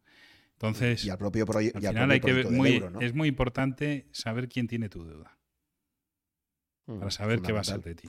[0.52, 1.78] Entonces, y al propio, proyecto
[3.00, 5.38] es muy importante saber quién tiene tu deuda.
[6.86, 8.08] Para saber qué va a ser de ti.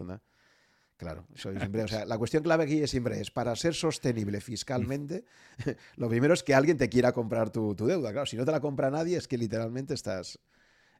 [0.98, 5.26] Claro, siempre, o sea, la cuestión clave aquí siempre es, para ser sostenible fiscalmente,
[5.98, 8.12] lo primero es que alguien te quiera comprar tu, deuda.
[8.12, 10.40] Claro, si no te la compra nadie es que literalmente estás,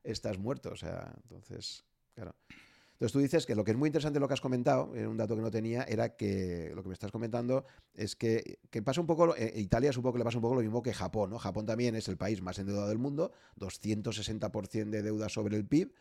[0.04, 0.72] estás muerto.
[0.72, 2.36] O sea, entonces, claro.
[2.96, 5.18] Entonces tú dices que lo que es muy interesante lo que has comentado, era un
[5.18, 9.02] dato que no tenía, era que lo que me estás comentando es que, que pasa
[9.02, 11.38] un poco, eh, Italia supongo que le pasa un poco lo mismo que Japón, ¿no?
[11.38, 15.94] Japón también es el país más endeudado del mundo, 260% de deuda sobre el PIB,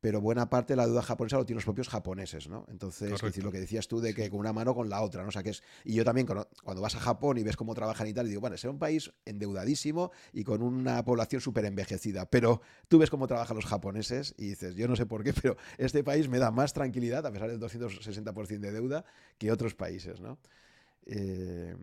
[0.00, 2.66] pero buena parte de la deuda japonesa lo tienen los propios japoneses, ¿no?
[2.68, 5.22] Entonces, es decir, lo que decías tú de que con una mano con la otra,
[5.22, 5.28] ¿no?
[5.28, 8.06] O sea, que es, y yo también cuando vas a Japón y ves cómo trabajan
[8.06, 12.60] y tal, digo, bueno, es un país endeudadísimo y con una población súper envejecida, pero
[12.88, 16.04] tú ves cómo trabajan los japoneses y dices, yo no sé por qué, pero este
[16.04, 19.04] país me da más tranquilidad, a pesar del 260% de deuda,
[19.36, 20.38] que otros países, ¿no?
[21.06, 21.74] Eh,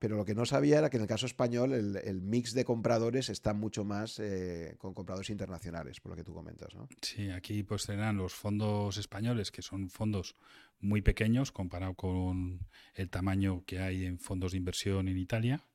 [0.00, 3.28] pero lo que no sabía era que en el caso español el, mix de compradores
[3.28, 6.88] está mucho más eh, con compradores internacionales, por lo que tú comentas, ¿no?
[7.02, 10.36] Sí, aquí pues serán los fondos españoles, que son fondos
[10.80, 15.66] muy pequeños comparado con el tamaño que hay en fondos de inversión en Italia.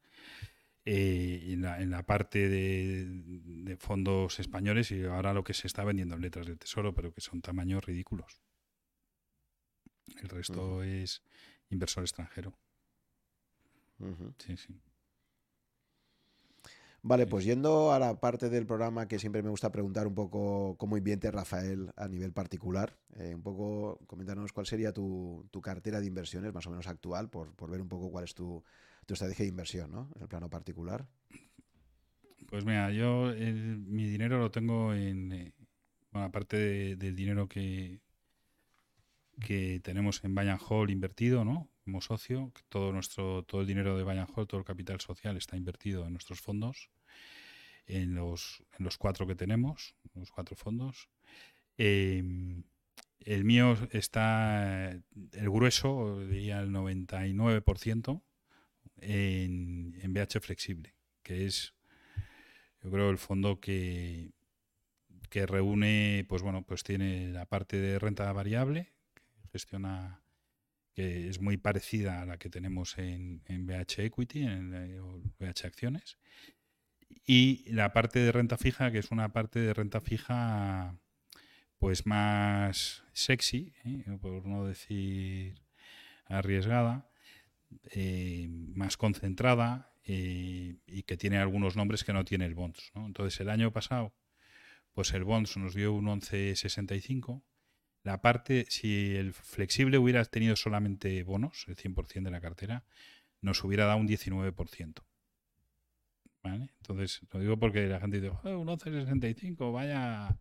[0.88, 6.22] Eh, en, la, parte de, fondos españoles y ahora lo que se está vendiendo en
[6.22, 8.42] letras del tesoro, pero que son tamaños ridículos.
[10.22, 11.22] El resto es
[11.70, 12.56] inversor extranjero.
[14.38, 14.76] Sí, sí.
[17.08, 20.76] Vale, pues yendo a la parte del programa que siempre me gusta preguntar un poco
[20.80, 26.08] cómo invierte Rafael a nivel particular, eh, un poco comentarnos cuál sería tu, cartera de
[26.08, 28.64] inversiones más o menos actual, por, ver un poco cuál es tu,
[29.08, 30.10] estrategia de inversión, ¿no?
[30.16, 31.06] En el plano particular.
[32.48, 35.54] Pues mira, yo mi dinero lo tengo en, eh,
[36.10, 38.00] bueno, aparte del dinero que,
[39.42, 41.70] que tenemos en Bayern Hall invertido, ¿no?
[41.86, 45.56] como socio, todo nuestro, todo el dinero de Bayern Hall, todo el capital social está
[45.56, 46.90] invertido en nuestros fondos,
[47.86, 51.10] en los, en los cuatro que tenemos, los cuatro fondos.
[51.78, 52.64] Em,
[53.20, 58.24] el mío está, el grueso, diría el 99%,
[59.02, 61.76] en, en BH Flexible, que es,
[62.82, 64.32] yo creo, el fondo que,
[65.30, 68.95] que reúne, pues bueno, pues tiene la parte de renta variable,
[69.56, 70.22] gestiona
[70.94, 74.72] que es muy parecida a la que tenemos en, en BH Equity, en,
[75.40, 76.18] BH Acciones,
[77.26, 80.98] y la parte de renta fija, que es una parte de renta fija
[81.78, 84.18] pues más sexy, ¿eh?
[84.22, 85.62] por no decir
[86.26, 87.10] arriesgada,
[87.92, 92.92] eh, más concentrada eh, y que tiene algunos nombres que no tiene el Bonds.
[92.94, 94.14] Entonces el año pasado,
[94.94, 97.42] pues el Bonds nos dio un 11,65
[98.06, 102.86] la parte, si el flexible hubiera tenido solamente bonos, el 100% de la cartera,
[103.42, 105.04] nos hubiera dado un 19%.
[106.44, 106.70] ¿Vale?
[106.78, 110.38] Entonces, lo digo porque la gente dice, oh, un 11,65, vaya,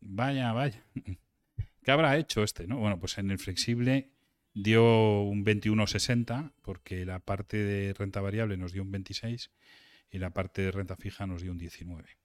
[0.00, 0.84] vaya, vaya.
[1.82, 2.66] ¿Qué habrá hecho este?
[2.66, 2.76] ¿no?
[2.76, 4.10] Bueno, pues en el flexible
[4.52, 9.50] dio un 21,60 porque la parte de renta variable nos dio un 26
[10.10, 12.18] y la parte de renta fija nos dio un 19.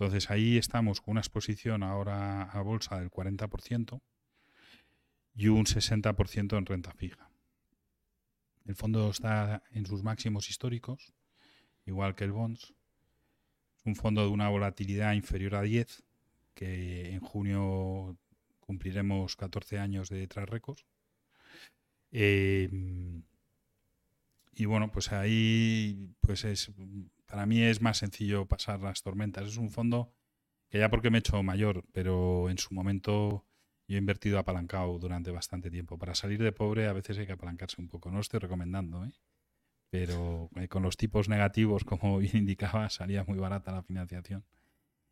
[0.00, 4.00] Entonces ahí estamos con una exposición ahora a bolsa del 40%
[5.34, 7.32] y un 60% en renta fija.
[8.64, 11.12] El fondo está en sus máximos históricos,
[11.84, 12.74] igual que el bonds.
[13.76, 16.04] Es un fondo de una volatilidad inferior a 10,
[16.54, 18.16] que en junio
[18.60, 20.86] cumpliremos 14 años de tras récords.
[22.12, 22.70] Eh,
[24.54, 26.70] y bueno, pues ahí pues es
[27.28, 29.46] para mí es más sencillo pasar las tormentas.
[29.46, 30.12] Es un fondo
[30.68, 33.44] que ya porque me he hecho mayor, pero en su momento
[33.86, 35.98] yo he invertido apalancado durante bastante tiempo.
[35.98, 38.10] Para salir de pobre a veces hay que apalancarse un poco.
[38.10, 39.12] No lo estoy recomendando, ¿eh?
[39.90, 44.44] pero eh, con los tipos negativos, como bien indicaba, salía muy barata la financiación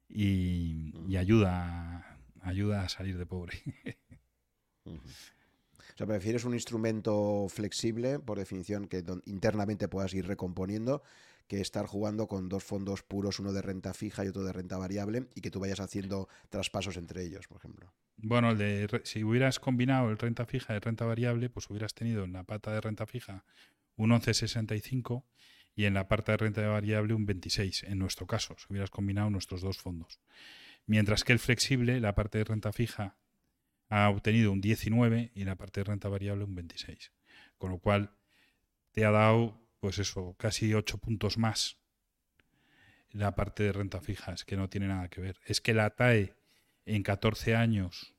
[0.09, 3.59] y, y ayuda, ayuda a salir de pobre.
[5.95, 11.03] O sea, prefieres un instrumento flexible, por definición, que internamente puedas ir recomponiendo,
[11.47, 14.77] que estar jugando con dos fondos puros, uno de renta fija y otro de renta
[14.77, 17.93] variable, y que tú vayas haciendo traspasos entre ellos, por ejemplo.
[18.17, 22.33] Bueno, de, si hubieras combinado el renta fija y renta variable, pues hubieras tenido en
[22.33, 23.45] la pata de renta fija
[23.97, 25.25] un 11,65
[25.75, 29.29] y en la parte de renta variable un 26, en nuestro caso, si hubieras combinado
[29.31, 30.21] nuestros dos fondos.
[30.87, 33.19] Mientras que el flexible, la parte de renta fija
[33.89, 37.13] ha obtenido un 19 y la parte de renta variable un 26.
[37.59, 38.17] Con lo cual
[38.93, 41.79] te ha dado, pues eso, casi 8 puntos más
[43.13, 44.33] la parte de renta fija.
[44.33, 45.41] Es que no tiene nada que ver.
[45.45, 46.35] Es que la TAE
[46.87, 48.17] en 14 años,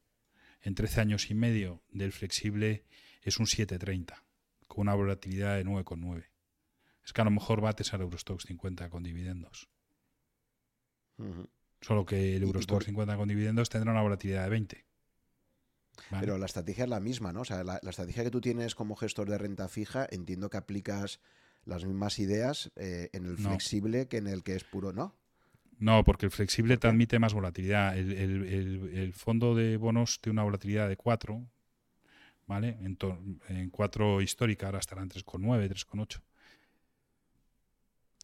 [0.62, 2.86] en 13 años y medio del flexible
[3.22, 4.24] es un 7,30
[4.70, 6.30] con una volatilidad de 9,9.
[7.04, 9.68] Es que a lo mejor bates al Eurostox 50 con dividendos.
[11.82, 14.88] Solo que el Eurostox 50 con dividendos tendrá una volatilidad de 20.
[16.10, 17.42] Pero la estrategia es la misma, ¿no?
[17.42, 21.20] O sea, la, estrategia que tú tienes como gestor de renta fija, entiendo que aplicas
[21.68, 25.16] las mismas ideas eh, en el flexible que en el que es puro, ¿no?
[25.80, 27.96] No, porque el flexible te admite más volatilidad.
[27.98, 31.46] El, fondo de bonos tiene una volatilidad de 4,
[32.48, 32.78] ¿vale?
[32.82, 32.98] En,
[33.50, 36.22] en 4 histórica, ahora estarán 3,9, 3,8.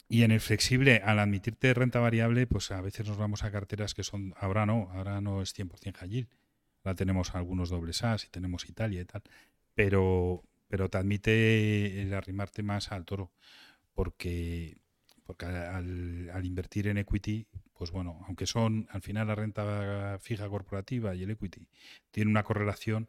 [0.10, 3.94] Y en el flexible, al admitirte renta variable, pues a veces nos vamos a carteras
[3.94, 6.28] que son, ahora no, ahora no es 100% high
[6.84, 9.24] Ahora tenemos algunos dobles As y tenemos Italia y tal.
[9.74, 10.44] Pero,
[10.74, 13.32] pero te admite el arrimarte más al toro.
[13.94, 14.80] Porque,
[15.24, 17.45] porque al, invertir en equity,
[17.76, 21.68] pues bueno, aunque son al final la renta fija corporativa y el equity
[22.10, 23.08] tiene una correlación,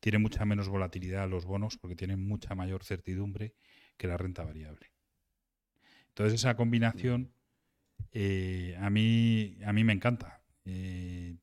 [0.00, 3.52] tiene mucha menos volatilidad los bonos porque tienen mucha mayor certidumbre
[3.98, 4.90] que la renta variable.
[6.08, 7.30] Entonces esa combinación
[8.12, 10.40] eh, a, mí, a mí me encanta.
[10.64, 11.36] Eh,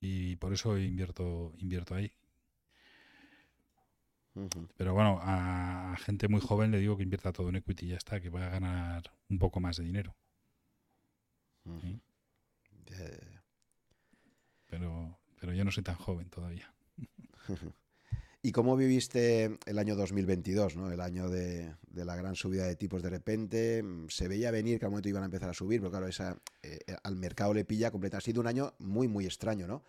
[0.00, 2.10] y por eso invierto, invierto ahí.
[4.76, 7.96] Pero bueno, a gente muy joven le digo que invierta todo en equity y ya
[7.96, 10.16] está, que va a ganar un poco más de dinero.
[14.66, 16.72] Pero, pero yo no soy tan joven todavía.
[18.42, 20.92] ¿Y cómo viviste el año 2022, ¿no?
[20.92, 23.82] el año de, la gran subida de tipos de repente?
[24.08, 26.78] Se veía venir que al momento iban a empezar a subir, pero claro, esa, eh,
[27.04, 28.18] al mercado le pilla completa.
[28.18, 29.82] Ha sido un año muy, muy extraño, ¿no?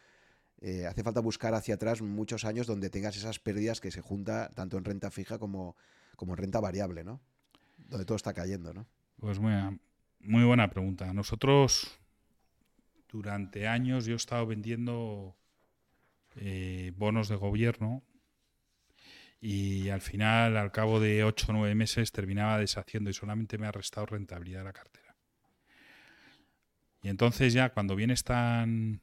[0.61, 4.49] Eh, hace falta buscar hacia atrás muchos años donde tengas esas pérdidas que se junta
[4.55, 5.75] tanto en renta fija como,
[6.15, 7.21] como en renta variable, ¿no?
[7.77, 8.87] Donde todo está cayendo, ¿no?
[9.19, 11.13] Pues muy, buena pregunta.
[11.13, 11.99] Nosotros,
[13.09, 15.35] durante años, yo he estado vendiendo
[16.35, 18.03] eh, bonos de gobierno
[19.39, 23.67] y al final, al cabo de 8 o 9 meses, terminaba deshaciendo y solamente me
[23.67, 25.15] ha restado rentabilidad la cartera.
[27.03, 29.01] Y entonces ya cuando vienes tan,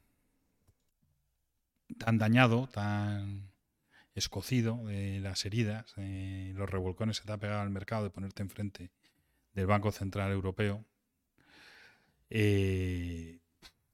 [1.99, 3.53] tan dañado, tan
[4.15, 8.43] escocido de las heridas, de los revolcones que te ha pegado al mercado de ponerte
[8.43, 8.91] enfrente
[9.55, 10.85] del Banco Central Europeo,
[12.31, 13.41] eh,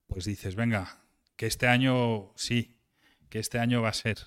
[0.06, 1.02] pues dices, venga,
[1.36, 2.76] que este año sí,
[3.28, 4.18] que este año va a ser.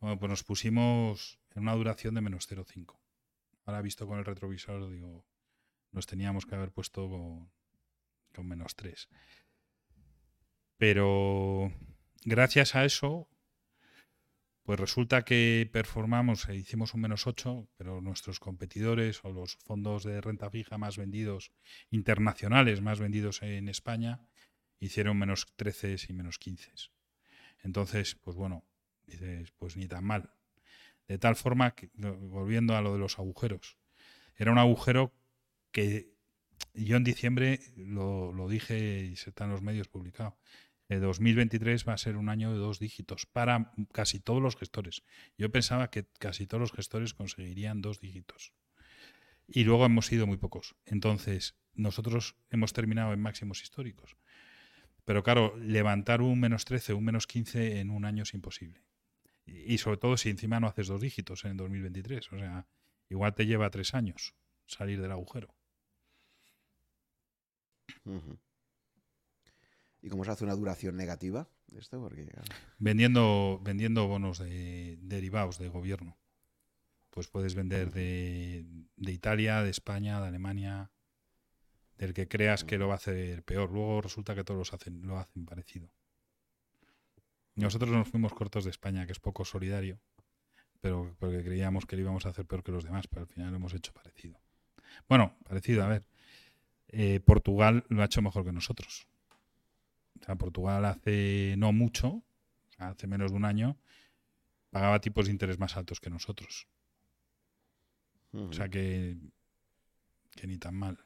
[0.00, 2.96] Bueno, pues nos pusimos en una duración de menos 0,5.
[3.64, 5.26] Ahora visto con el retrovisor, digo,
[5.92, 7.50] nos teníamos que haber puesto con,
[8.34, 9.08] con menos 3.
[10.76, 11.72] Pero
[12.24, 13.28] gracias a eso,
[14.68, 20.04] pues resulta que performamos e hicimos un menos 8, pero nuestros competidores o los fondos
[20.04, 21.52] de renta fija más vendidos,
[21.90, 24.20] internacionales más vendidos en España,
[24.78, 26.70] hicieron menos 13 y menos 15.
[27.62, 28.64] Entonces, pues bueno,
[29.06, 30.34] dices, pues ni tan mal.
[31.06, 33.78] De tal forma que, volviendo a lo de los agujeros,
[34.36, 35.14] era un agujero
[35.72, 36.12] que
[36.74, 40.36] yo en diciembre lo, lo dije y se está en los medios publicado.
[40.88, 45.02] El 2023 va a ser un año de dos dígitos para casi todos los gestores.
[45.36, 48.54] Yo pensaba que casi todos los gestores conseguirían dos dígitos.
[49.46, 50.76] Y luego hemos sido muy pocos.
[50.86, 54.16] Entonces, nosotros hemos terminado en máximos históricos.
[55.04, 58.82] Pero claro, levantar un menos 13, un menos 15 en un año es imposible.
[59.46, 62.32] Y sobre todo si encima no haces dos dígitos en 2023.
[62.32, 62.66] O sea,
[63.08, 64.34] igual te lleva tres años
[64.66, 65.54] salir del agujero.
[70.00, 72.00] ¿Y cómo se hace una duración negativa de esto?
[72.00, 72.26] Porque,
[72.78, 76.16] vendiendo, vendiendo bonos de derivados de gobierno.
[77.10, 78.64] Pues puedes vender de,
[78.96, 80.92] de Italia, de España, de Alemania,
[81.96, 83.72] del que creas que lo va a hacer peor.
[83.72, 85.90] Luego resulta que todos hacen, lo hacen parecido.
[87.56, 89.98] Nosotros nos fuimos cortos de España, que es poco solidario,
[90.80, 93.50] pero porque creíamos que lo íbamos a hacer peor que los demás, pero al final
[93.50, 94.40] lo hemos hecho parecido.
[95.08, 96.04] Bueno, parecido, a ver.
[96.86, 99.08] Eh, Portugal lo ha hecho mejor que nosotros.
[100.20, 102.22] O sea, Portugal hace no mucho,
[102.78, 103.76] hace menos de un año,
[104.70, 106.68] pagaba tipos de interés más altos que nosotros.
[108.32, 109.16] O sea que,
[110.34, 110.98] que ni tan mal.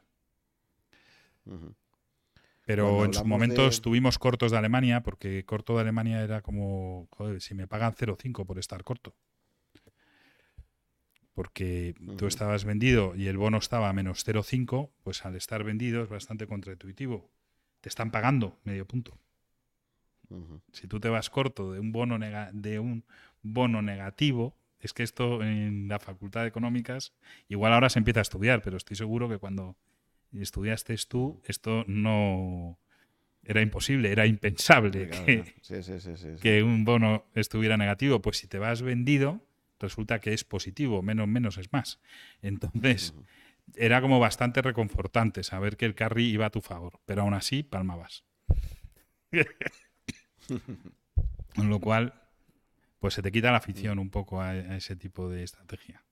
[2.64, 7.40] Pero en su momento estuvimos cortos de Alemania, porque corto de Alemania era como, joder,
[7.40, 9.14] si me pagan 0,5 por estar corto.
[11.34, 16.02] Porque tú estabas vendido y el bono estaba a menos 0,5, pues al estar vendido
[16.02, 17.30] es bastante contraintuitivo.
[17.82, 19.18] Te están pagando medio punto.
[20.72, 23.04] Si tú te vas corto de un bono de un
[23.42, 27.12] bono negativo, es que esto en la Facultad de Económicas,
[27.48, 29.76] igual ahora se empieza a estudiar, pero estoy seguro que cuando
[30.32, 32.78] estudiaste tú, esto no
[33.44, 35.10] era imposible, era impensable
[36.40, 38.22] que, un bono estuviera negativo.
[38.22, 39.44] Pues si te vas vendido,
[39.80, 42.00] resulta que es positivo, menos menos es más.
[42.40, 43.14] Entonces,
[43.74, 47.62] era como bastante reconfortante saber que el carry iba a tu favor, pero aún así
[47.62, 48.24] palmabas.
[51.54, 52.14] Con lo cual,
[52.98, 56.04] pues se te quita la afición un poco a, ese tipo de estrategia.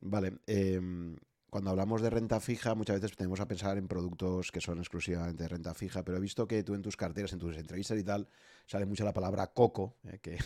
[0.00, 0.38] Vale.
[0.46, 1.16] Em,
[1.54, 5.44] cuando hablamos de renta fija, muchas veces tenemos a pensar en productos que son exclusivamente
[5.44, 8.02] de renta fija, pero he visto que tú en tus carteras, en tus entrevistas y
[8.02, 8.28] tal,
[8.66, 10.36] sale mucho la palabra coco, eh, que,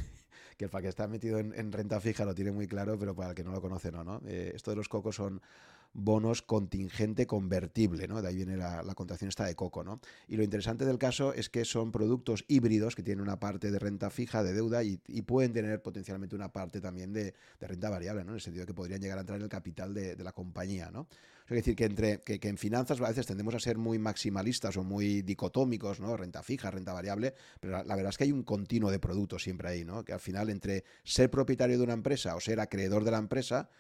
[0.59, 3.35] que, el que está metido en, renta fija lo tiene muy claro, pero para el
[3.35, 4.21] que no lo conoce no, ¿no?
[4.27, 5.41] Eh, esto de los cocos son
[5.93, 8.23] bonos contingente convertible, ¿no?
[8.23, 10.01] De ahí viene la, contracción esta de coco, ¿no?
[10.29, 13.79] Y lo interesante del caso es que son productos híbridos que tienen una parte de
[13.79, 18.31] renta fija, de deuda, y, pueden tener potencialmente una parte también de, renta variable, ¿no?
[18.31, 20.91] En el sentido de que podrían llegar a entrar en el capital de, la compañía,
[20.91, 21.09] ¿no?
[21.49, 24.85] Es decir, que, entre, que, en finanzas a veces tendemos a ser muy maximalistas o
[24.85, 26.17] muy dicotómicos, ¿no?
[26.17, 29.43] Renta fija, renta variable, pero la, la, verdad es que hay un continuo de productos
[29.43, 30.05] siempre ahí, ¿no?
[30.05, 33.71] Que al final entre ser propietario de una empresa o ser acreedor de la empresa,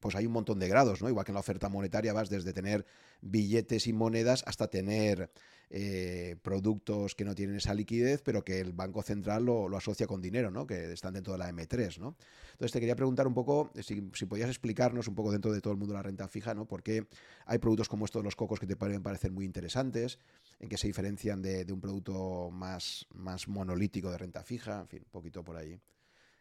[0.00, 1.08] pues hay un montón de grados, ¿no?
[1.08, 2.86] Igual que en la oferta monetaria vas desde tener
[3.20, 5.30] billetes y monedas hasta tener
[5.72, 10.20] eh, productos que no tienen esa liquidez, pero que el Banco Central lo, asocia con
[10.20, 10.66] dinero, ¿no?
[10.66, 12.16] Que están dentro de la M3, ¿no?
[12.52, 15.78] Entonces te quería preguntar un poco, si, podías explicarnos un poco dentro de todo el
[15.78, 16.66] mundo de la renta fija, ¿no?
[16.66, 17.06] ¿Por qué
[17.46, 20.18] hay productos como estos, los cocos, que te pueden parecer muy interesantes?
[20.58, 24.80] ¿En qué se diferencian de, de un producto más, más monolítico de renta fija?
[24.80, 25.80] En fin, un poquito por ahí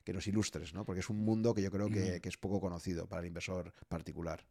[0.03, 0.85] que nos ilustres, ¿no?
[0.85, 4.45] Porque es un mundo que yo creo que, es poco conocido para el inversor particular.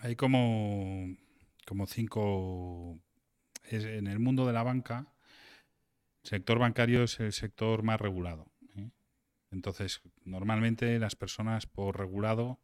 [0.00, 1.16] Hay como,
[1.66, 2.98] como cinco...
[3.70, 5.12] en el mundo de la banca,
[6.22, 8.50] el sector bancario es el sector más regulado.
[8.76, 8.90] ¿eh?
[9.52, 12.58] Entonces, normalmente las personas por regulado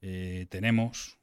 [0.00, 1.18] eh, tenemos,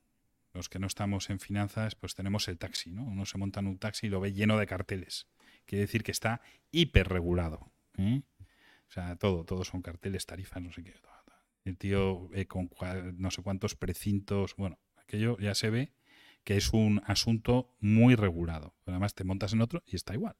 [0.54, 3.04] los que no estamos en finanzas, pues tenemos el taxi, ¿no?
[3.04, 5.28] Uno se monta en un taxi y lo ve lleno de carteles.
[5.66, 6.42] Quiere decir que está
[6.72, 7.72] hiperregulado.
[7.98, 8.22] ¿eh?
[8.94, 10.94] O sea, todo, todo son carteles, tarifas, no sé qué.
[11.66, 12.70] El tío eh, con
[13.16, 15.94] no sé cuántos precintos, bueno, aquello ya se ve
[16.44, 18.76] que es un asunto muy regulado.
[18.86, 20.36] Además te montas en otro y está igual.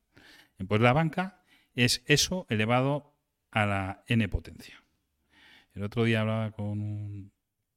[0.68, 1.44] Pues la banca
[1.74, 3.16] es eso elevado
[3.50, 4.84] a la n potencia.
[5.74, 7.32] El otro día hablaba con un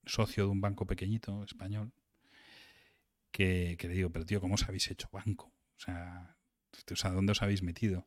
[0.04, 1.94] socio de un banco pequeñito español
[3.30, 5.46] que, le digo, pero tío, ¿cómo os habéis hecho banco?
[5.46, 6.36] O sea,
[6.92, 8.06] o sea, ¿dónde os habéis metido?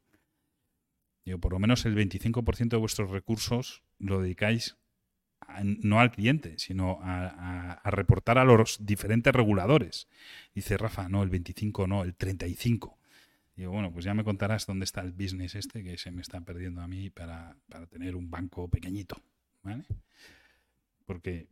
[1.38, 4.78] Por lo menos el 25% de vuestros recursos lo dedicáis
[5.64, 10.08] no al cliente, sino a, reportar a los diferentes reguladores.
[10.54, 12.98] Dice Rafa, no, el 25 no, el 35.
[13.56, 16.42] Digo, bueno, pues ya me contarás dónde está el business este que se me está
[16.42, 17.58] perdiendo a mí para,
[17.90, 19.22] tener un banco pequeñito.
[21.06, 21.48] Porque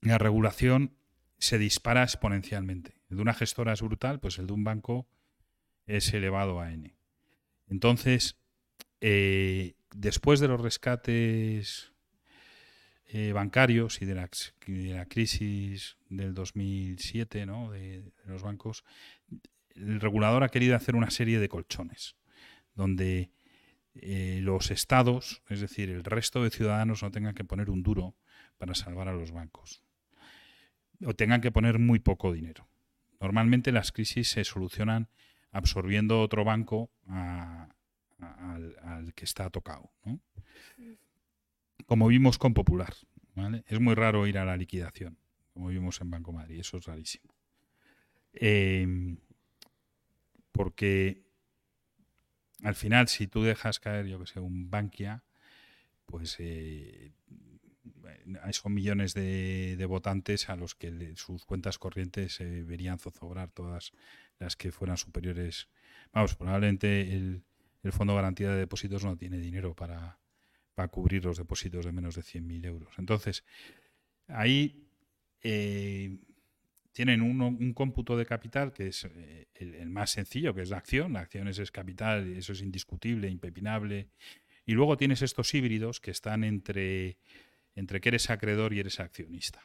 [0.00, 0.96] la regulación
[1.38, 2.96] se dispara exponencialmente.
[3.08, 5.06] El de una gestora es brutal, pues el de un banco
[5.86, 6.94] es elevado a N.
[7.68, 8.41] Entonces,
[9.04, 11.92] eh, después de los rescates
[13.06, 14.30] eh, bancarios y de la,
[14.64, 17.72] de crisis del 2007 ¿no?
[17.72, 18.84] de, los bancos,
[19.74, 22.14] el regulador ha querido hacer una serie de colchones
[22.76, 23.32] donde
[23.96, 28.14] eh, los estados, es decir, el resto de ciudadanos no tengan que poner un duro
[28.56, 29.82] para salvar a los bancos
[31.04, 32.68] o tengan que poner muy poco dinero.
[33.20, 35.08] Normalmente las crisis se solucionan
[35.50, 36.92] absorbiendo otro banco
[38.22, 39.90] al, que está tocado.
[41.86, 42.94] Como vimos con Popular.
[43.66, 45.18] Es muy raro ir a la liquidación,
[45.54, 47.34] como vimos en Banco Madrid, eso es rarísimo.
[48.34, 49.18] Em,
[50.52, 51.22] porque
[52.62, 55.24] al final, si tú dejas caer, yo que sé, un Bankia,
[56.06, 57.12] pues eh,
[58.52, 63.92] son millones de, votantes a los que sus cuentas corrientes se verían zozobrar todas
[64.38, 65.68] las que fueran superiores.
[66.12, 67.42] Vamos, probablemente el,
[67.90, 70.18] Fondo de Garantía de Depósitos no tiene dinero para,
[70.90, 72.94] cubrir los depósitos de menos de 100.000 euros.
[72.98, 73.44] Entonces,
[74.28, 74.88] ahí
[75.42, 76.18] eh,
[76.92, 81.14] tienen un, cómputo de capital que es eh, el, más sencillo, que es la acción.
[81.14, 84.10] La acción es, es capital, eso es indiscutible, impepinable.
[84.66, 87.18] Y luego tienes estos híbridos que están entre
[87.74, 89.62] entre que eres acreedor y eres accionista.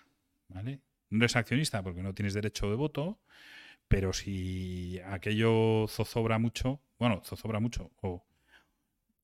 [0.47, 0.81] ¿vale?
[1.09, 3.19] No eres accionista porque no tienes derecho de voto,
[3.87, 8.25] pero si aquello zozobra mucho, bueno, zozobra mucho, o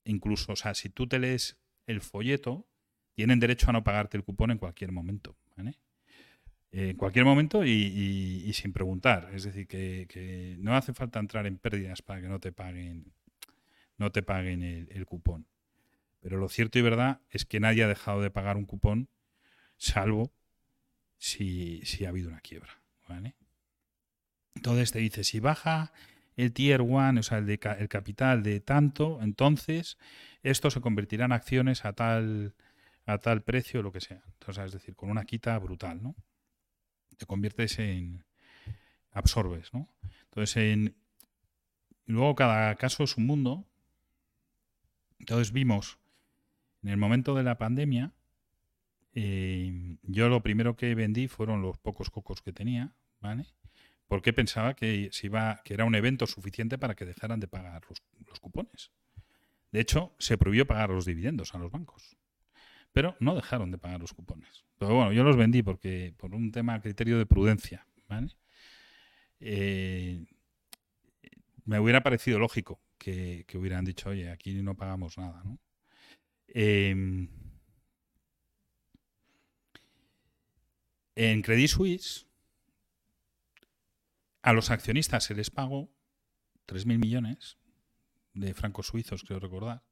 [0.05, 1.57] incluso, o sea, si tú te lees
[1.87, 2.67] el folleto,
[3.13, 5.35] tienen derecho a no pagarte el cupón en cualquier momento.
[5.55, 5.77] ¿vale?
[6.73, 9.29] en cualquier momento y, sin preguntar.
[9.33, 13.13] Es decir, que, no hace falta entrar en pérdidas para que no te paguen,
[13.97, 15.47] no te paguen el cupón.
[16.19, 19.09] Pero lo cierto y verdad es que nadie ha dejado de pagar un cupón,
[19.77, 20.33] salvo
[21.17, 22.81] si, ha habido una quiebra.
[24.55, 25.91] Entonces te dice, si baja
[26.35, 29.97] el tier one, o sea, el, de, el capital de tanto, entonces
[30.41, 32.55] esto se convertirá en acciones a tal,
[33.05, 34.23] a tal precio, lo que sea.
[34.39, 36.15] Entonces, es decir, con una quita brutal, ¿no?
[37.17, 38.25] Te conviertes en...
[39.11, 39.89] absorbes, ¿no?
[40.25, 40.95] Entonces, en...
[42.05, 43.65] luego cada caso es un mundo.
[45.19, 45.99] Entonces vimos
[46.83, 48.11] en el momento de la pandemia,
[49.13, 53.45] eh, yo lo primero que vendí fueron los pocos cocos que tenía, ¿vale?
[54.13, 55.09] Porque pensaba que,
[55.63, 58.91] que era un evento suficiente para que dejaran de pagar los, cupones.
[59.71, 62.15] De hecho, se prohibió pagar los dividendos a los bancos.
[62.91, 64.65] Pero no dejaron de pagar los cupones.
[64.77, 67.87] Pero bueno, yo los vendí porque por un tema criterio de prudencia.
[69.39, 70.23] Eh,
[71.65, 75.57] me hubiera parecido lógico que, que, hubieran dicho, oye, aquí no pagamos nada, ¿no?
[76.49, 77.27] Em,
[81.15, 82.27] en Credit Suisse,
[84.43, 85.89] a los accionistas se les pagó
[86.67, 87.57] 3.000 millones
[88.33, 89.83] de francos suizos, creo recordar,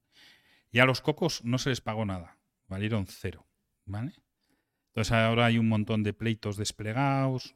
[0.72, 2.38] y a los cocos no se les pagó nada,
[2.68, 3.48] valieron cero.
[3.86, 4.14] ¿vale?
[4.90, 7.56] Entonces ahora hay un montón de pleitos desplegados.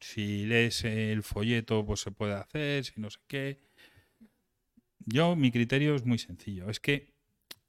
[0.00, 3.60] Si lees el folleto, pues se puede hacer, si no sé qué.
[4.98, 6.68] Yo, mi criterio es muy sencillo.
[6.70, 7.12] Es que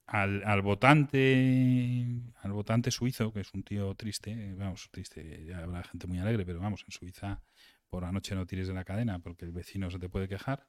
[0.05, 5.84] al, al, votante al votante suizo, que es un tío triste, vamos, triste, ya habrá
[5.84, 7.41] gente muy alegre, pero vamos, en Suiza
[7.94, 10.65] por la noche no tires de la cadena porque el vecino se te puede quejar.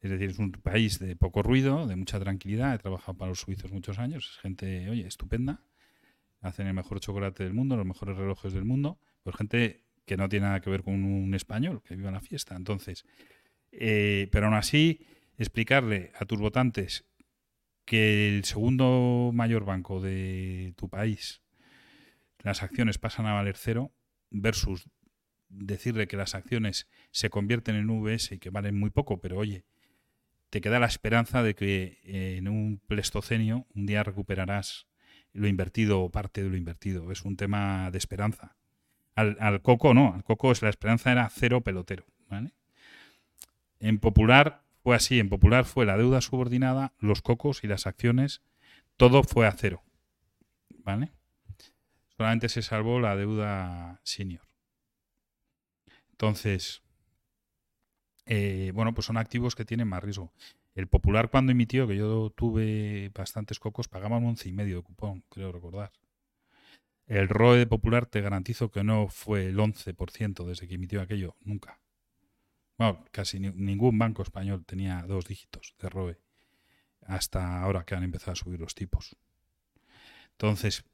[0.00, 2.76] Es decir, es un país de poco ruido, de mucha tranquilidad.
[2.76, 4.30] He trabajado para los suizos muchos años.
[4.30, 5.64] Es gente, oye, estupenda.
[6.40, 9.00] Hacen el mejor chocolate del mundo, los mejores relojes del mundo.
[9.24, 12.54] Pues gente que no tiene nada que ver con un español que viva la fiesta.
[12.54, 13.04] Entonces,
[13.72, 15.04] eh, pero aún así,
[15.38, 17.04] explicarle a tus votantes
[17.84, 21.42] que el segundo mayor banco de tu país,
[22.44, 23.90] las acciones pasan a valer cero,
[24.30, 24.88] versus
[25.50, 29.64] decirle que las acciones se convierten en VS y que valen muy poco, pero oye,
[30.48, 34.86] te queda la esperanza de que en un plestocenio un día recuperarás
[35.32, 37.12] lo invertido o parte de lo invertido.
[37.12, 38.56] Es un tema de esperanza.
[39.14, 42.06] Al, Coco no, al Coco la esperanza era cero pelotero.
[42.28, 42.52] ¿vale?
[43.78, 48.42] En Popular fue así, en Popular fue la deuda subordinada, los cocos y las acciones,
[48.96, 49.82] todo fue a cero.
[50.84, 51.12] ¿Vale?
[52.16, 54.49] Solamente se salvó la deuda senior.
[56.20, 56.82] Entonces,
[58.26, 60.34] eh, bueno, pues son activos que tienen más riesgo.
[60.74, 65.50] El Popular cuando emitió, que yo tuve bastantes cocos, pagaban un 11,5 de cupón, creo
[65.50, 65.92] recordar.
[67.06, 71.36] El ROE de Popular te garantizo que no fue el 11% desde que emitió aquello,
[71.40, 71.80] nunca.
[72.76, 76.20] Bueno, casi ningún banco español tenía dos dígitos de ROE
[77.06, 79.16] hasta ahora que han empezado a subir los tipos.
[80.32, 80.84] Entonces,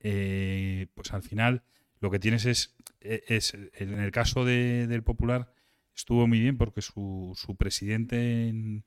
[0.00, 1.62] eh, pues al final
[2.00, 5.52] lo que tienes es, es en el caso del Popular,
[5.94, 8.84] estuvo muy bien porque su, su presidente en,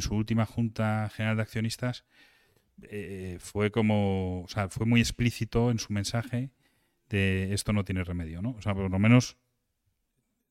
[0.00, 2.04] su última Junta General de Accionistas
[2.82, 6.50] eh, fue como, o sea, fue muy explícito en su mensaje
[7.10, 8.52] de esto no tiene remedio, ¿no?
[8.52, 9.36] O sea, por lo menos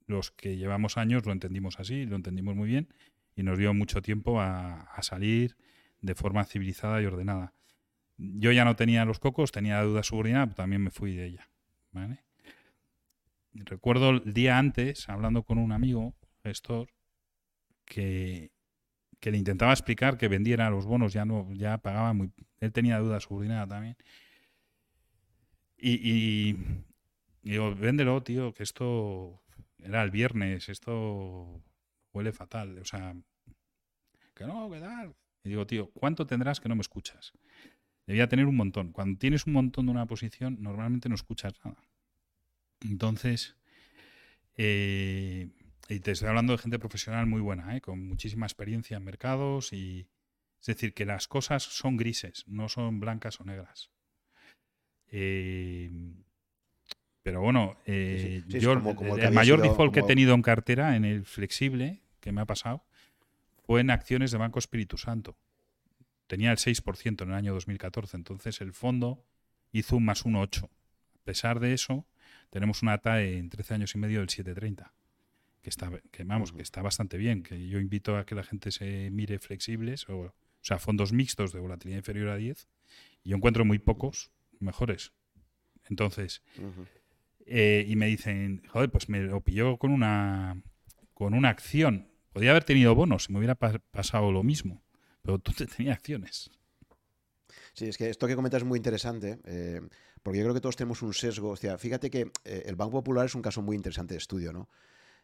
[0.05, 2.93] los que llevamos años lo entendimos así, lo entendimos muy bien
[3.35, 5.57] y nos dio mucho tiempo a, salir
[6.01, 7.53] de forma civilizada y ordenada.
[8.17, 11.49] Yo ya no tenía los cocos, tenía duda subordinada, pero también me fui de ella.
[13.53, 16.89] Recuerdo el día antes, hablando con un amigo, gestor,
[17.85, 18.51] que,
[19.19, 22.31] que le intentaba explicar que vendiera los bonos, ya no, ya pagaba muy.
[22.59, 23.97] Él tenía duda subordinada también.
[25.77, 26.57] Y, y,
[27.41, 29.41] digo, véndelo, tío, que esto
[29.79, 31.61] era el viernes, esto
[32.13, 32.77] huele fatal.
[32.79, 33.15] O sea,
[34.33, 35.15] que no, que tal.
[35.43, 37.33] Y digo, tío, ¿cuánto tendrás que no me escuchas?
[38.05, 38.91] Debía tener un montón.
[38.91, 41.81] Cuando tienes un montón de una posición, normalmente no escuchas nada.
[42.83, 43.55] Entonces,
[44.57, 45.49] eh,
[45.89, 47.81] y te estoy hablando de gente profesional muy buena, ¿eh?
[47.81, 50.07] con muchísima experiencia en mercados y
[50.61, 53.89] es decir, que las cosas son grises, no son blancas o negras.
[55.07, 55.89] Eh,
[57.23, 62.01] pero bueno, eh, yo el, mayor default que he tenido en cartera en el flexible
[62.19, 62.83] que me ha pasado
[63.65, 65.35] fue en acciones de Banco Espíritu Santo.
[66.27, 69.25] Tenía el 6% en el año 2014, entonces el fondo
[69.71, 70.65] hizo un más 1,8.
[70.65, 72.05] A pesar de eso,
[72.51, 74.93] tenemos una TAE en 13 años y medio del 730,
[75.61, 78.71] que está, que, vamos, que está bastante bien, que yo invito a que la gente
[78.71, 82.67] se mire flexibles, o, o sea, fondos mixtos de volatilidad inferior a 10,
[83.23, 85.13] y yo encuentro muy pocos mejores.
[85.89, 86.41] Entonces,
[87.45, 90.61] eh, y me dicen, joder, pues me lo pilló con una,
[91.13, 92.09] con una acción.
[92.31, 94.83] Podría haber tenido bonos, me hubiera pasado lo mismo,
[95.21, 96.51] pero tú te tenías acciones.
[97.73, 99.81] Sí, es que esto que comentas es muy interesante, eh,
[100.23, 101.49] porque yo creo que todos tenemos un sesgo.
[101.49, 104.53] O sea, fíjate que eh, el Banco Popular es un caso muy interesante de estudio,
[104.53, 104.69] ¿no?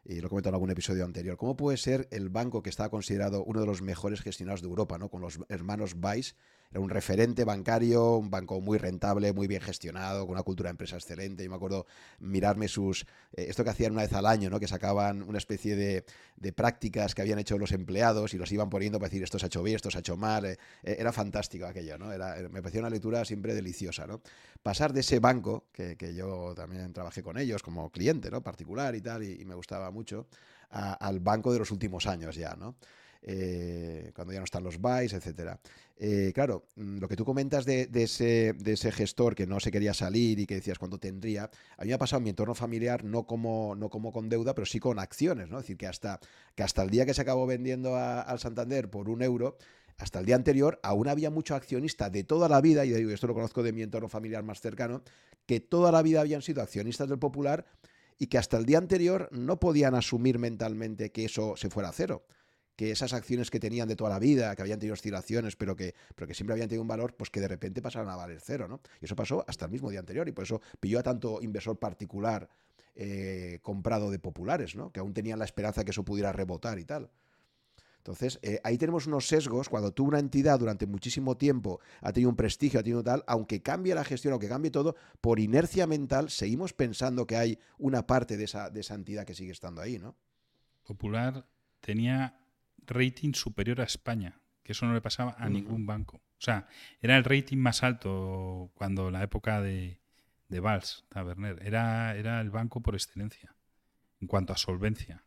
[0.08, 1.38] y lo he comentado en algún episodio anterior.
[1.38, 4.98] ¿Cómo puede ser el banco que estaba considerado uno de los mejores gestionados de Europa,
[4.98, 5.10] ¿no?
[5.10, 6.36] con los hermanos Weiss,
[6.70, 10.72] era un referente bancario, un banco muy rentable, muy bien gestionado, con una cultura de
[10.72, 11.44] empresa excelente.
[11.44, 11.86] Yo me acuerdo
[12.20, 13.04] mirarme sus.
[13.34, 14.60] Eh, esto que hacían una vez al año, ¿no?
[14.60, 16.04] Que sacaban una especie de,
[16.54, 19.48] prácticas que habían hecho los empleados y los iban poniendo para decir esto se ha
[19.48, 20.46] hecho bien, esto se ha hecho mal.
[20.46, 22.12] Eh, eh, era fantástico aquello, ¿no?
[22.12, 24.22] Era, me parecía una lectura siempre deliciosa, ¿no?
[24.62, 28.42] Pasar de ese banco, que, yo también trabajé con ellos como cliente, ¿no?
[28.42, 30.28] Particular y tal, y, me gustaba mucho,
[30.70, 32.76] al banco de los últimos años ya, ¿no?
[33.22, 35.60] Eh, cuando ya no están los buys, etcétera.
[35.98, 40.40] Eh, claro, mm, lo que tú comentas de, ese, gestor que no se quería salir
[40.40, 43.26] y que decías cuánto tendría, a mí me ha pasado en mi entorno familiar no
[43.26, 43.76] como,
[44.14, 45.50] con deuda, pero sí con acciones.
[45.50, 46.20] Es decir, que hasta,
[46.56, 49.58] el día que se acabó vendiendo al Santander por un euro,
[49.98, 53.34] hasta el día anterior aún había mucho accionista de toda la vida, y esto lo
[53.34, 55.02] conozco de mi entorno familiar más cercano,
[55.48, 57.66] que toda la vida habían sido accionistas del Popular
[58.20, 61.94] y que hasta el día anterior no podían asumir mentalmente que eso se fuera a
[61.94, 62.26] cero
[62.78, 65.96] que esas acciones que tenían de toda la vida, que habían tenido oscilaciones, pero que,
[66.16, 68.68] pero que siempre habían tenido un valor, pues que de repente pasaron a valer cero,
[68.68, 68.82] ¿no?
[69.02, 71.80] Y eso pasó hasta el mismo día anterior, y por eso pilló a tanto inversor
[71.80, 72.48] particular
[72.96, 74.92] eh, comprado de populares, ¿no?
[74.92, 77.10] Que aún tenían la esperanza que eso pudiera rebotar y tal.
[77.98, 79.70] Entonces, eh, ahí tenemos unos sesgos.
[79.70, 83.62] Cuando tú, una entidad, durante muchísimo tiempo ha tenido un prestigio, ha tenido tal, aunque
[83.64, 88.38] cambie la gestión, aunque cambie todo, por inercia mental, seguimos pensando que hay una parte
[88.38, 90.16] de esa, de esa entidad que sigue estando ahí, ¿no?
[90.84, 91.44] Popular
[91.82, 92.40] tenía
[92.88, 96.18] rating superior a España, que eso no le pasaba a ningún banco.
[96.18, 96.68] O sea,
[97.02, 100.00] era el rating más alto cuando la época de,
[100.50, 101.60] de Valls, Taberner.
[101.64, 103.56] Era, era el banco por excelencia
[104.22, 105.24] en cuanto a solvencia.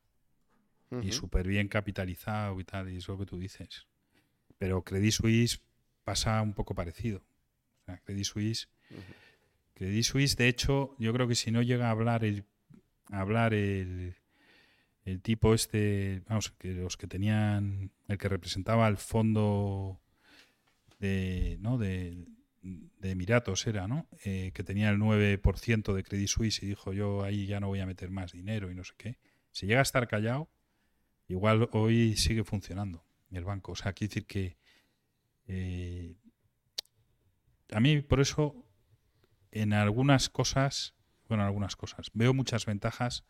[1.02, 3.86] Y súper bien capitalizado y tal, y es lo que tú dices.
[4.58, 5.60] Pero Credit Suisse
[6.02, 7.22] pasa un poco parecido.
[7.82, 8.68] O sea, Credit Suisse.
[9.74, 12.44] Credit Suisse, de hecho, yo creo que si no llega a hablar el,
[13.08, 14.16] a hablar el,
[15.04, 20.00] el tipo este, vamos, que los que tenían, el que representaba el fondo
[20.98, 21.78] de, ¿no?
[21.78, 22.26] de,
[23.02, 24.06] Emiratos era, ¿no?
[24.24, 27.80] Eh, que tenía el 9% de Credit Suisse y dijo yo ahí ya no voy
[27.80, 29.18] a meter más dinero y no sé qué.
[29.50, 30.50] Si llega a estar callado,
[31.26, 33.72] igual hoy sigue funcionando el banco.
[33.72, 34.58] O sea, quiere decir que
[35.46, 36.14] eh,
[37.72, 38.66] a mí por eso
[39.50, 40.94] en algunas cosas,
[41.28, 43.24] bueno, algunas cosas, veo muchas ventajas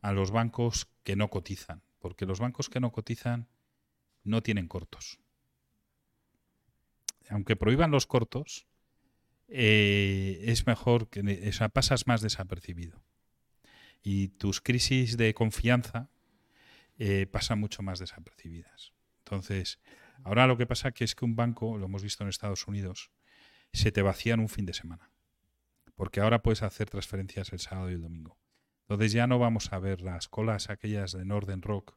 [0.00, 3.48] a los bancos que no cotizan, porque los bancos que no cotizan
[4.24, 5.18] no tienen cortos.
[7.28, 8.66] Aunque prohíban los cortos,
[9.48, 13.02] eh, es mejor que o pasas más desapercibido.
[14.02, 16.10] Y tus crisis de confianza
[16.98, 18.92] eh, pasan mucho más desapercibidas.
[19.18, 19.80] Entonces,
[20.22, 23.10] ahora lo que pasa que es que un banco, lo hemos visto en Estados Unidos,
[23.72, 25.10] se te vacía en un fin de semana.
[25.94, 28.38] Porque ahora puedes hacer transferencias el sábado y el domingo.
[28.88, 31.96] Entonces ya no vamos a ver las colas aquellas de Northern Rock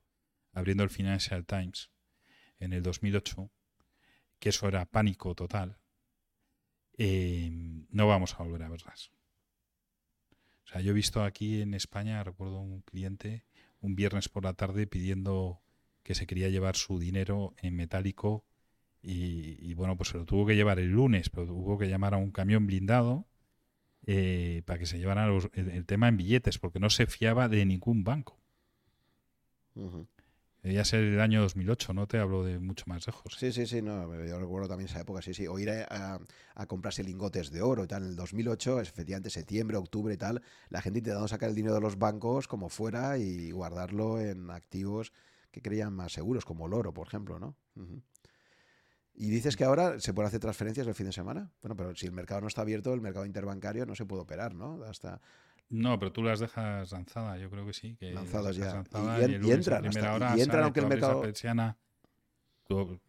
[0.54, 1.92] abriendo el Financial Times
[2.58, 3.52] en el 2008,
[4.40, 5.78] que eso era pánico total,
[6.98, 7.50] eh,
[7.90, 9.12] no vamos a volver a verlas.
[10.66, 13.46] O sea, yo he visto aquí en España, recuerdo un cliente
[13.82, 15.62] un viernes por la tarde pidiendo
[16.04, 18.46] que se quería llevar su dinero en metálico
[19.02, 22.18] y, bueno, pues se lo tuvo que llevar el lunes, pero tuvo que llamar a
[22.18, 23.29] un camión blindado
[24.12, 28.04] eh, para que se llevara el, tema en billetes, porque no se fiaba de ningún
[28.04, 28.40] banco.
[30.64, 33.36] Debía ser el año 2008, no te hablo de mucho más lejos.
[33.38, 35.46] Sí, sí, sí, no, yo recuerdo también esa época, sí, sí.
[35.46, 36.20] O ir a,
[36.66, 38.02] comprarse lingotes de oro y tal.
[38.02, 41.82] En el 2008, efectivamente, septiembre, octubre y tal, la gente intentando sacar el dinero de
[41.82, 45.14] los bancos como fuera y guardarlo en activos
[45.52, 47.56] que creían más seguros, como el oro, por ejemplo, ¿no?
[49.20, 51.52] Y dices que ahora se pueden hacer transferencias el fin de semana.
[51.62, 54.56] Bueno, pero si el mercado no está abierto, el mercado interbancario no se puede operar,
[54.56, 54.82] ¿no?
[54.84, 55.22] Hasta
[55.70, 57.96] no, pero tú las dejas lanzadas, yo creo que sí.
[57.98, 58.84] Que lanzadas ya.
[59.28, 59.86] y, entran.
[59.86, 61.22] y entran aunque el mercado.
[61.22, 61.78] Persiana,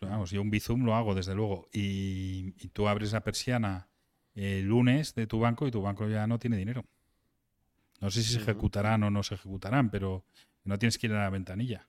[0.00, 1.68] vamos, yo un Bizum lo hago, desde luego.
[1.72, 3.88] Y, tú abres la persiana
[4.34, 6.84] el lunes de tu banco y tu banco ya no tiene dinero.
[8.00, 10.24] No sé si se ejecutarán o no se ejecutarán, pero
[10.64, 11.88] no tienes que ir a la ventanilla.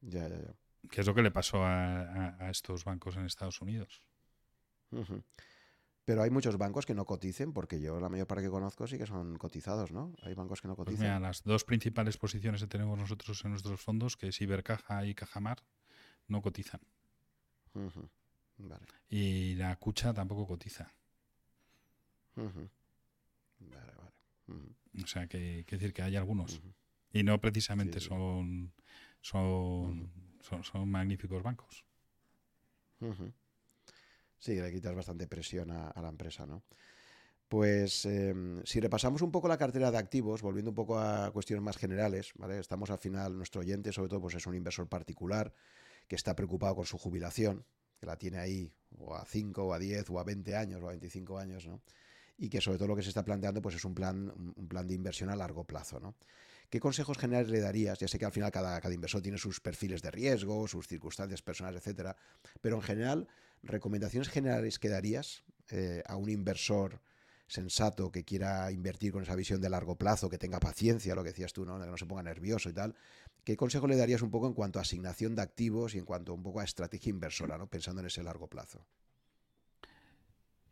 [0.00, 0.54] Ya, ya, ya.
[0.90, 4.02] ¿Qué es lo que le pasó a, estos bancos en Estados Unidos?
[6.04, 8.96] Pero hay muchos bancos que no coticen, porque yo la mayor parte que conozco sí
[8.96, 10.14] que son cotizados, ¿no?
[10.22, 11.20] Hay bancos que no pues cotizan.
[11.20, 15.62] las dos principales posiciones que tenemos nosotros en nuestros fondos, que es Ibercaja y Cajamar,
[16.26, 16.80] no cotizan.
[19.08, 20.92] Y la Cucha tampoco cotiza.
[22.34, 25.02] Vale, vale.
[25.02, 26.62] O sea, que, decir que hay algunos.
[27.12, 28.72] Y no precisamente Son,
[29.20, 30.10] son,
[30.62, 31.84] son, magníficos bancos.
[34.38, 36.62] Sí, le quitas bastante presión a, la empresa, ¿no?
[37.48, 41.62] Pues em, si repasamos un poco la cartera de activos, volviendo un poco a cuestiones
[41.62, 42.58] más generales, ¿vale?
[42.58, 45.54] Estamos al final, nuestro oyente sobre todo pues es un inversor particular
[46.06, 47.64] que está preocupado con su jubilación,
[47.98, 50.88] que la tiene ahí o a 5 o a 10 o a 20 años o
[50.88, 51.80] a 25 años, ¿no?
[52.36, 54.86] Y que sobre todo lo que se está planteando pues es un plan, un plan
[54.86, 56.16] de inversión a largo plazo, ¿no?
[56.70, 57.98] ¿Qué consejos generales le darías?
[57.98, 61.80] Ya sé que al final cada, inversor tiene sus perfiles de riesgo, sus circunstancias personales,
[61.80, 62.16] etcétera,
[62.60, 63.28] pero en general,
[63.62, 67.00] ¿recomendaciones generales que darías eh, a un inversor
[67.46, 71.30] sensato que quiera invertir con esa visión de largo plazo, que tenga paciencia, lo que
[71.30, 71.80] decías tú, ¿no?
[71.80, 72.94] que no se ponga nervioso y tal?
[73.44, 76.34] ¿Qué consejo le darías un poco en cuanto a asignación de activos y en cuanto
[76.34, 77.66] un poco a estrategia inversora, ¿no?
[77.66, 78.84] pensando en ese largo plazo?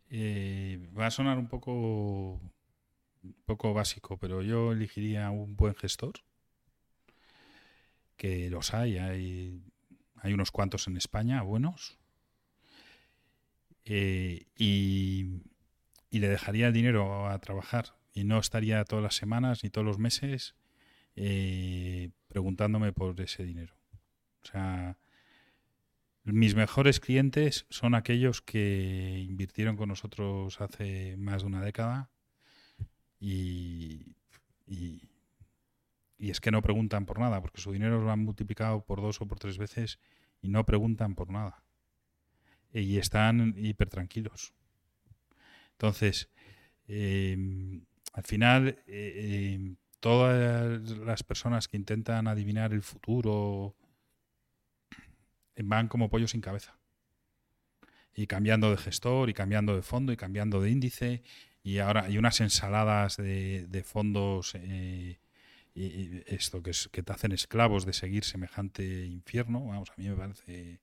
[0.09, 2.39] Eh, va a sonar un poco
[3.45, 6.13] poco básico, pero yo elegiría un buen gestor,
[8.17, 9.61] que los hay, hay,
[10.15, 11.97] hay unos cuantos en España, buenos,
[13.89, 15.41] eh, y,
[16.11, 19.99] le dejaría el dinero a trabajar y no estaría todas las semanas ni todos los
[19.99, 20.55] meses
[21.15, 23.75] eh, preguntándome por ese dinero.
[24.43, 24.97] O sea,
[26.23, 32.09] mis mejores clientes son aquellos que invirtieron con nosotros hace más de una década
[33.19, 34.15] y,
[34.65, 35.09] y,
[36.19, 39.27] es que no preguntan por nada, porque su dinero lo han multiplicado por dos o
[39.27, 39.99] por tres veces
[40.41, 41.63] y no preguntan por nada.
[42.73, 44.53] Y están hiper tranquilos.
[45.73, 46.29] Entonces,
[46.87, 53.75] em, al final, eh, em, todas las personas que intentan adivinar el futuro
[55.63, 56.77] van como pollo sin cabeza.
[58.13, 61.23] Y cambiando de gestor, y cambiando de fondo, y cambiando de índice,
[61.67, 65.19] y ahora hay unas ensaladas de, fondos eh,
[65.75, 69.65] esto que, es, que te hacen esclavos de seguir semejante infierno.
[69.65, 70.79] Vamos, a mí me parece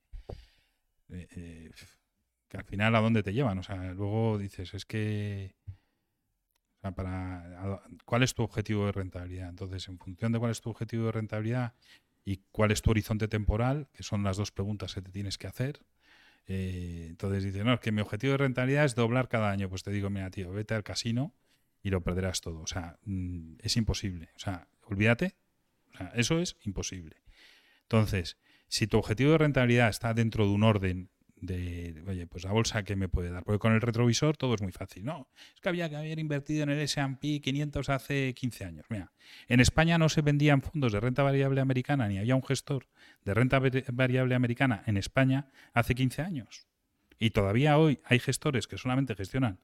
[1.08, 1.70] eh, eh,
[2.48, 3.56] que al final a dónde te llevan.
[3.56, 5.54] O sea, luego dices, es que...
[6.82, 9.48] para, ¿Cuál es tu objetivo de rentabilidad?
[9.48, 11.72] Entonces, en función de cuál es tu objetivo de rentabilidad
[12.26, 15.46] y cuál es tu horizonte temporal, que son las dos preguntas que te tienes que
[15.46, 15.80] hacer,
[16.46, 19.68] eh, entonces dice, no, es que mi objetivo de rentabilidad es doblar cada año.
[19.68, 21.34] Pues te digo, mira, tío, vete al casino
[21.82, 22.60] y lo perderás todo.
[22.60, 24.30] O sea, mm, es imposible.
[24.36, 25.36] O sea, olvídate.
[25.94, 27.22] O sea, eso es imposible.
[27.82, 28.36] Entonces,
[28.68, 31.10] si tu objetivo de rentabilidad está dentro de un orden
[31.46, 33.44] de, oye, pues la bolsa que me puede dar.
[33.44, 35.04] Porque con el retrovisor todo es muy fácil.
[35.04, 38.86] No, es que había que haber invertido en el S&P 500 hace 15 años.
[38.88, 39.12] Mira,
[39.48, 42.86] en España no se vendían fondos de renta variable americana ni había un gestor
[43.24, 43.60] de renta
[43.92, 46.66] variable americana en España hace 15 años.
[47.18, 49.60] Y todavía hoy hay gestores que solamente gestionan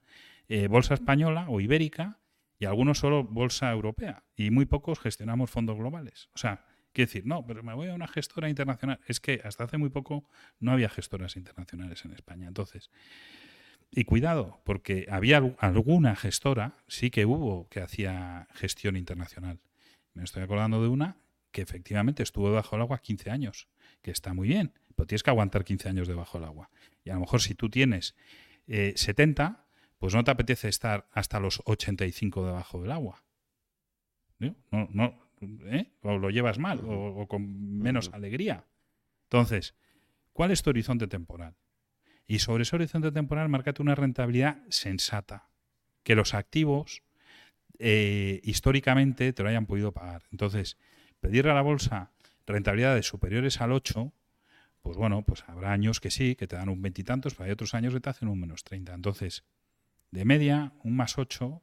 [0.49, 2.21] eh, bolsa española o ibérica
[2.59, 4.25] y algunos solo bolsa europea.
[4.37, 6.29] Y muy pocos gestionamos fondos globales.
[6.35, 9.01] O sea, Quiere decir, no, pero me voy a una gestora internacional.
[9.07, 10.25] Es que hasta hace muy poco
[10.59, 12.49] no había gestoras internacionales en España.
[12.49, 12.91] Entonces,
[13.91, 19.61] y cuidado, porque había alguna gestora, sí que hubo, que hacía gestión internacional.
[20.15, 21.17] Me estoy acordando de una
[21.51, 23.69] que efectivamente estuvo bajo el agua 15 años,
[24.03, 26.71] que está muy bien, pero tienes que aguantar 15 años debajo del agua.
[27.05, 28.15] Y a lo mejor si tú tienes
[28.67, 29.67] 70,
[29.99, 33.25] pues no te apetece estar hasta los 85 debajo del agua.
[34.39, 35.93] No, no, ¿eh?
[36.03, 38.67] O lo llevas mal, o, con menos alegría.
[39.25, 39.75] Entonces,
[40.33, 41.57] ¿cuál es tu horizonte temporal?
[42.27, 45.49] Y sobre ese horizonte temporal, márcate una rentabilidad sensata.
[46.03, 47.03] Que los activos
[47.79, 50.23] eh, históricamente te lo hayan podido pagar.
[50.31, 50.77] Entonces,
[51.21, 52.13] pedirle a la bolsa
[52.47, 54.13] rentabilidades superiores al 8,
[54.83, 57.75] pues bueno, pues habrá años que sí, que te dan un veintitantos, pero hay otros
[57.75, 58.95] años que te hacen un menos 30.
[58.95, 59.45] Entonces,
[60.11, 61.63] de media, un más 8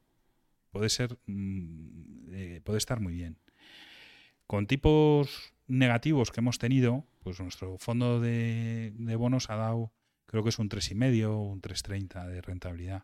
[0.70, 3.38] puede ser mm, eh, puede estar muy bien.
[4.48, 9.91] Con tipos negativos que hemos tenido, pues nuestro fondo de, bonos ha dado,
[10.26, 13.03] creo que es un 3,5 o un 3,30 de rentabilidad.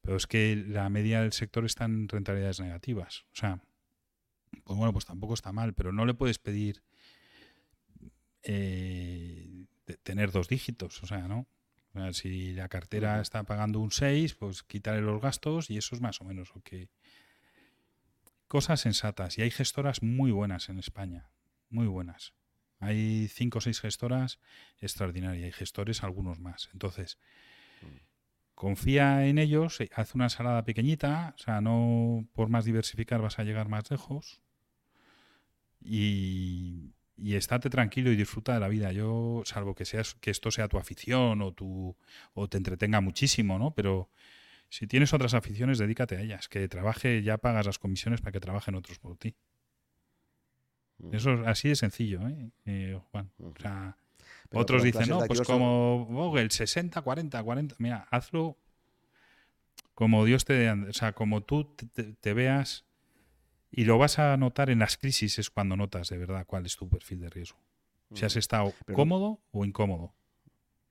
[0.00, 3.24] Pero es que la media del sector está en rentabilidades negativas.
[3.32, 3.60] O sea,
[4.64, 6.82] pues bueno, pues tampoco está mal, pero no le puedes pedir
[8.42, 9.66] eh,
[10.02, 11.46] tener dos dígitos, o sea, ¿no?
[12.12, 16.20] si la cartera está pagando un 6, pues quitarle los gastos y eso es más
[16.20, 16.88] o menos lo que...
[18.52, 19.38] Cosas sensatas.
[19.38, 21.30] Y hay gestoras muy buenas en España,
[21.70, 22.34] muy buenas.
[22.80, 24.40] Hay cinco o seis gestoras
[24.78, 26.68] extraordinarias, hay gestores algunos más.
[26.74, 27.18] Entonces,
[28.54, 33.38] confía en ellos, eh, haz una ensalada pequeñita, o sea, no por más diversificar vas
[33.38, 34.42] a llegar más lejos.
[35.80, 38.92] Y, y estate tranquilo y disfruta de la vida.
[38.92, 41.96] Yo, salvo que seas que esto sea tu afición o tu
[42.34, 43.74] o te entretenga muchísimo, ¿no?
[43.74, 44.10] Pero
[44.72, 46.48] si tienes otras aficiones, dedícate a ellas.
[46.48, 49.36] Que trabaje, ya pagas las comisiones para que trabajen otros por ti.
[50.96, 51.14] Mm.
[51.14, 52.50] Eso es así de sencillo, ¿eh?
[52.64, 53.30] eh Juan.
[53.38, 53.98] O sea,
[54.50, 57.74] otros dicen, no, pues como Vogel, 60, 40, 40.
[57.80, 58.56] Mira, hazlo
[59.92, 60.70] como Dios te...
[60.70, 61.76] O sea, como tú
[62.22, 62.86] te veas
[63.70, 66.76] y lo vas a notar en las crisis, es cuando notas de verdad cuál es
[66.78, 67.58] tu perfil de riesgo.
[68.14, 70.14] Si has estado cómodo o incómodo.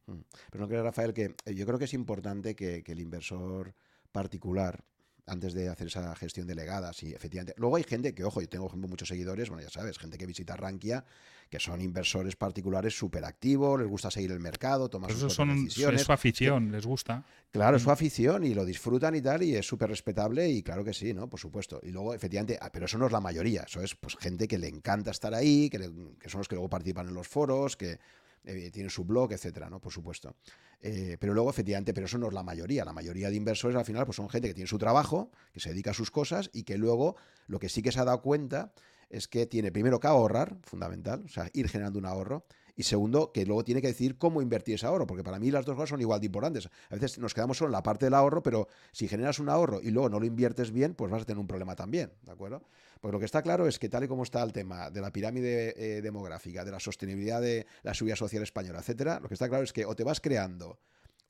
[0.06, 3.74] Pero no crees, Rafael, que eh, yo creo que es importante que, que el inversor
[4.12, 4.84] particular
[5.28, 7.54] antes de hacer esa gestión delegada, sí, efectivamente.
[7.58, 10.58] Luego hay gente que, ojo, yo tengo muchos seguidores, bueno, ya sabes, gente que visita
[10.58, 11.06] Rankia,
[11.50, 16.02] que son inversores particulares súper activos, les gusta seguir el mercado, tomar sus decisiones.
[16.02, 17.26] Es su afición, les gusta.
[17.52, 17.94] Claro, es su mm.
[17.94, 21.30] afición y lo disfrutan y tal, y es súper respetable y claro que sí, ¿no?
[21.30, 21.80] Por supuesto.
[21.84, 24.58] Y luego, efectivamente, ah, pero eso no es la mayoría, eso es pues gente que
[24.58, 25.78] le encanta estar ahí, que,
[26.20, 28.00] que son los que luego participan en los foros, que
[28.44, 29.80] eh, tiene su blog, etcétera, ¿no?
[29.80, 30.36] Por supuesto.
[30.82, 32.86] Eh, pero luego, efectivamente, pero eso no es la mayoría.
[32.86, 35.70] La mayoría de inversores al final pues son gente que tiene su trabajo, que se
[35.70, 37.16] dedica a sus cosas y que luego
[37.48, 38.74] lo que sí que se ha dado cuenta
[39.10, 42.46] es que tiene primero que ahorrar, fundamental, o sea, ir generando un ahorro,
[42.76, 45.66] y segundo, que luego tiene que decir cómo invertir ese ahorro, porque para mí las
[45.66, 46.70] dos cosas son igual de importantes.
[46.90, 49.82] A veces nos quedamos solo en la parte del ahorro, pero si generas un ahorro
[49.82, 52.64] y luego no lo inviertes bien, pues vas a tener un problema también, ¿de acuerdo?
[53.02, 55.12] Porque lo que está claro es que tal y como está el tema de la
[55.12, 59.50] pirámide eh, demográfica, de la sostenibilidad de la subida social española, etcétera, lo que está
[59.50, 60.80] claro es que o te vas creando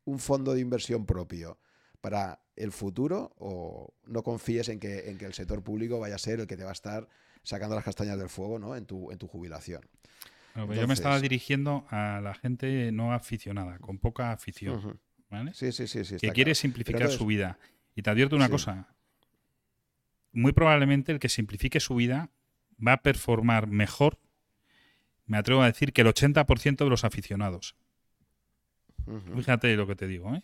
[0.03, 1.57] un fondo de inversión propio
[2.01, 6.17] para el futuro o no confíes en que, en que el sector público vaya a
[6.17, 7.07] ser el que te va a estar
[7.43, 8.75] sacando las castañas del fuego ¿no?
[8.75, 9.81] en, tu, en tu jubilación.
[10.53, 14.99] Pues yo me estaba dirigiendo a la gente no aficionada, con poca afición.
[15.29, 15.53] ¿vale?
[15.53, 16.03] Sí, sí, sí.
[16.03, 17.57] sí que quiere simplificar su vida.
[17.95, 18.93] Y te advierto una cosa,
[20.33, 22.29] muy probablemente el que simplifique su vida
[22.85, 24.19] va a performar mejor,
[25.25, 27.75] me atrevo a decir, que el 80% de los aficionados.
[29.35, 30.43] Fíjate lo que te digo, ¿eh?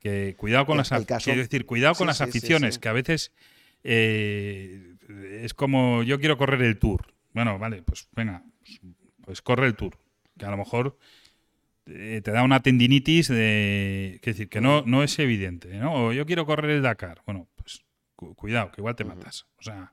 [0.00, 0.90] Que cuidado con las
[1.24, 3.32] quiero decir, cuidado con las aficiones, que a veces
[3.82, 4.94] eh,
[5.42, 7.12] es como yo quiero correr el tour.
[7.32, 8.42] Bueno, vale, pues venga,
[9.24, 9.98] pues, corre el tour.
[10.38, 10.96] Que a lo mejor
[11.86, 14.14] eh, te da una tendinitis de.
[14.16, 16.06] Es decir, que no, no es evidente, ¿no?
[16.06, 17.22] O yo quiero correr el Dakar.
[17.26, 17.48] Bueno,
[18.18, 19.46] cuidado, que igual te matas.
[19.58, 19.92] O sea.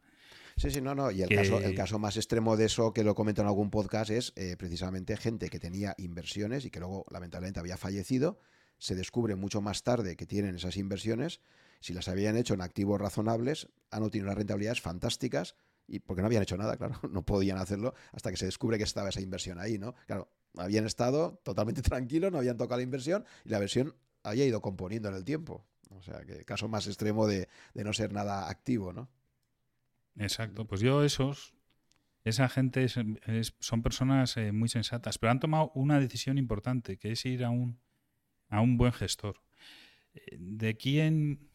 [0.58, 1.12] Sí, sí, no, no.
[1.12, 4.10] Y el, caso, el caso más extremo de eso, que lo comento en algún podcast,
[4.10, 8.40] es eh, precisamente gente que tenía inversiones y que luego lamentablemente había fallecido.
[8.78, 11.42] Se descubre mucho más tarde que tienen esas inversiones.
[11.82, 15.56] Si las habían hecho en activos razonables, han obtenido unas rentabilidades fantásticas
[15.88, 18.84] y porque no habían hecho nada, claro, no podían hacerlo hasta que se descubre que
[18.84, 19.94] estaba esa inversión ahí, ¿no?
[20.08, 24.62] Claro, habían estado totalmente tranquilos, no habían tocado la inversión y la inversión había ido
[24.62, 25.66] componiendo en el tiempo.
[25.92, 29.10] O sea, que caso más extremo de, no ser nada activo, ¿no?
[30.18, 31.54] Exacto, pues yo esos,
[32.24, 37.26] esa gente son personas eh, muy sensatas, pero han tomado una decisión importante, que es
[37.26, 37.80] ir a un,
[38.50, 39.42] a un buen gestor.
[40.14, 41.50] Eh, ¿De quién,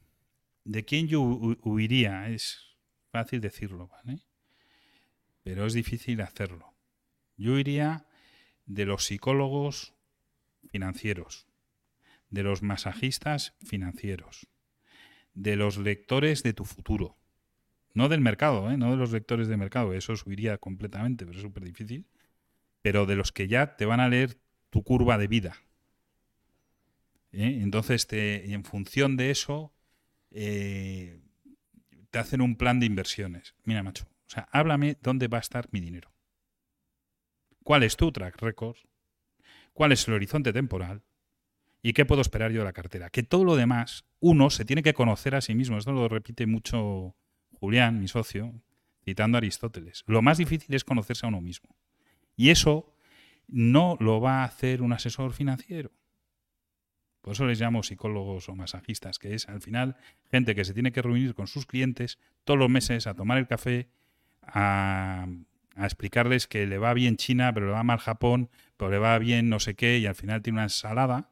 [0.64, 2.28] de quién yo huiría?
[2.28, 2.76] Es
[3.10, 4.20] fácil decirlo, ¿vale?
[5.42, 6.74] Pero es difícil hacerlo.
[7.36, 8.06] Yo iría
[8.66, 9.94] de los psicólogos
[10.68, 11.48] financieros,
[12.30, 14.46] de los masajistas financieros,
[15.34, 17.16] de los lectores de tu futuro.
[17.92, 18.76] No del mercado, ¿eh?
[18.76, 22.06] no de los lectores de mercado, eso subiría completamente, pero es súper difícil.
[22.82, 24.38] pero de los que ya te van a leer
[24.70, 25.54] tu curva de vida.
[27.32, 27.60] ¿eh?
[27.62, 29.74] Entonces, te, en función de eso,
[30.30, 31.20] eh,
[32.10, 33.54] te hacen un plan de inversiones.
[33.64, 36.12] Mira, macho, o sea, háblame dónde va a estar mi dinero.
[37.62, 38.76] ¿Cuál es tu track record?
[39.72, 41.02] ¿Cuál es el horizonte temporal?
[41.82, 43.10] ¿Y qué puedo esperar yo de la cartera?
[43.10, 45.78] Que todo lo demás, uno se tiene que conocer a sí mismo.
[45.78, 47.14] Esto lo repite mucho
[47.58, 48.52] Julián, mi socio,
[49.04, 50.04] citando a Aristóteles.
[50.06, 51.74] Lo más difícil es conocerse a uno mismo.
[52.36, 52.94] Y eso
[53.48, 55.90] no lo va a hacer un asesor financiero.
[57.20, 59.96] Por eso les llamo psicólogos o masajistas, que es al final
[60.30, 63.46] gente que se tiene que reunir con sus clientes todos los meses a tomar el
[63.46, 63.90] café,
[64.42, 65.26] a,
[65.76, 69.48] explicarles que le va bien China, pero le va mal Japón, pero le va bien
[69.48, 71.29] no sé qué, y al final tiene una ensalada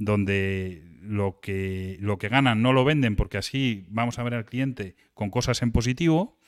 [0.00, 4.46] donde lo que, lo que ganan no lo venden porque así vamos a ver al
[4.46, 6.38] cliente con cosas en positivo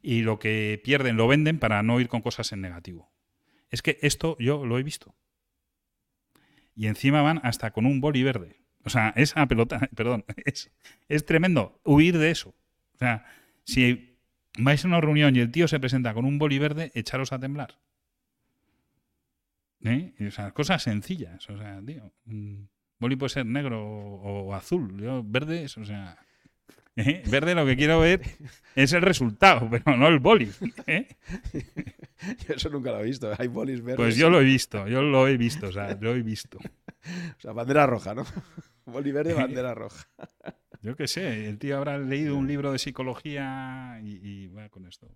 [0.00, 3.12] y lo que pierden lo venden para no ir con cosas en negativo.
[3.70, 5.14] Es que esto yo lo he visto
[6.74, 8.56] y encima van hasta con un boli verde.
[8.84, 10.72] O sea, esa pelota, perdón, es,
[11.08, 12.54] es tremendo huir de eso.
[12.94, 13.26] O sea,
[13.64, 14.18] si
[14.58, 17.38] vais a una reunión y el tío se presenta con un boli verde, echaros a
[17.38, 17.78] temblar.
[19.84, 20.14] ¿Eh?
[20.26, 21.48] O sea, cosas sencillas.
[21.50, 22.12] O sea, tío,
[23.02, 24.96] boli puede ser negro o, azul.
[24.98, 26.16] Yo, verde o sea,
[26.96, 27.22] ¿eh?
[27.28, 28.22] verde lo que quiero ver
[28.76, 30.50] es el resultado, pero no el boli.
[30.86, 31.08] ¿eh?
[32.46, 33.30] Yo eso nunca lo he visto.
[33.36, 33.96] Hay bolis verdes.
[33.96, 36.58] Pues yo lo he visto, yo lo he visto, o sea, lo he visto.
[37.36, 38.24] O sea, bandera roja, ¿no?
[38.86, 40.06] Boli verde, bandera roja.
[40.82, 45.08] Yo qué sé, el tío habrá leído un libro de psicología y, va con esto.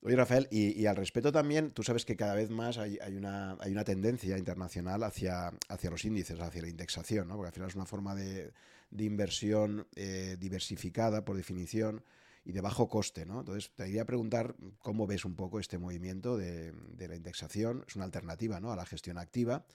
[0.00, 3.72] Oye, Rafael, y, al respecto también, tú sabes que cada vez más hay, una, hay
[3.72, 7.34] una, tendencia internacional hacia, hacia, los índices, hacia la indexación, ¿no?
[7.34, 8.52] porque al final es una forma de,
[8.90, 12.04] de inversión eh, diversificada, por definición,
[12.44, 13.26] y de bajo coste.
[13.26, 13.40] ¿no?
[13.40, 17.84] Entonces, te quería preguntar cómo ves un poco este movimiento de, la indexación.
[17.86, 18.72] Es una alternativa ¿no?
[18.72, 19.66] a la gestión activa.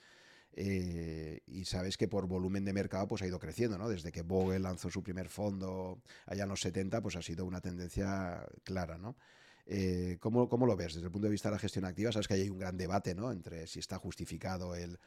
[0.56, 3.88] Eh, y sabes que por volumen de mercado pues ha ido creciendo, ¿no?
[3.88, 7.60] Desde que Bogle lanzó su primer fondo allá en los 70, pues ha sido una
[7.60, 9.16] tendencia clara, ¿no?
[9.66, 12.12] Eh, ¿cómo, lo ves desde el punto de vista de la gestión activa?
[12.12, 13.32] Sabes que hay un gran debate ¿no?
[13.32, 14.98] entre si está justificado el,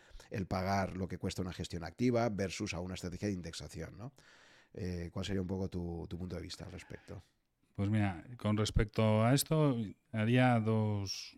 [0.48, 3.98] pagar lo que cuesta una gestión activa versus a una estrategia de indexación.
[3.98, 4.14] ¿no?
[4.74, 7.24] Eh, ¿Cuál sería un poco tu, punto de vista al respecto?
[7.76, 9.78] Pues mira, con respecto a esto,
[10.12, 11.38] haría dos.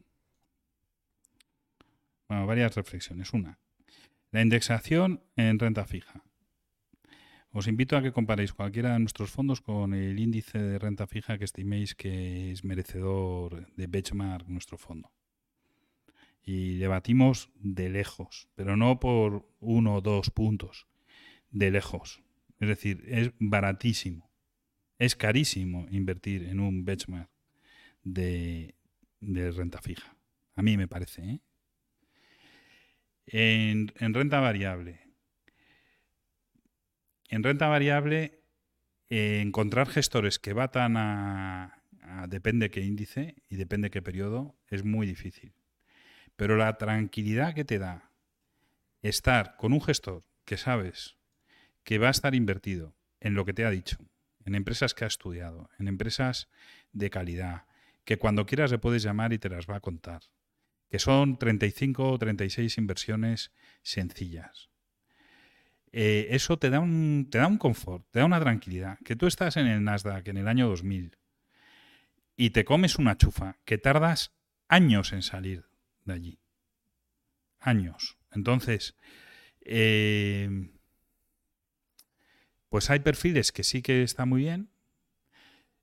[2.30, 3.34] Bueno, varias reflexiones.
[3.34, 3.60] Una,
[4.32, 6.24] la indexación en renta fija.
[7.52, 11.38] Os invito a que comparéis cualquiera de nuestros fondos con el índice de renta fija
[11.38, 15.12] que estiméis que es merecedor de benchmark nuestro fondo.
[16.44, 20.88] Y debatimos de lejos, pero no por uno o dos puntos,
[21.52, 22.22] de lejos.
[22.60, 24.30] Es decir, es baratísimo
[25.00, 27.30] es carísimo invertir en un benchmark
[28.04, 28.76] de,
[29.22, 30.16] renta fija.
[30.56, 31.24] A mí me parece.
[31.24, 31.40] ¿eh?
[33.26, 35.00] En, renta variable.
[37.30, 38.42] En renta variable,
[39.10, 44.84] eh, encontrar gestores que batan a, a depende qué índice y depende qué periodo es
[44.84, 45.54] muy difícil.
[46.36, 48.12] Pero la tranquilidad que te da
[49.02, 51.18] estar con un gestor que sabes
[51.84, 53.98] que va a estar invertido en lo que te ha dicho,
[54.46, 56.50] en empresas que ha estudiado, en empresas
[56.92, 57.66] de calidad,
[58.06, 60.22] que cuando quieras le puedes llamar y te las va a contar,
[60.90, 63.52] que son 35 o 36 inversiones
[63.84, 64.70] sencillas.
[65.92, 69.26] Eh, eso te da, un, te da un confort, te da una tranquilidad, que tú
[69.26, 71.18] estás en el Nasdaq en el año 2000
[72.36, 74.32] y te comes una chufa, que tardas
[74.68, 75.66] años en salir
[76.06, 76.40] de allí.
[77.60, 78.18] Años.
[78.32, 78.96] Entonces,
[79.62, 80.70] eh,
[82.70, 84.70] pues hay perfiles que sí que está muy bien.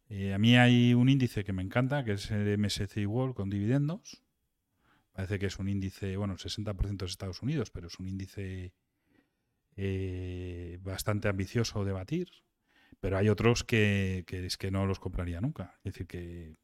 [0.09, 3.51] Eh, a mí hay un índice que me encanta, que es el MSCI World con
[3.51, 4.23] dividendos.
[5.12, 8.73] Parece que es un índice, bueno, el 60% es Estados Unidos, pero es un índice
[9.77, 12.28] eh, bastante ambicioso de batir.
[13.01, 15.78] Pero hay otros que, es que no los compraría nunca.
[15.85, 16.57] Es decir, que,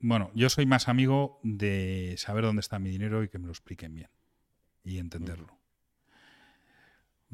[0.00, 3.52] bueno, yo soy más amigo de saber dónde está mi dinero y que me lo
[3.52, 4.10] expliquen bien
[4.82, 5.58] y entenderlo.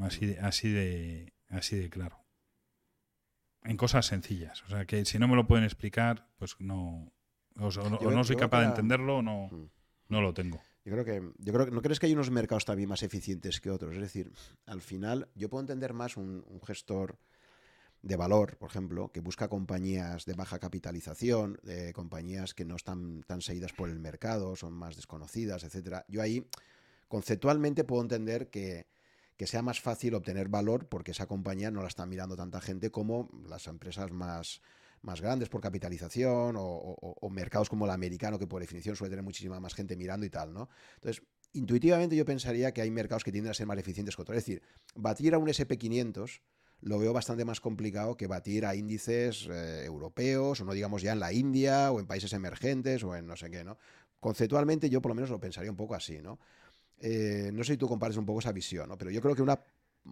[0.01, 2.25] Así de, así de, así de claro.
[3.63, 4.63] En cosas sencillas.
[4.65, 7.13] O sea, que si no me lo pueden explicar, pues no.
[7.57, 9.49] O, no, soy capaz de entenderlo o no,
[10.09, 10.61] no lo tengo.
[10.85, 13.61] Yo creo que, yo creo que no crees que hay unos mercados también más eficientes
[13.61, 13.95] que otros.
[13.95, 14.31] Es decir,
[14.67, 17.19] al final, yo puedo entender más un, gestor
[18.03, 23.23] de valor, por ejemplo, que busca compañías de baja capitalización, de compañías que no están
[23.23, 26.05] tan seguidas por el mercado, son más desconocidas, etcétera.
[26.07, 26.47] Yo ahí
[27.09, 28.87] conceptualmente puedo entender que,
[29.39, 32.91] que sea más fácil obtener valor porque esa compañía no la está mirando tanta gente
[32.91, 34.61] como las empresas más,
[35.05, 39.61] más grandes por capitalización o, mercados como el americano, que por definición suele tener muchísima
[39.61, 40.69] más gente mirando y tal, ¿no?
[40.97, 41.23] Entonces,
[41.53, 44.39] intuitivamente yo pensaría que hay mercados que tienden a ser más eficientes que otros.
[44.39, 44.63] Es decir,
[44.95, 46.41] batir a un SP500
[46.81, 51.13] lo veo bastante más complicado que batir a índices eh, europeos, o no digamos ya
[51.13, 53.79] en la India, o en países emergentes, o en no sé qué, ¿no?
[54.21, 56.39] Conceptualmente yo por lo menos lo pensaría un poco así, ¿no?
[56.99, 58.99] Eh, no sé si tú compares un poco esa visión, ¿no?
[58.99, 59.59] Pero yo creo que una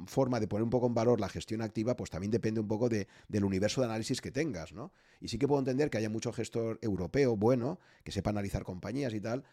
[0.07, 2.89] forma de poner un poco en valor la gestión activa, pues también depende un poco
[2.89, 4.93] de, del universo de análisis que tengas, ¿no?
[5.21, 9.15] Y sí que puedo entender que haya mucho gestor europeo bueno, que sepa analizar compañías
[9.15, 9.45] y tal,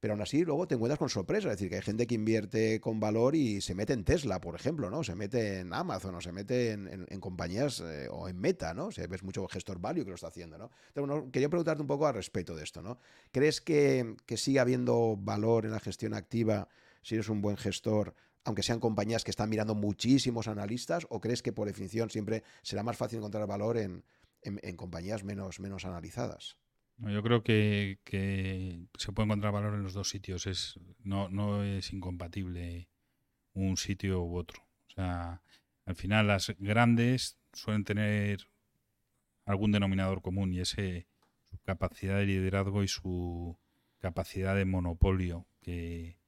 [0.00, 1.48] pero aún así luego te encuentras con sorpresa.
[1.48, 4.54] Es decir, que hay gente que invierte con valor y se mete en Tesla, por
[4.54, 5.04] ejemplo, ¿no?
[5.04, 8.90] Se mete en Amazon o se mete en, compañías eh, o en Meta, ¿no?
[8.90, 10.70] Se ves mucho gestor value que lo está haciendo, ¿no?
[10.94, 12.98] Entonces, quería preguntarte un poco al respecto de esto, ¿no?
[13.30, 16.68] ¿Crees que, que sigue habiendo valor en la gestión activa
[17.02, 18.14] si eres un buen gestor?
[18.44, 22.82] Aunque sean compañías que están mirando muchísimos analistas, o crees que por definición siempre será
[22.82, 24.04] más fácil encontrar valor en,
[24.42, 26.56] en compañías menos, menos analizadas?
[27.08, 27.98] yo creo que,
[28.98, 30.46] se puede encontrar valor en los dos sitios.
[30.46, 32.88] Es, no, no es incompatible
[33.54, 34.62] un sitio u otro.
[34.88, 35.42] O sea,
[35.86, 38.46] al final las grandes suelen tener
[39.46, 41.06] algún denominador común y ese
[41.50, 43.58] su capacidad de liderazgo y su
[43.98, 46.19] capacidad de monopolio que,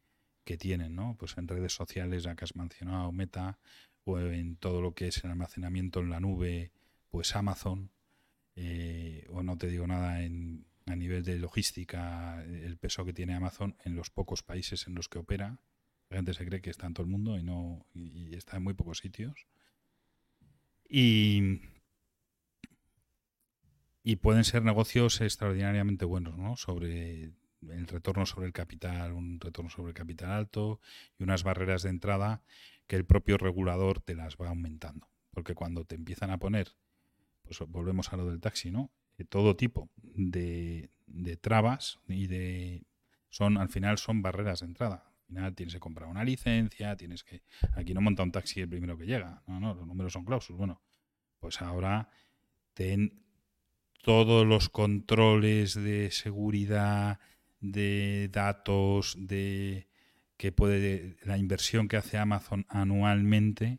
[0.44, 1.16] que tienen, ¿no?
[1.19, 3.59] Pues en redes sociales, ya que has mencionado Meta,
[4.05, 6.73] o en todo lo que es el almacenamiento en la nube,
[7.09, 7.90] pues Amazon.
[8.55, 13.35] Eh, o no te digo nada en, a nivel de logística, el peso que tiene
[13.35, 15.60] Amazon en los pocos países en los que opera.
[16.10, 18.64] La gente se cree que está en todo el mundo y no y está en
[18.64, 19.47] muy pocos sitios.
[20.89, 21.60] Y,
[24.02, 26.56] y pueden ser negocios extraordinariamente buenos, ¿no?
[26.56, 27.32] Sobre
[27.70, 30.80] el retorno sobre el capital, un retorno sobre el capital alto
[31.18, 32.43] y unas barreras de entrada
[32.86, 35.09] que el propio regulador te las va aumentando.
[35.30, 36.76] Porque cuando te empiezan a poner
[37.43, 38.90] pues volvemos a lo del taxi, ¿no?
[39.18, 40.90] Eh, todo tipo de,
[41.40, 42.84] trabas y de
[43.28, 45.12] son al final son barreras de entrada.
[45.22, 47.43] Al final tienes que comprar una licencia, tienes que
[47.74, 50.56] aquí no monta un taxi el primero que llega, no, no, los números son clausus.
[50.56, 50.82] Bueno,
[51.40, 52.10] pues ahora
[52.74, 53.22] ten
[54.02, 57.20] todos los controles de seguridad,
[57.62, 59.89] de datos, de
[60.36, 63.78] que puede la inversión que hace Amazon anualmente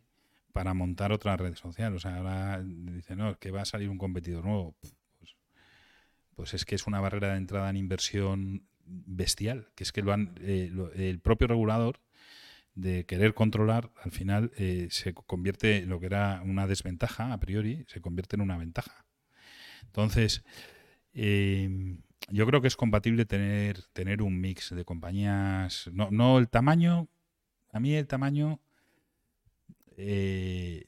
[0.52, 1.94] para montar otra red social.
[1.94, 4.74] O sea, ahora dice, no, que va a salir un competidor nuevo.
[4.80, 4.96] Pues,
[6.34, 10.12] pues, es que es una barrera de entrada en inversión bestial, que es que lo
[10.12, 12.00] han, eh, el propio regulador
[12.74, 17.84] de querer controlar, al final eh, se convierte lo que era una desventaja a priori,
[17.88, 19.04] se convierte en una ventaja.
[19.82, 20.44] Entonces,
[21.14, 21.96] eh,
[22.30, 27.08] yo creo que es compatible tener, tener un mix de compañías, no, no el tamaño,
[27.72, 28.60] a mí el tamaño
[29.96, 30.86] eh,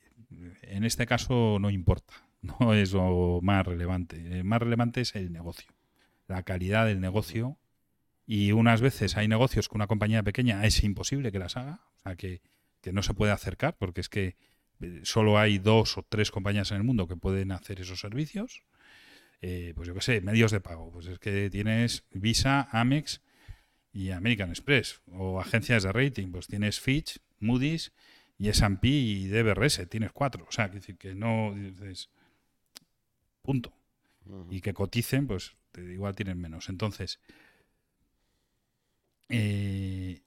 [0.63, 4.19] en este caso no importa, no es lo más relevante.
[4.19, 5.73] Lo más relevante es el negocio,
[6.29, 7.59] la calidad del negocio.
[8.29, 12.01] Y unas veces hay negocios que una compañía pequeña es imposible que las haga, o
[12.01, 12.43] sea, que,
[12.93, 14.37] no se puede acercar, porque es que
[14.81, 18.63] eh, solo hay dos o tres compañías en el mundo que pueden hacer esos servicios.
[19.41, 20.91] Eh, pues yo qué sé, medios de pago.
[20.91, 23.21] Pues es que tienes Visa, Amex
[23.93, 25.03] y American Express.
[25.13, 27.93] O agencias de rating, pues tienes Fitch, Moody's
[28.39, 30.47] y S&P y DBRS, tienes cuatro.
[30.49, 32.11] O sea, que decir que no dices
[33.43, 33.73] punto.
[34.51, 36.69] Y que coticen, pues igual tienen menos.
[36.69, 37.21] Entonces,
[39.29, 40.23] eh,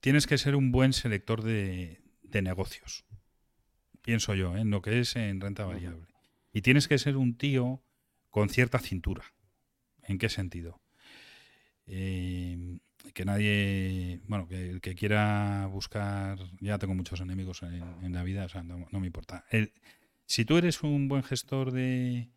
[0.00, 2.00] tienes que ser un buen selector de,
[2.42, 3.06] negocios.
[4.02, 4.60] Pienso yo, ¿eh?
[4.60, 6.06] en lo que es en renta variable.
[6.52, 7.82] Y tienes que ser un tío
[8.30, 9.24] con cierta cintura.
[10.02, 10.80] ¿En qué sentido?
[11.86, 12.78] Eh,
[13.14, 18.44] que nadie, bueno, que el que quiera buscar, ya tengo muchos enemigos en, la vida,
[18.44, 19.44] o sea, no, me importa.
[20.26, 22.28] Si tú eres un buen gestor de,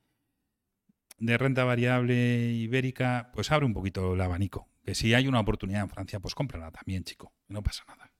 [1.17, 4.67] de renta variable ibérica, pues abre un poquito el abanico.
[4.83, 8.11] Que si hay una oportunidad en Francia, pues cómprala también, chico, no pasa nada.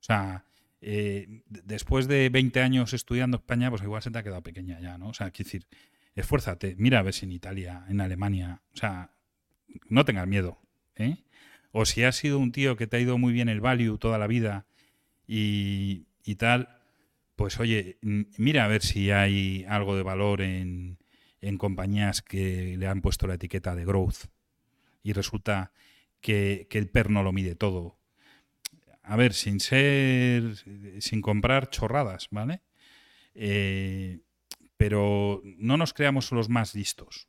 [0.00, 0.44] O sea,
[0.80, 4.98] eh, después de 20 años estudiando España, pues igual se te ha quedado pequeña ya,
[4.98, 5.08] ¿no?
[5.08, 5.66] O sea, quiero decir,
[6.18, 9.12] esfuérzate, mira a ver si en Italia, en Alemania, o sea,
[9.88, 10.60] no tengas miedo,
[10.96, 11.18] ¿eh?
[11.70, 14.18] o si has sido un tío que te ha ido muy bien el value toda
[14.18, 14.66] la vida
[15.26, 16.68] y, tal,
[17.36, 20.98] pues oye, mira a ver si hay algo de valor en,
[21.58, 24.26] compañías que le han puesto la etiqueta de growth
[25.02, 25.72] y resulta
[26.20, 27.98] que, el PER no lo mide todo.
[29.02, 30.56] A ver, sin ser,
[30.98, 32.62] sin comprar chorradas, ¿vale?
[33.34, 34.20] Eh,
[34.78, 37.28] pero no nos creamos los más listos.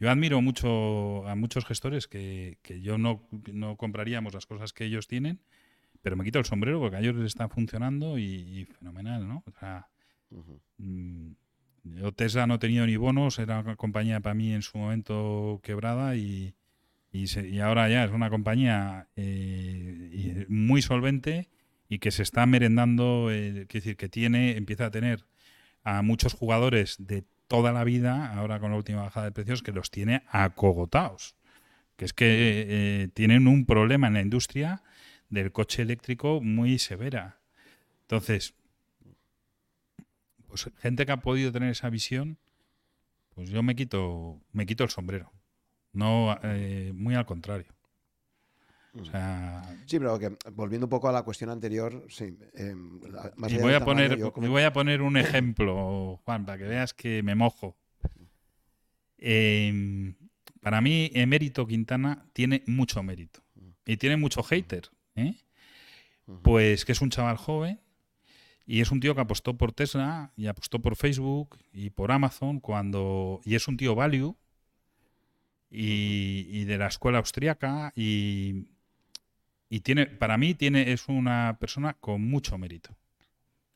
[0.00, 3.28] Yo admiro mucho a muchos gestores que, yo no,
[3.76, 5.40] compraríamos las cosas que ellos tienen,
[6.02, 9.44] pero me quito el sombrero porque a ellos les está funcionando y, fenomenal, ¿no?
[9.46, 9.88] O sea,
[10.78, 11.32] mm,
[11.84, 15.60] Yo Tesla no he tenido ni bonos, era una compañía para mí en su momento
[15.62, 16.54] quebrada y,
[17.12, 21.48] y, se- y ahora ya es una compañía eh, muy solvente
[21.88, 25.26] y que se está merendando, eh, decir, que tiene, empieza a tener
[25.84, 29.72] a muchos jugadores de toda la vida, ahora con la última bajada de precios, que
[29.72, 31.36] los tiene acogotados.
[31.96, 34.82] Que es que eh, tienen un problema en la industria
[35.28, 37.38] del coche eléctrico muy severa.
[38.02, 38.54] Entonces,
[40.48, 42.38] pues gente que ha podido tener esa visión,
[43.34, 45.32] pues yo me quito, me quito el sombrero.
[45.92, 47.74] No, eh, muy al contrario.
[49.00, 52.36] O sea, Sí, pero que volviendo un poco a la cuestión anterior, sí.
[52.54, 52.74] eh,
[53.36, 56.64] más y allá voy a poner, y voy a poner un ejemplo, Juan, para que
[56.64, 57.76] veas que me mojo.
[59.18, 60.14] Eh,
[60.60, 63.40] para mí, Emérito Quintana tiene mucho mérito
[63.84, 65.34] y tiene mucho hater, ¿eh?
[66.42, 67.80] Pues que es un chaval joven
[68.66, 72.60] y es un tío que apostó por Tesla y apostó por Facebook y por Amazon
[72.60, 74.36] cuando y es un tío value
[75.70, 78.68] y, y de la escuela austriaca y,
[79.74, 82.96] y tiene para mí tiene es una persona con mucho mérito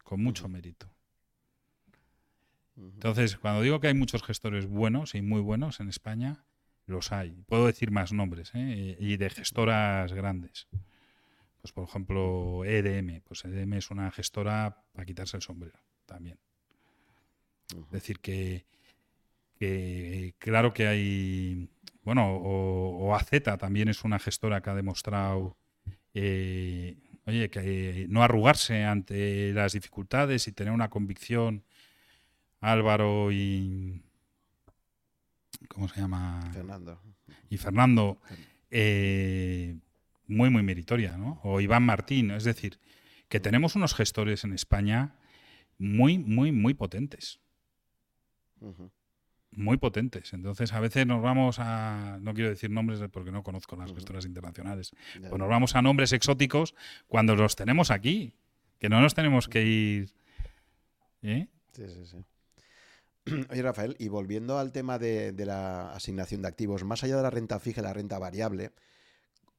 [0.05, 0.89] con mucho mérito.
[2.77, 6.45] Entonces cuando digo que hay muchos gestores buenos y muy buenos en España
[6.87, 7.43] los hay.
[7.49, 8.97] Puedo decir más nombres ¿eh?
[9.01, 10.69] y de gestoras grandes.
[11.61, 16.39] Pues por ejemplo EDM pues EDM es una gestora para quitarse el sombrero también.
[17.70, 18.66] Es decir, que,
[19.59, 21.69] que claro que hay,
[22.05, 25.59] bueno, o, o AZ también es una gestora que ha demostrado,
[26.14, 31.64] eh, oye, que no arrugarse ante las dificultades y tener una convicción.
[32.60, 34.02] Álvaro y...
[35.68, 36.51] ¿Cómo se llama?
[36.52, 37.01] Fernando.
[37.51, 38.20] y Fernando,
[38.70, 39.76] eh,
[40.26, 41.40] muy, muy meritoria, ¿no?
[41.43, 42.78] O Iván Martín, es decir,
[43.28, 45.14] que tenemos unos gestores en España
[45.78, 47.40] muy, muy, muy potentes
[48.60, 48.90] Ujú.
[49.51, 50.33] Muy potentes.
[50.33, 52.19] Entonces, a veces nos vamos a.
[52.20, 54.93] No quiero decir nombres porque no conozco las gestoras internacionales.
[55.20, 56.75] Pues nos vamos a nombres exóticos
[57.07, 58.35] cuando los tenemos aquí.
[58.79, 60.15] Que no nos tenemos que ir.
[61.23, 61.49] ¿eh?
[61.73, 62.25] Sí, sí, sí.
[63.51, 67.23] Oye, Rafael, y volviendo al tema de, de la asignación de activos, más allá de
[67.23, 68.70] la renta fija y la renta variable,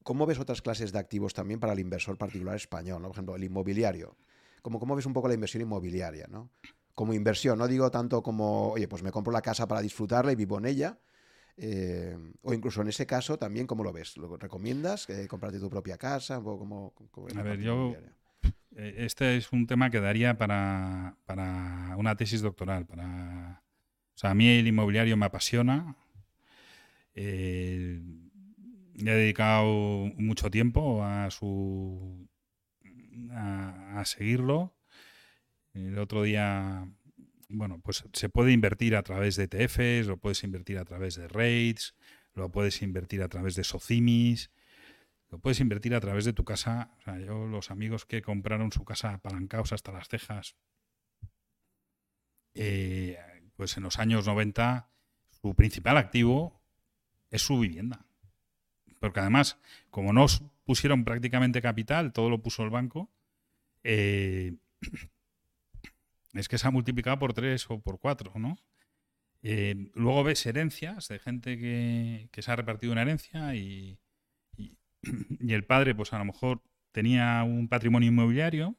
[0.02, 3.02] ¿cómo ves otras clases de activos también para el inversor particular español?
[3.02, 3.08] ¿no?
[3.08, 4.16] Por ejemplo, el inmobiliario.
[4.62, 6.26] ¿Cómo, ¿Cómo ves un poco la inversión inmobiliaria?
[6.28, 6.50] ¿no?
[6.94, 10.36] Como inversión, no digo tanto como, oye, pues me compro la casa para disfrutarla y
[10.36, 10.98] vivo en ella.
[11.56, 14.16] eh, o incluso en ese caso también, ¿cómo lo ves?
[14.16, 15.08] ¿Lo recomiendas?
[15.10, 16.38] Eh, ¿Comprarte tu propia casa?
[16.42, 17.94] Poco como, como A ver, yo-?
[18.76, 22.86] Eh, Este es un tema que daría para, para una tesis doctoral.
[22.86, 23.62] Para,
[24.14, 25.96] o sea, a mí el inmobiliario me apasiona.
[27.14, 28.00] Eh,
[28.94, 29.66] le he dedicado
[30.16, 32.28] mucho tiempo a su
[33.32, 34.74] a, a seguirlo.
[35.74, 36.88] El otro día,
[37.48, 41.28] bueno, pues se puede invertir a través de ETFs, lo puedes invertir a través de
[41.28, 41.94] REITs,
[42.34, 44.50] lo puedes invertir a través de SOCIMIS,
[45.30, 46.90] lo puedes invertir a través de tu casa.
[46.98, 50.56] O sea, yo, los amigos que compraron su casa apalancados hasta las cejas,
[52.54, 53.18] eh,
[53.56, 54.88] pues en los años 90,
[55.40, 56.60] su principal activo
[57.30, 58.06] es su vivienda.
[58.98, 59.58] Porque además,
[59.90, 60.26] como no
[60.64, 63.10] pusieron prácticamente capital, todo lo puso el banco,
[63.82, 64.54] eh,
[66.34, 68.56] es que se ha multiplicado por tres o por cuatro, ¿no?
[69.42, 73.98] Eh, luego ves herencias de gente que, se ha repartido una herencia y
[75.48, 76.62] el padre, pues a lo mejor
[76.92, 78.76] tenía un patrimonio inmobiliario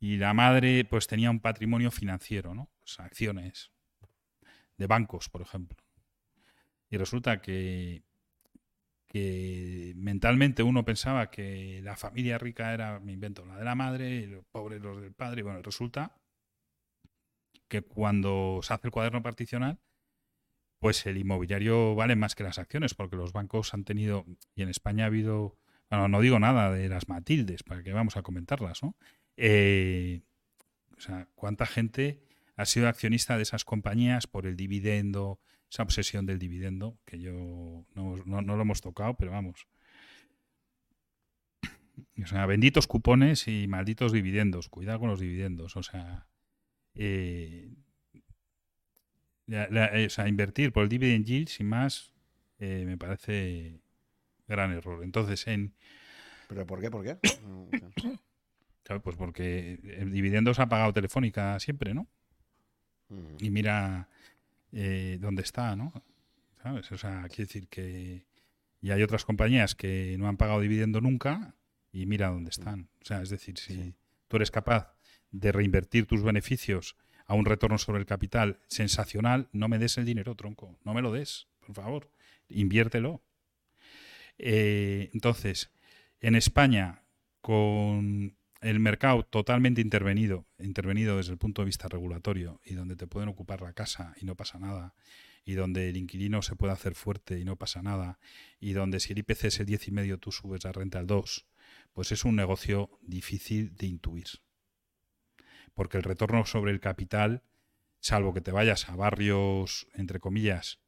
[0.00, 2.70] y la madre, pues tenía un patrimonio financiero, ¿no?
[2.80, 3.72] Pues acciones
[4.76, 5.78] de bancos, por ejemplo.
[6.90, 8.02] Y resulta que,
[9.06, 14.16] que mentalmente uno pensaba que la familia rica era, me invento, la de la madre
[14.16, 15.40] y los pobres los del padre.
[15.40, 16.16] Y bueno, resulta
[17.68, 19.78] que cuando se hace el cuaderno particional,
[20.78, 24.24] pues el inmobiliario vale más que las acciones, porque los bancos han tenido,
[24.54, 25.56] y en España ha habido,
[25.90, 28.94] bueno, no digo nada de las Matildes, para que vamos a comentarlas, ¿no?
[29.36, 30.22] Eh,
[30.96, 32.22] o sea, ¿cuánta gente
[32.56, 35.40] ha sido accionista de esas compañías por el dividendo,
[35.70, 37.32] esa obsesión del dividendo, que yo
[37.94, 39.66] no, no, no lo hemos tocado, pero vamos.
[42.22, 44.68] O sea, benditos cupones y malditos dividendos.
[44.68, 45.76] Cuidado con los dividendos.
[45.76, 46.26] O sea,
[46.96, 47.68] eh,
[49.46, 52.12] la- la- eh, o sea, invertir por el dividend yield sin más
[52.58, 53.80] eh, me parece
[54.48, 55.04] gran error.
[55.04, 55.74] Entonces, en,
[56.48, 56.90] ¿Pero por qué?
[56.90, 57.18] ¿Por qué?
[58.82, 62.06] Claro, pues porque el dividendo se ha pagado Telefónica siempre, ¿no?
[63.10, 63.36] ujú.
[63.40, 64.08] Y mira
[64.72, 65.92] eh, dónde está, ¿no?
[66.62, 66.90] ¿Sabes?
[66.92, 68.24] O sea, quiere decir que
[68.80, 71.54] y hay otras compañías que no han pagado dividendo nunca
[71.92, 72.88] y mira dónde están.
[73.02, 73.94] O sea, es decir, si Sí.
[74.28, 74.94] tú eres capaz
[75.40, 76.96] de reinvertir tus beneficios
[77.26, 81.02] a un retorno sobre el capital sensacional, no me des el dinero, tronco, no me
[81.02, 82.10] lo des, por favor,
[82.48, 83.22] inviértelo.
[84.38, 85.70] Eh, entonces,
[86.20, 87.02] en España,
[87.40, 93.06] con el mercado totalmente intervenido, intervenido desde el punto de vista regulatorio y donde te
[93.06, 94.94] pueden ocupar la casa y no pasa nada,
[95.44, 98.18] y donde el inquilino se puede hacer fuerte y no pasa nada,
[98.58, 101.46] y donde si el IPC es el 10,5 tú subes la renta al 2,
[101.92, 104.26] pues es un negocio difícil de intuir.
[105.76, 107.44] Porque el retorno sobre el capital,
[108.00, 110.80] salvo que te vayas a barrios, entre comillas,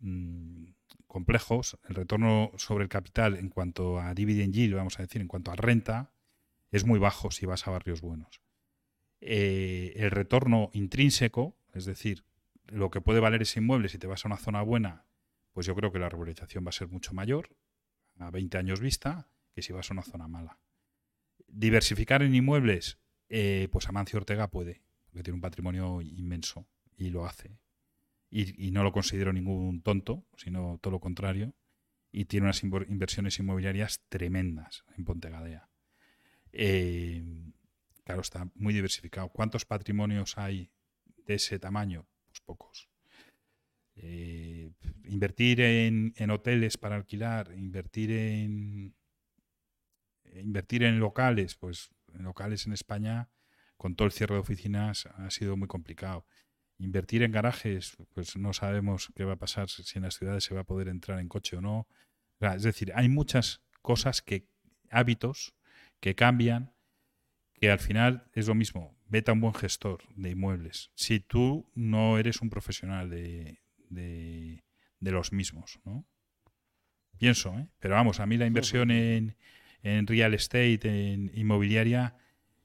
[0.00, 0.66] mmm,
[1.06, 5.28] complejos, el retorno sobre el capital en cuanto a dividend yield, vamos a decir, en
[5.28, 6.12] cuanto a renta,
[6.70, 8.42] es muy bajo si vas a barrios buenos.
[9.20, 12.24] Eh, el retorno intrínseco, es decir,
[12.66, 15.06] lo que puede valer ese inmueble si te vas a una zona buena,
[15.52, 17.48] pues yo creo que la regularización va a ser mucho mayor,
[18.18, 20.58] a 20 años vista, que si vas a una zona mala.
[21.46, 22.98] Diversificar en inmuebles,
[23.28, 27.58] eh, pues Amancio Ortega puede, porque tiene un patrimonio inmenso y lo hace
[28.30, 31.54] y, no lo considero ningún tonto, sino todo lo contrario,
[32.10, 35.68] y tiene unas inversiones inmobiliarias tremendas en Pontegadea.
[36.52, 37.22] Eh,
[38.04, 39.28] claro, está muy diversificado.
[39.28, 40.70] ¿Cuántos patrimonios hay
[41.26, 42.06] de ese tamaño?
[42.26, 42.88] Pues pocos.
[43.94, 44.70] Eh,
[45.04, 48.94] invertir en, hoteles para alquilar, invertir en
[50.34, 53.30] invertir en locales, pues en locales en España,
[53.76, 56.26] con todo el cierre de oficinas, ha sido muy complicado.
[56.78, 60.54] Invertir en garajes, pues no sabemos qué va a pasar si en las ciudades se
[60.54, 61.88] va a poder entrar en coche o no.
[62.40, 64.46] Es decir, hay muchas cosas que,
[64.90, 65.54] hábitos
[66.00, 66.72] que cambian,
[67.54, 68.96] que al final es lo mismo.
[69.06, 70.92] Vete a un buen gestor de inmuebles.
[70.94, 74.62] Si tú no eres un profesional de, de,
[75.00, 76.06] los mismos, ¿no?
[77.18, 77.68] Pienso, ¿eh?
[77.80, 79.36] Pero vamos, a mí la inversión en,
[79.96, 82.16] en real estate, en inmobiliaria,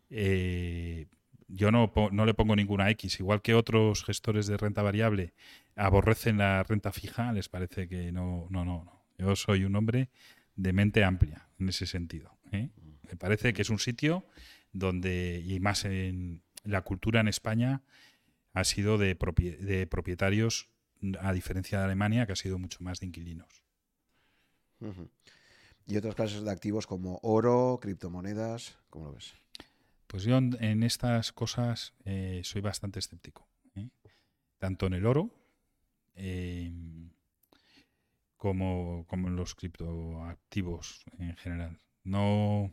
[0.10, 1.08] eh,
[1.48, 5.34] yo no, no le pongo ninguna X, igual que otros gestores de renta variable
[5.76, 9.04] aborrecen la renta fija, les parece que no, no, no, no.
[9.18, 10.10] Yo soy un hombre
[10.56, 12.38] de mente amplia en ese sentido.
[12.52, 12.70] ¿eh?
[13.10, 14.26] Me parece que es un sitio
[14.72, 17.82] donde, y más en la cultura en España,
[18.54, 19.16] ha sido de,
[19.60, 20.70] de propietarios,
[21.20, 23.64] a diferencia de Alemania, que ha sido mucho más de inquilinos.
[25.86, 29.34] Y otras clases de activos como oro, criptomonedas, ¿cómo lo ves?
[30.08, 33.48] Pues yo en estas cosas eh, soy bastante escéptico.
[33.76, 33.90] ¿eh?
[34.60, 35.32] Tanto en el oro
[36.16, 37.10] em,
[38.38, 41.80] como, como, en los criptoactivos en general.
[42.04, 42.72] No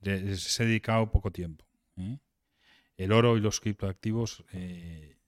[0.00, 1.64] les he dedicado poco tiempo.
[1.96, 2.18] ¿eh?
[2.96, 4.44] El oro y los criptoactivos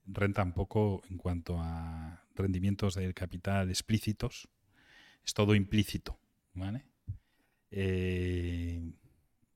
[0.05, 4.49] rentan poco en cuanto a rendimientos del capital explícitos.
[5.23, 6.19] Es todo implícito.
[6.57, 6.85] ¿vale?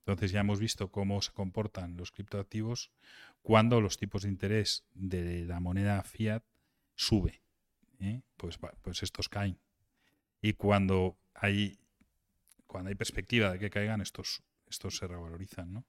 [0.06, 2.90] Entonces ya hemos visto cómo se comportan los criptoactivos
[3.42, 6.44] cuando los tipos de interés de la moneda fiat
[6.94, 7.42] sube.
[8.00, 8.22] ¿eh?
[8.36, 9.58] Pues, pues estos caen.
[10.40, 11.78] Y cuando hay,
[12.66, 15.72] cuando hay perspectiva de que caigan, estos, estos se revalorizan.
[15.72, 15.84] ¿no?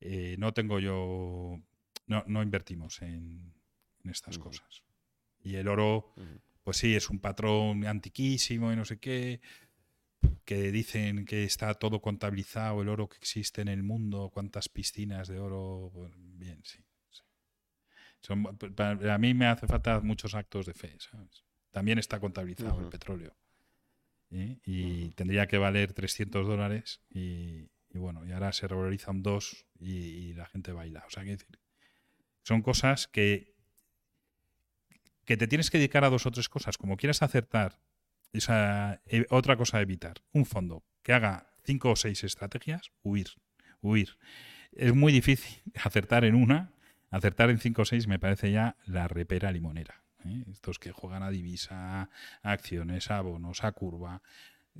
[0.00, 1.60] Eh, no tengo yo,
[2.06, 3.54] no, no invertimos en,
[4.04, 4.84] estas cosas.
[5.42, 6.12] Y el oro,
[6.62, 9.40] pues sí, es un patrón antiquísimo y no sé qué
[10.44, 15.28] que dicen que está todo contabilizado, el oro que existe en el mundo, cuántas piscinas
[15.28, 15.92] de oro.
[16.14, 16.78] bien, sí.
[18.28, 21.44] a mí me hace falta muchos actos de fe, ¿sabes?
[21.70, 23.36] También está contabilizado el petróleo.
[24.30, 24.58] ¿eh?
[24.64, 30.34] Y tendría que valer 300 dólares y, bueno, y ahora se revaloriza un 2 y,
[30.34, 31.04] la gente baila.
[31.06, 31.58] O sea, que decir,
[32.42, 33.54] son cosas que,
[35.24, 36.78] que te tienes que dedicar a dos o tres cosas.
[36.78, 37.80] Como quieras acertar
[39.06, 43.28] eh, otra cosa a evitar, un fondo que haga cinco o seis estrategias, huir,
[43.80, 44.18] huir.
[44.72, 46.72] Es muy difícil acertar en una,
[47.10, 50.02] acertar en cinco o seis me parece ya la repera limonera.
[50.24, 50.44] ¿eh?
[50.50, 52.10] Estos que juegan a divisa,
[52.42, 54.22] a acciones, a bonos, a curva,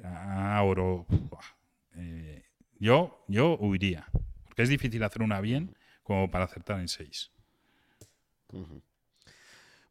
[0.03, 1.07] a oro.
[1.95, 2.45] Eh,
[2.78, 4.07] yo, yo huiría,
[4.45, 7.33] porque es difícil hacer una bien como para acertar en seis.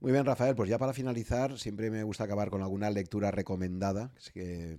[0.05, 4.11] Muy bien, Rafael, pues ya para finalizar, siempre me gusta acabar con alguna lectura recomendada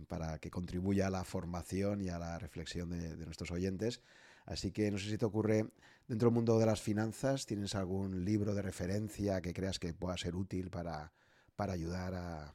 [0.07, 4.03] para que contribuya a la formación y a la reflexión de, nuestros oyentes.
[4.44, 5.66] Así que no sé si te ocurre,
[6.07, 10.16] dentro del mundo de las finanzas, ¿tienes algún libro de referencia que creas que pueda
[10.16, 11.12] ser útil para,
[11.57, 12.55] para ayudar a,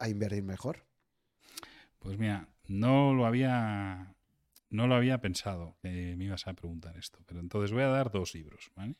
[0.00, 0.84] a, invertir mejor?
[2.00, 4.16] Pues mira, no lo había
[4.68, 8.10] no lo había pensado que me ibas a preguntar esto, pero entonces voy a dar
[8.10, 8.96] dos libros, ¿vale?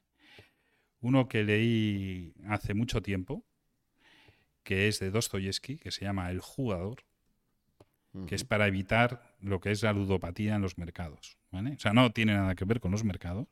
[1.02, 3.44] Uno que leí hace mucho tiempo,
[4.62, 7.04] que es de Dostoyevsky, que se llama El jugador,
[8.26, 11.38] que es para evitar lo que es la ludopatía en los mercados.
[11.50, 13.48] O sea, no tiene nada que ver con los mercados,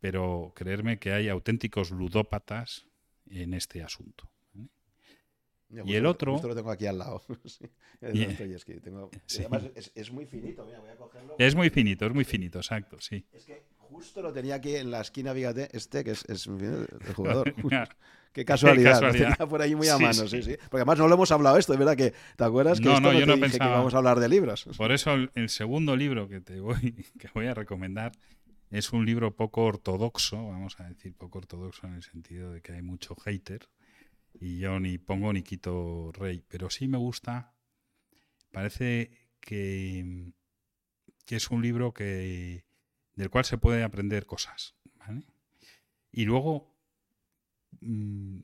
[0.00, 2.86] pero creerme que hay auténticos ludópatas
[3.28, 4.30] en este asunto.
[5.68, 6.36] y el otro.
[6.36, 7.22] Esto lo tengo aquí al lado.
[8.00, 8.14] es,
[10.10, 11.36] muy finito, mira, voy a cogerlo.
[11.38, 13.26] Es muy finito, es muy finito, exacto, sí.
[13.32, 17.54] Es que justo lo tenía aquí en la esquina, fíjate, este que es, el jugador.
[18.32, 21.14] Qué casualidad, Lo tenía por ahí muy a mano, sí, sí, Porque además no lo
[21.16, 22.78] hemos hablado esto, es verdad que, ¿te acuerdas?
[22.78, 23.66] Que no, no, yo no pensaba...
[23.66, 24.68] que íbamos a hablar de libros.
[24.76, 28.12] Por eso el, segundo libro que te voy, que voy a recomendar
[28.70, 32.72] es un libro poco ortodoxo, vamos a decir poco ortodoxo en el sentido de que
[32.72, 33.68] hay mucho hater
[34.38, 37.52] y yo ni pongo ni quito rey, pero sí me gusta,
[38.52, 39.10] parece
[39.40, 40.30] que,
[41.26, 42.64] que es un libro que
[43.20, 44.74] del cual se puede aprender cosas.
[46.10, 46.74] Y luego
[47.80, 48.40] mm,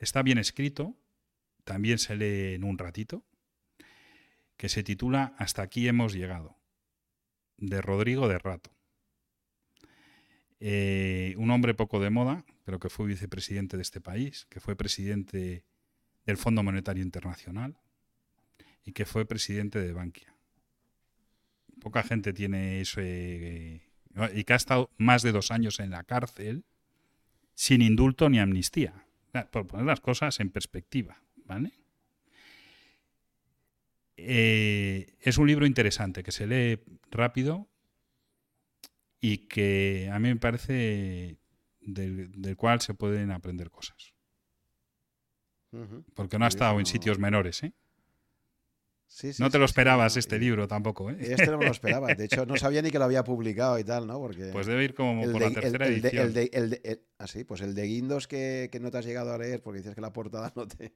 [0.00, 0.96] está bien escrito,
[1.62, 3.24] también se lee en un ratito,
[4.56, 6.58] que se titula Hasta aquí hemos llegado,
[7.56, 8.74] de Rodrigo de Rato.
[10.58, 14.74] Eh, un hombre poco de moda, pero que fue vicepresidente de este país, que fue
[14.74, 15.64] presidente
[16.24, 17.78] del Fondo Monetario Internacional
[18.82, 20.34] y que fue presidente de Bankia.
[21.80, 23.85] Poca gente tiene ese
[24.34, 26.64] y que ha estado más de dos años en la cárcel
[27.54, 29.04] sin indulto ni amnistía.
[29.50, 31.72] Por poner las cosas en perspectiva, ¿vale?
[34.16, 36.80] Eh, es un libro interesante que se lee
[37.10, 37.68] rápido
[39.20, 41.36] y que a mí me parece
[41.80, 44.14] del, cual se pueden aprender cosas.
[46.14, 47.74] Porque no ha estado en sitios menores, ¿eh?
[49.38, 51.16] No te lo esperabas este libro tampoco, ¿eh?
[51.20, 52.14] Este no me lo esperaba.
[52.14, 54.18] De hecho, no sabía ni que lo había publicado y tal, ¿no?
[54.18, 56.32] Porque pues debe ir como por la tercera edición.
[57.18, 59.94] ah, sí, pues el de Guindos que, no te has llegado a leer porque dices
[59.94, 60.92] que la portada no te...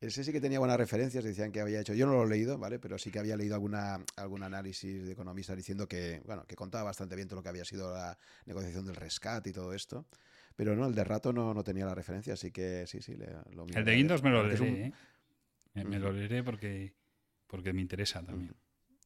[0.00, 1.92] Ese sí que tenía buenas referencias, decían que había hecho...
[1.92, 2.78] Yo no lo he leído, ¿vale?
[2.78, 6.84] Pero sí que había leído alguna, algún análisis de economistas diciendo que, bueno, que contaba
[6.84, 8.16] bastante bien todo lo que había sido la
[8.46, 10.06] negociación del rescate y todo esto.
[10.56, 13.14] Pero no, el de Rato no, no tenía la referencia, así que sí, sí,
[13.52, 14.92] lo El de Guindos me lo leeré, ¿eh?
[15.84, 16.94] Me lo leeré porque
[17.50, 18.54] porque me interesa también.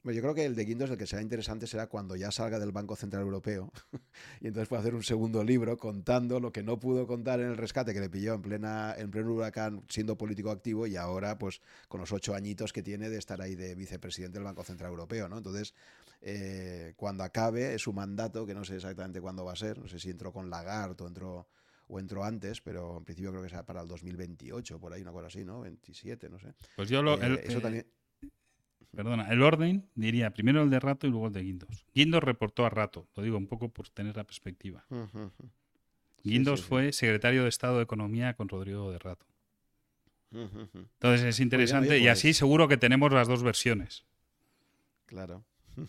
[0.05, 2.59] Bueno, yo creo que el de Guindos el que será interesante será cuando ya salga
[2.59, 3.73] del Banco Central Europeo
[4.43, 7.57] y entonces pueda hacer un segundo libro contando lo que no pudo contar en el
[7.57, 11.63] rescate que le pilló en plena en pleno huracán siendo político activo y ahora pues
[11.89, 15.27] con los ocho añitos que tiene de estar ahí de vicepresidente del Banco Central Europeo,
[15.27, 15.39] ¿no?
[15.39, 15.73] Entonces
[16.21, 19.99] eh, cuando acabe su mandato que no sé exactamente cuándo va a ser, no sé
[19.99, 21.49] si entró con Lagarde o entró
[21.87, 25.13] o entró antes, pero en principio creo que será para el 2028, por ahí una
[25.13, 25.61] cosa así, ¿no?
[25.61, 26.55] 27, no sé.
[26.77, 27.87] Pues yo lo, eh, eso también
[28.95, 31.87] Perdona, el orden diría primero el de Rato y luego el de Guindos.
[31.95, 34.87] Guindos reportó a Rato, lo digo un poco por tener la perspectiva.
[36.23, 39.27] Guindos fue secretario de Estado de Economía con Rodrigo de Rato.
[40.33, 44.05] Entonces es interesante y así pues seguro que tenemos las dos versiones.
[45.07, 45.45] Claro.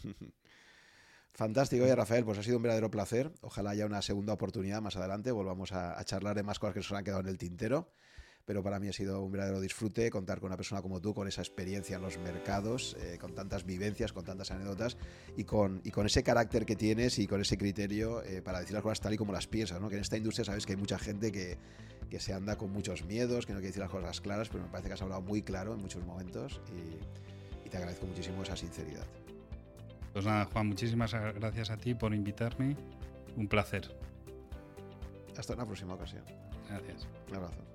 [1.34, 3.32] Fantástico, oye Rafael, pues ha sido un verdadero placer.
[3.42, 6.80] Ojalá haya una segunda oportunidad más adelante, volvamos a, a charlar de más cosas que
[6.80, 7.90] nos han quedado en el tintero
[8.46, 11.28] pero para mí ha sido un verdadero disfrute contar con una persona como tú, con
[11.28, 14.98] esa experiencia en los mercados, eh, con tantas vivencias, con tantas anécdotas
[15.36, 18.74] y con, y con ese carácter que tienes y con ese criterio eh, para decir
[18.74, 19.90] las cosas tal y como las piensas, ¿no?
[19.90, 21.58] que en esta industria sabes que hay mucha gente que,
[22.10, 24.70] que, se anda con muchos miedos, que no quiere decir las cosas claras, pero me
[24.70, 28.56] parece que has hablado muy claro en muchos momentos y, y te agradezco muchísimo esa
[28.56, 29.06] sinceridad.
[30.14, 32.78] Pues nada, Juan, muchísimas gracias a ti por invitarme.
[33.36, 33.94] Un placer.
[35.38, 36.24] Hasta una próxima ocasión.
[36.70, 37.06] Gracias.
[37.30, 37.75] Un abrazo.